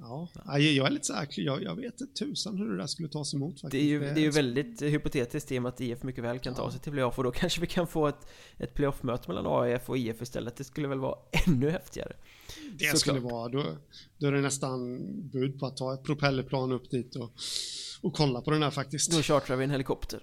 Ja, 0.00 0.28
jag 0.58 0.86
är 0.86 0.90
lite 0.90 1.04
säker. 1.04 1.42
Jag, 1.42 1.62
jag 1.62 1.76
vet 1.76 2.00
inte 2.00 2.24
tusan 2.24 2.58
hur 2.58 2.70
det 2.70 2.76
där 2.76 2.86
skulle 2.86 3.08
tas 3.08 3.34
emot 3.34 3.60
faktiskt. 3.60 3.70
Det 3.70 3.78
är 3.78 3.84
ju, 3.84 4.00
det 4.00 4.20
är 4.20 4.24
ju 4.24 4.30
väldigt 4.30 4.82
hypotetiskt 4.82 5.52
i 5.52 5.58
och 5.58 5.62
med 5.62 5.68
att 5.68 5.80
IF 5.80 6.02
mycket 6.02 6.24
väl 6.24 6.38
kan 6.38 6.54
ta 6.54 6.70
sig 6.70 6.80
till 6.80 6.92
playoff 6.92 7.18
och 7.18 7.24
då 7.24 7.30
kanske 7.34 7.60
vi 7.60 7.66
kan 7.66 7.86
få 7.86 8.06
ett, 8.06 8.28
ett 8.58 8.74
playoff-möte 8.74 9.28
mellan 9.28 9.46
AIF 9.46 9.88
och 9.88 9.98
IF 9.98 10.22
istället. 10.22 10.56
Det 10.56 10.64
skulle 10.64 10.88
väl 10.88 10.98
vara 10.98 11.18
ännu 11.46 11.70
häftigare. 11.70 12.12
Det 12.78 12.90
Så 12.90 12.96
skulle 12.96 13.20
vara, 13.20 13.48
då, 13.48 13.76
då 14.18 14.26
är 14.26 14.32
det 14.32 14.40
nästan 14.40 14.98
bud 15.28 15.58
på 15.58 15.66
att 15.66 15.76
ta 15.76 15.94
ett 15.94 16.02
propellerplan 16.02 16.72
upp 16.72 16.90
dit 16.90 17.16
och, 17.16 17.32
och 18.02 18.14
kolla 18.14 18.40
på 18.40 18.50
den 18.50 18.62
här 18.62 18.70
faktiskt. 18.70 19.12
Då 19.12 19.22
chartrar 19.22 19.56
vi 19.56 19.64
en 19.64 19.70
helikopter. 19.70 20.22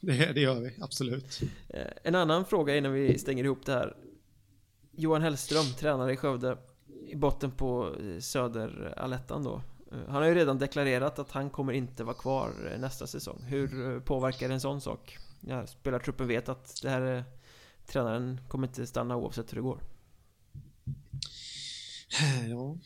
Det, 0.00 0.32
det 0.32 0.40
gör 0.40 0.60
vi, 0.60 0.74
absolut. 0.80 1.40
Eh, 1.68 1.80
en 2.04 2.14
annan 2.14 2.44
fråga 2.44 2.76
innan 2.76 2.92
vi 2.92 3.18
stänger 3.18 3.44
ihop 3.44 3.66
det 3.66 3.72
här. 3.72 3.96
Johan 4.98 5.22
Hellström, 5.22 5.64
tränare 5.78 6.12
i 6.12 6.16
Skövde 6.16 6.58
i 7.06 7.16
botten 7.16 7.50
på 7.50 7.94
eh, 8.00 8.20
söderallettan 8.20 9.42
då. 9.42 9.62
Eh, 9.92 9.98
han 10.08 10.14
har 10.22 10.24
ju 10.24 10.34
redan 10.34 10.58
deklarerat 10.58 11.18
att 11.18 11.30
han 11.30 11.50
kommer 11.50 11.72
inte 11.72 12.04
vara 12.04 12.16
kvar 12.16 12.70
eh, 12.72 12.80
nästa 12.80 13.06
säsong. 13.06 13.42
Hur 13.42 14.00
påverkar 14.00 14.50
en 14.50 14.60
sån 14.60 14.80
sak? 14.80 15.18
Ja, 15.40 15.66
spelartruppen 15.66 16.28
vet 16.28 16.48
att 16.48 16.82
det 16.82 16.90
här 16.90 17.00
är, 17.00 17.24
tränaren 17.86 18.40
kommer 18.48 18.66
inte 18.66 18.86
stanna 18.86 19.16
oavsett 19.16 19.52
hur 19.52 19.56
det 19.56 19.62
går. 19.62 19.80
Ja, 22.48 22.76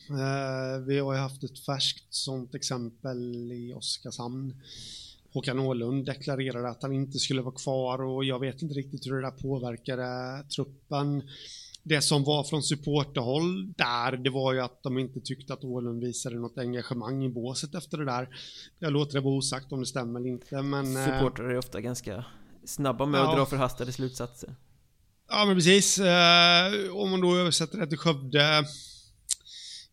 vi 0.87 0.99
har 0.99 1.13
ju 1.13 1.19
haft 1.19 1.43
ett 1.43 1.59
färskt 1.59 2.13
sånt 2.13 2.55
exempel 2.55 3.51
i 3.51 3.73
Oskarshamn. 3.73 4.61
Håkan 5.33 5.59
Åhlund 5.59 6.05
deklarerade 6.05 6.69
att 6.69 6.81
han 6.81 6.93
inte 6.93 7.19
skulle 7.19 7.41
vara 7.41 7.55
kvar 7.55 8.01
och 8.01 8.25
jag 8.25 8.39
vet 8.39 8.61
inte 8.61 8.75
riktigt 8.75 9.05
hur 9.05 9.15
det 9.15 9.21
där 9.21 9.31
påverkade 9.31 10.43
truppen 10.55 11.23
det 11.83 12.01
som 12.01 12.23
var 12.23 12.43
från 12.43 12.63
supporterhåll 12.63 13.73
där, 13.73 14.17
det 14.17 14.29
var 14.29 14.53
ju 14.53 14.59
att 14.59 14.83
de 14.83 14.97
inte 14.97 15.19
tyckte 15.19 15.53
att 15.53 15.63
Åhlund 15.63 16.03
visade 16.03 16.35
något 16.35 16.57
engagemang 16.57 17.23
i 17.23 17.29
båset 17.29 17.75
efter 17.75 17.97
det 17.97 18.05
där. 18.05 18.29
Jag 18.79 18.93
låter 18.93 19.13
det 19.13 19.19
vara 19.19 19.35
osagt 19.35 19.71
om 19.71 19.79
det 19.79 19.85
stämmer 19.85 20.19
eller 20.19 20.29
inte, 20.29 20.61
men... 20.61 20.97
Eh, 20.97 21.05
Supportrar 21.05 21.49
är 21.49 21.57
ofta 21.57 21.81
ganska 21.81 22.25
snabba 22.65 23.05
med 23.05 23.19
ja. 23.19 23.29
att 23.29 23.37
dra 23.37 23.45
förhastade 23.45 23.91
slutsatser. 23.91 24.55
Ja, 25.29 25.45
men 25.45 25.55
precis. 25.55 25.99
Eh, 25.99 26.95
om 26.95 27.09
man 27.11 27.21
då 27.21 27.35
översätter 27.35 27.77
det 27.77 27.87
till 27.87 27.97
Skövde, 27.97 28.65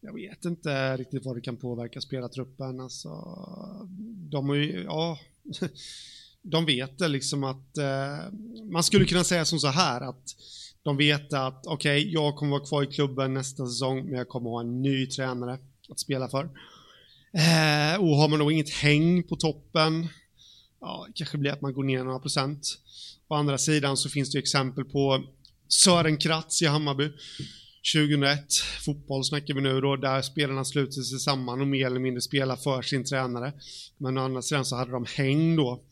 jag 0.01 0.14
vet 0.14 0.45
inte 0.45 0.97
riktigt 0.97 1.24
vad 1.24 1.36
det 1.36 1.41
kan 1.41 1.57
påverka 1.57 2.01
spelartruppen. 2.01 2.80
Alltså, 2.80 3.09
de 4.30 4.49
har 4.49 4.57
ju, 4.57 4.82
ja, 4.82 5.18
de 6.43 6.66
vet 6.66 6.99
det 6.99 7.09
liksom 7.09 7.45
att 7.45 7.78
eh, 7.78 8.32
man 8.72 8.82
skulle 8.82 9.05
kunna 9.05 9.24
säga 9.24 9.45
som 9.45 9.59
så 9.59 9.68
här 9.68 10.01
att 10.01 10.24
de 10.89 10.97
vet 10.97 11.32
att 11.32 11.66
okej, 11.66 12.01
okay, 12.01 12.12
jag 12.12 12.36
kommer 12.36 12.51
vara 12.51 12.66
kvar 12.66 12.82
i 12.82 12.86
klubben 12.86 13.34
nästa 13.34 13.66
säsong, 13.66 14.05
men 14.05 14.14
jag 14.14 14.28
kommer 14.28 14.51
ha 14.51 14.61
en 14.61 14.82
ny 14.82 15.07
tränare 15.07 15.59
att 15.89 16.01
spela 16.01 16.28
för. 16.28 16.45
Eh, 17.32 18.01
och 18.01 18.16
har 18.16 18.28
man 18.28 18.39
då 18.39 18.51
inget 18.51 18.70
häng 18.70 19.22
på 19.22 19.36
toppen, 19.36 20.09
ja, 20.80 21.05
det 21.07 21.12
kanske 21.12 21.39
blir 21.39 21.53
att 21.53 21.61
man 21.61 21.72
går 21.72 21.84
ner 21.84 22.05
några 22.05 22.18
procent. 22.18 22.78
Å 23.28 23.34
andra 23.34 23.59
sidan 23.59 23.97
så 23.97 24.09
finns 24.09 24.30
det 24.30 24.39
exempel 24.39 24.84
på 24.84 25.24
Sören 25.68 26.16
Kratz 26.16 26.62
i 26.62 26.66
Hammarby. 26.66 27.12
2001, 27.95 28.45
fotboll 28.84 29.24
snackar 29.24 29.55
vi 29.55 29.61
nu 29.61 29.80
då, 29.80 29.97
där 29.97 30.22
spelarna 30.22 30.64
sluter 30.64 31.03
sig 31.03 31.18
samman 31.18 31.61
och 31.61 31.66
mer 31.66 31.86
eller 31.86 32.01
mindre 32.01 32.20
spelar 32.20 32.57
för 32.57 32.82
sin 32.82 33.05
tränare. 33.05 33.53
Men 33.99 34.18
å 34.18 34.20
andra 34.20 34.43
sidan 34.43 34.64
så 34.64 34.76
hade 34.76 34.93
de 34.93 35.07
häng 35.16 35.57
då 35.57 35.82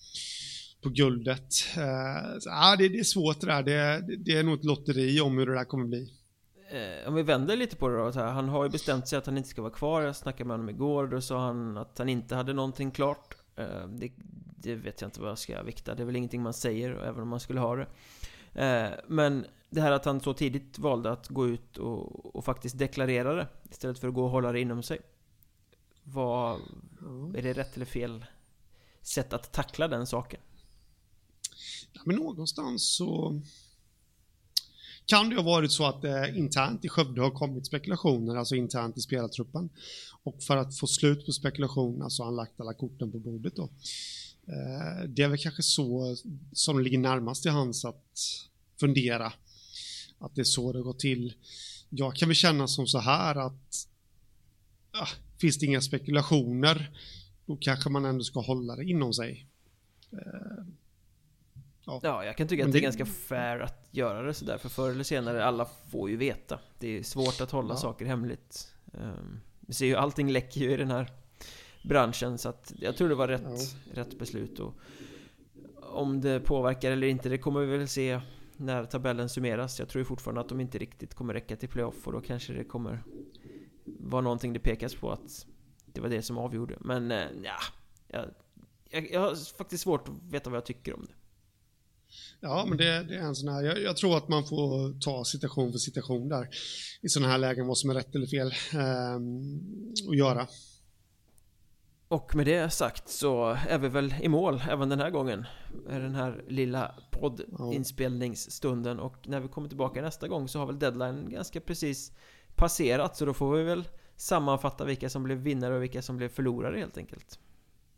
på 0.87 0.93
guldet. 0.93 1.55
Uh, 1.77 2.39
så, 2.39 2.49
ja, 2.49 2.77
det, 2.79 2.89
det, 2.89 2.99
är 2.99 3.05
svårt 3.05 3.41
det 3.41 3.47
där. 3.47 3.63
Det, 3.63 4.17
det, 4.17 4.33
är 4.33 4.43
nog 4.43 4.59
ett 4.59 4.65
lotteri 4.65 5.21
om 5.21 5.39
hur 5.39 5.47
det 5.47 5.55
där 5.55 5.65
kommer 5.65 5.87
bli. 5.87 6.13
Eh, 6.71 7.09
om 7.09 7.15
vi 7.15 7.23
vänder 7.23 7.57
lite 7.57 7.77
på 7.77 7.89
det 7.89 7.97
då. 7.97 8.21
Han 8.21 8.49
har 8.49 8.65
ju 8.65 8.71
bestämt 8.71 9.09
sig 9.09 9.19
att 9.19 9.27
han 9.27 9.37
inte 9.37 9.49
ska 9.49 9.63
vara 9.63 9.73
kvar. 9.73 10.03
Jag 10.03 10.17
snackade 10.17 10.49
med 10.49 10.55
honom 10.55 10.69
igår. 10.69 11.07
Då 11.07 11.21
sa 11.21 11.47
han 11.47 11.77
att 11.77 11.99
han 11.99 12.09
inte 12.09 12.35
hade 12.35 12.53
någonting 12.53 12.91
klart. 12.91 13.37
Uh, 13.59 13.89
det, 13.89 14.13
det, 14.57 14.75
vet 14.75 15.01
jag 15.01 15.09
inte 15.09 15.21
vad 15.21 15.31
jag 15.31 15.39
ska 15.39 15.63
vikta. 15.63 15.95
Det 15.95 16.03
är 16.03 16.05
väl 16.05 16.17
ingenting 16.17 16.43
man 16.43 16.55
säger, 16.55 16.91
även 16.91 17.23
om 17.23 17.29
man 17.29 17.41
skulle 17.41 17.61
ha 17.61 17.77
det. 17.77 17.87
Men 19.07 19.47
det 19.71 19.81
här 19.81 19.93
att 19.93 20.05
han 20.05 20.21
så 20.21 20.35
tidigt 20.35 20.79
valde 20.79 21.11
att 21.11 21.29
gå 21.29 21.47
ut 21.47 21.77
och, 21.77 22.37
och 22.37 22.45
faktiskt 22.45 22.79
deklarera 22.79 23.35
det 23.35 23.49
istället 23.71 23.99
för 23.99 24.09
att 24.09 24.15
gå 24.15 24.25
och 24.25 24.31
hålla 24.31 24.53
det 24.53 24.61
inom 24.61 24.83
sig. 24.83 25.01
Vad... 26.03 26.61
Är 27.37 27.43
det 27.43 27.53
rätt 27.53 27.77
eller 27.77 27.87
fel 27.87 28.25
sätt 29.03 29.33
att 29.33 29.53
tackla 29.53 29.89
den 29.89 30.07
saken? 30.07 30.41
Men 32.05 32.17
någonstans 32.17 32.97
så 32.97 33.41
kan 35.07 35.31
det 35.31 35.37
ha 35.37 35.43
varit 35.43 35.73
så 35.73 35.87
att 35.87 36.03
det 36.03 36.35
internt 36.37 36.85
i 36.85 36.89
Skövde 36.89 37.21
har 37.21 37.31
kommit 37.31 37.67
spekulationer, 37.67 38.37
alltså 38.37 38.55
internt 38.55 38.99
i 38.99 39.01
spelartruppen. 39.01 39.69
Och 40.23 40.43
för 40.43 40.57
att 40.57 40.79
få 40.79 40.87
slut 40.87 41.27
på 41.27 41.33
spekulationerna 41.33 42.11
så 42.11 42.23
har 42.23 42.27
han 42.27 42.37
lagt 42.37 42.61
alla 42.61 42.75
korten 42.75 43.13
på 43.13 43.19
bordet 43.19 43.57
då. 43.57 43.63
Eh, 44.47 45.09
det 45.09 45.23
är 45.23 45.29
väl 45.29 45.39
kanske 45.39 45.63
så 45.63 46.17
som 46.53 46.81
ligger 46.81 46.99
närmast 46.99 47.43
till 47.43 47.53
hans 47.53 47.85
att 47.85 48.21
fundera. 48.81 49.33
Att 50.19 50.35
det 50.35 50.43
är 50.43 50.45
så 50.45 50.73
det 50.73 50.83
går 50.83 50.93
till. 50.93 51.35
Jag 51.89 52.17
kan 52.17 52.29
väl 52.29 52.37
känna 52.37 52.69
som 52.69 52.87
så 52.87 52.99
här 52.99 53.35
att 53.35 53.89
äh, 54.95 55.09
finns 55.41 55.59
det 55.59 55.67
inga 55.67 55.81
spekulationer 55.81 56.91
då 57.47 57.57
kanske 57.57 57.91
man 57.91 58.05
ändå 58.05 58.25
ska 58.25 58.41
hålla 58.41 58.77
det 58.77 58.85
inom 58.85 59.13
sig. 59.13 59.47
Eh, 60.13 60.65
Ja. 61.87 62.01
ja, 62.03 62.25
jag 62.25 62.37
kan 62.37 62.49
tycka 62.49 62.65
att 62.65 62.73
det... 62.73 62.79
det 62.79 62.81
är 62.81 62.83
ganska 62.83 63.07
fair 63.07 63.61
att 63.61 63.89
göra 63.91 64.23
det 64.23 64.35
sådär 64.35 64.59
För 64.59 64.69
förr 64.69 64.91
eller 64.91 65.05
senare, 65.05 65.45
alla 65.45 65.67
får 65.91 66.11
ju 66.11 66.17
veta. 66.17 66.59
Det 66.79 66.99
är 66.99 67.03
svårt 67.03 67.41
att 67.41 67.51
hålla 67.51 67.75
ja. 67.75 67.77
saker 67.77 68.07
hemligt. 68.07 68.75
Um, 68.93 69.41
Vi 69.61 69.75
ser 69.75 69.87
ju, 69.87 69.95
allting 69.95 70.31
läcker 70.31 70.61
ju 70.61 70.73
i 70.73 70.77
den 70.77 70.91
här 70.91 71.11
branschen 71.85 72.39
Så 72.39 72.49
att 72.49 72.73
jag 72.79 72.97
tror 72.97 73.09
det 73.09 73.15
var 73.15 73.29
rätt, 73.29 73.43
ja. 73.95 74.03
rätt 74.03 74.19
beslut. 74.19 74.59
Och 74.59 74.75
Om 75.83 76.21
det 76.21 76.41
påverkar 76.41 76.91
eller 76.91 77.07
inte, 77.07 77.29
det 77.29 77.39
kommer 77.39 77.61
vi 77.61 77.77
väl 77.79 77.89
se 77.89 78.21
när 78.57 78.85
tabellen 78.85 79.29
summeras. 79.29 79.79
Jag 79.79 79.89
tror 79.89 80.01
ju 80.01 80.05
fortfarande 80.05 80.41
att 80.41 80.49
de 80.49 80.61
inte 80.61 80.79
riktigt 80.79 81.15
kommer 81.15 81.35
räcka 81.35 81.57
till 81.57 81.69
playoff 81.69 82.07
och 82.07 82.13
då 82.13 82.21
kanske 82.21 82.53
det 82.53 82.65
kommer 82.65 83.03
vara 83.85 84.23
någonting 84.23 84.53
det 84.53 84.59
pekas 84.59 84.95
på 84.95 85.11
att 85.11 85.47
det 85.87 86.01
var 86.01 86.09
det 86.09 86.23
som 86.23 86.39
avgjorde. 86.39 86.77
Men 86.81 87.11
äh, 87.11 87.25
ja, 87.45 87.57
jag, 88.09 88.25
jag, 88.91 89.11
jag 89.13 89.21
har 89.21 89.57
faktiskt 89.57 89.83
svårt 89.83 90.09
att 90.09 90.15
veta 90.33 90.51
vad 90.51 90.57
jag 90.57 90.67
tycker 90.67 90.95
om 90.95 91.05
det 91.05 91.13
Ja, 92.41 92.65
men 92.69 92.79
det, 92.79 93.03
det, 93.03 93.17
är 93.17 93.23
en 93.23 93.35
sån 93.35 93.49
här, 93.49 93.63
jag, 93.63 93.83
jag, 93.83 93.97
tror 93.97 94.17
att 94.17 94.29
man 94.29 94.45
får 94.45 95.01
ta 95.01 95.25
situation 95.25 95.73
för 95.73 95.79
situation 95.79 96.29
där 96.29 96.49
i 97.03 97.09
sådana 97.09 97.33
här 97.33 97.39
lägen, 97.39 97.67
vad 97.67 97.79
som 97.79 97.91
är 97.91 97.95
rätt 97.95 98.15
eller 98.15 98.27
fel 98.27 98.53
eh, 98.73 99.15
att 100.11 100.17
göra. 100.17 100.47
Och 102.09 102.37
med 102.37 102.47
det 102.47 102.71
sagt 102.71 103.09
så 103.09 103.57
är 103.69 103.79
vi 103.79 103.89
väl 103.89 104.15
i 104.21 104.29
mål 104.29 104.63
även 104.71 104.89
den 104.89 105.01
här 105.01 105.11
gången 105.11 105.45
med 105.87 106.01
den 106.01 106.15
här 106.15 106.45
lilla 106.49 106.95
poddinspelningsstunden 107.11 109.01
och 109.01 109.29
när 109.29 109.41
vi 109.41 109.49
kommer 109.49 109.69
tillbaka 109.69 110.03
nästa 110.03 110.29
gång 110.29 110.49
så 110.49 110.59
har 110.59 110.67
väl 110.67 110.79
deadline 110.79 111.31
ganska 111.31 111.61
precis 111.61 112.13
passerat 112.55 113.17
så 113.17 113.25
då 113.25 113.35
får 113.35 113.57
vi 113.57 113.63
väl 113.63 113.89
sammanfatta 114.17 114.85
vilka 114.85 115.11
som 115.11 115.23
blev 115.23 115.39
vinnare 115.39 115.77
och 115.77 115.83
vilka 115.83 116.03
som 116.03 116.17
blev 116.17 116.29
förlorare 116.29 116.79
helt 116.79 116.99
enkelt. 116.99 117.39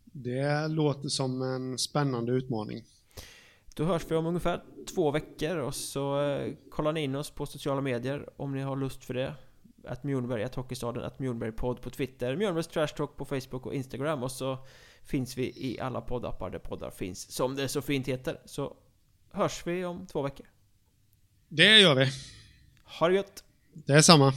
Det 0.05 0.69
låter 0.69 1.09
som 1.09 1.43
en 1.43 1.79
spännande 1.79 2.33
utmaning. 2.33 2.85
Då 3.79 3.85
hörs 3.85 4.03
vi 4.09 4.17
om 4.17 4.27
ungefär 4.27 4.63
två 4.95 5.11
veckor 5.11 5.57
och 5.57 5.75
så 5.75 6.23
eh, 6.23 6.55
kollar 6.71 6.93
ni 6.93 7.01
in 7.01 7.15
oss 7.15 7.31
på 7.31 7.47
sociala 7.47 7.81
medier 7.81 8.29
om 8.37 8.53
ni 8.53 8.63
har 8.63 8.77
lust 8.77 9.05
för 9.05 9.15
det. 9.15 9.35
Att 9.85 10.05
Mjolnberg, 10.05 10.43
att 10.45 10.55
Hockeystaden, 10.55 11.05
att 11.05 11.19
Mjolnberg 11.19 11.53
podd 11.53 11.83
på 11.83 11.91
Twitter, 11.91 12.37
Mjolnbergs 12.37 12.69
Trash 12.69 12.87
Talk 12.87 13.17
på 13.17 13.25
Facebook 13.25 13.67
och 13.67 13.75
Instagram 13.75 14.23
och 14.23 14.33
så 14.33 14.59
finns 15.03 15.37
vi 15.37 15.45
i 15.45 15.81
alla 15.81 16.01
poddappar 16.01 16.51
där 16.51 16.59
poddar 16.59 16.91
finns, 16.91 17.33
som 17.33 17.57
det 17.57 17.69
så 17.69 17.83
fint 17.83 18.09
heter. 18.09 18.41
Så 18.45 18.77
hörs 19.31 19.67
vi 19.67 19.85
om 19.85 20.07
två 20.07 20.23
veckor. 20.23 20.47
Det 21.49 21.81
gör 21.81 21.95
vi. 21.95 22.07
Ha 22.99 23.09
det 23.09 23.15
gött! 23.15 23.45
Det 23.73 23.93
är 23.93 24.03
samma. 24.03 24.33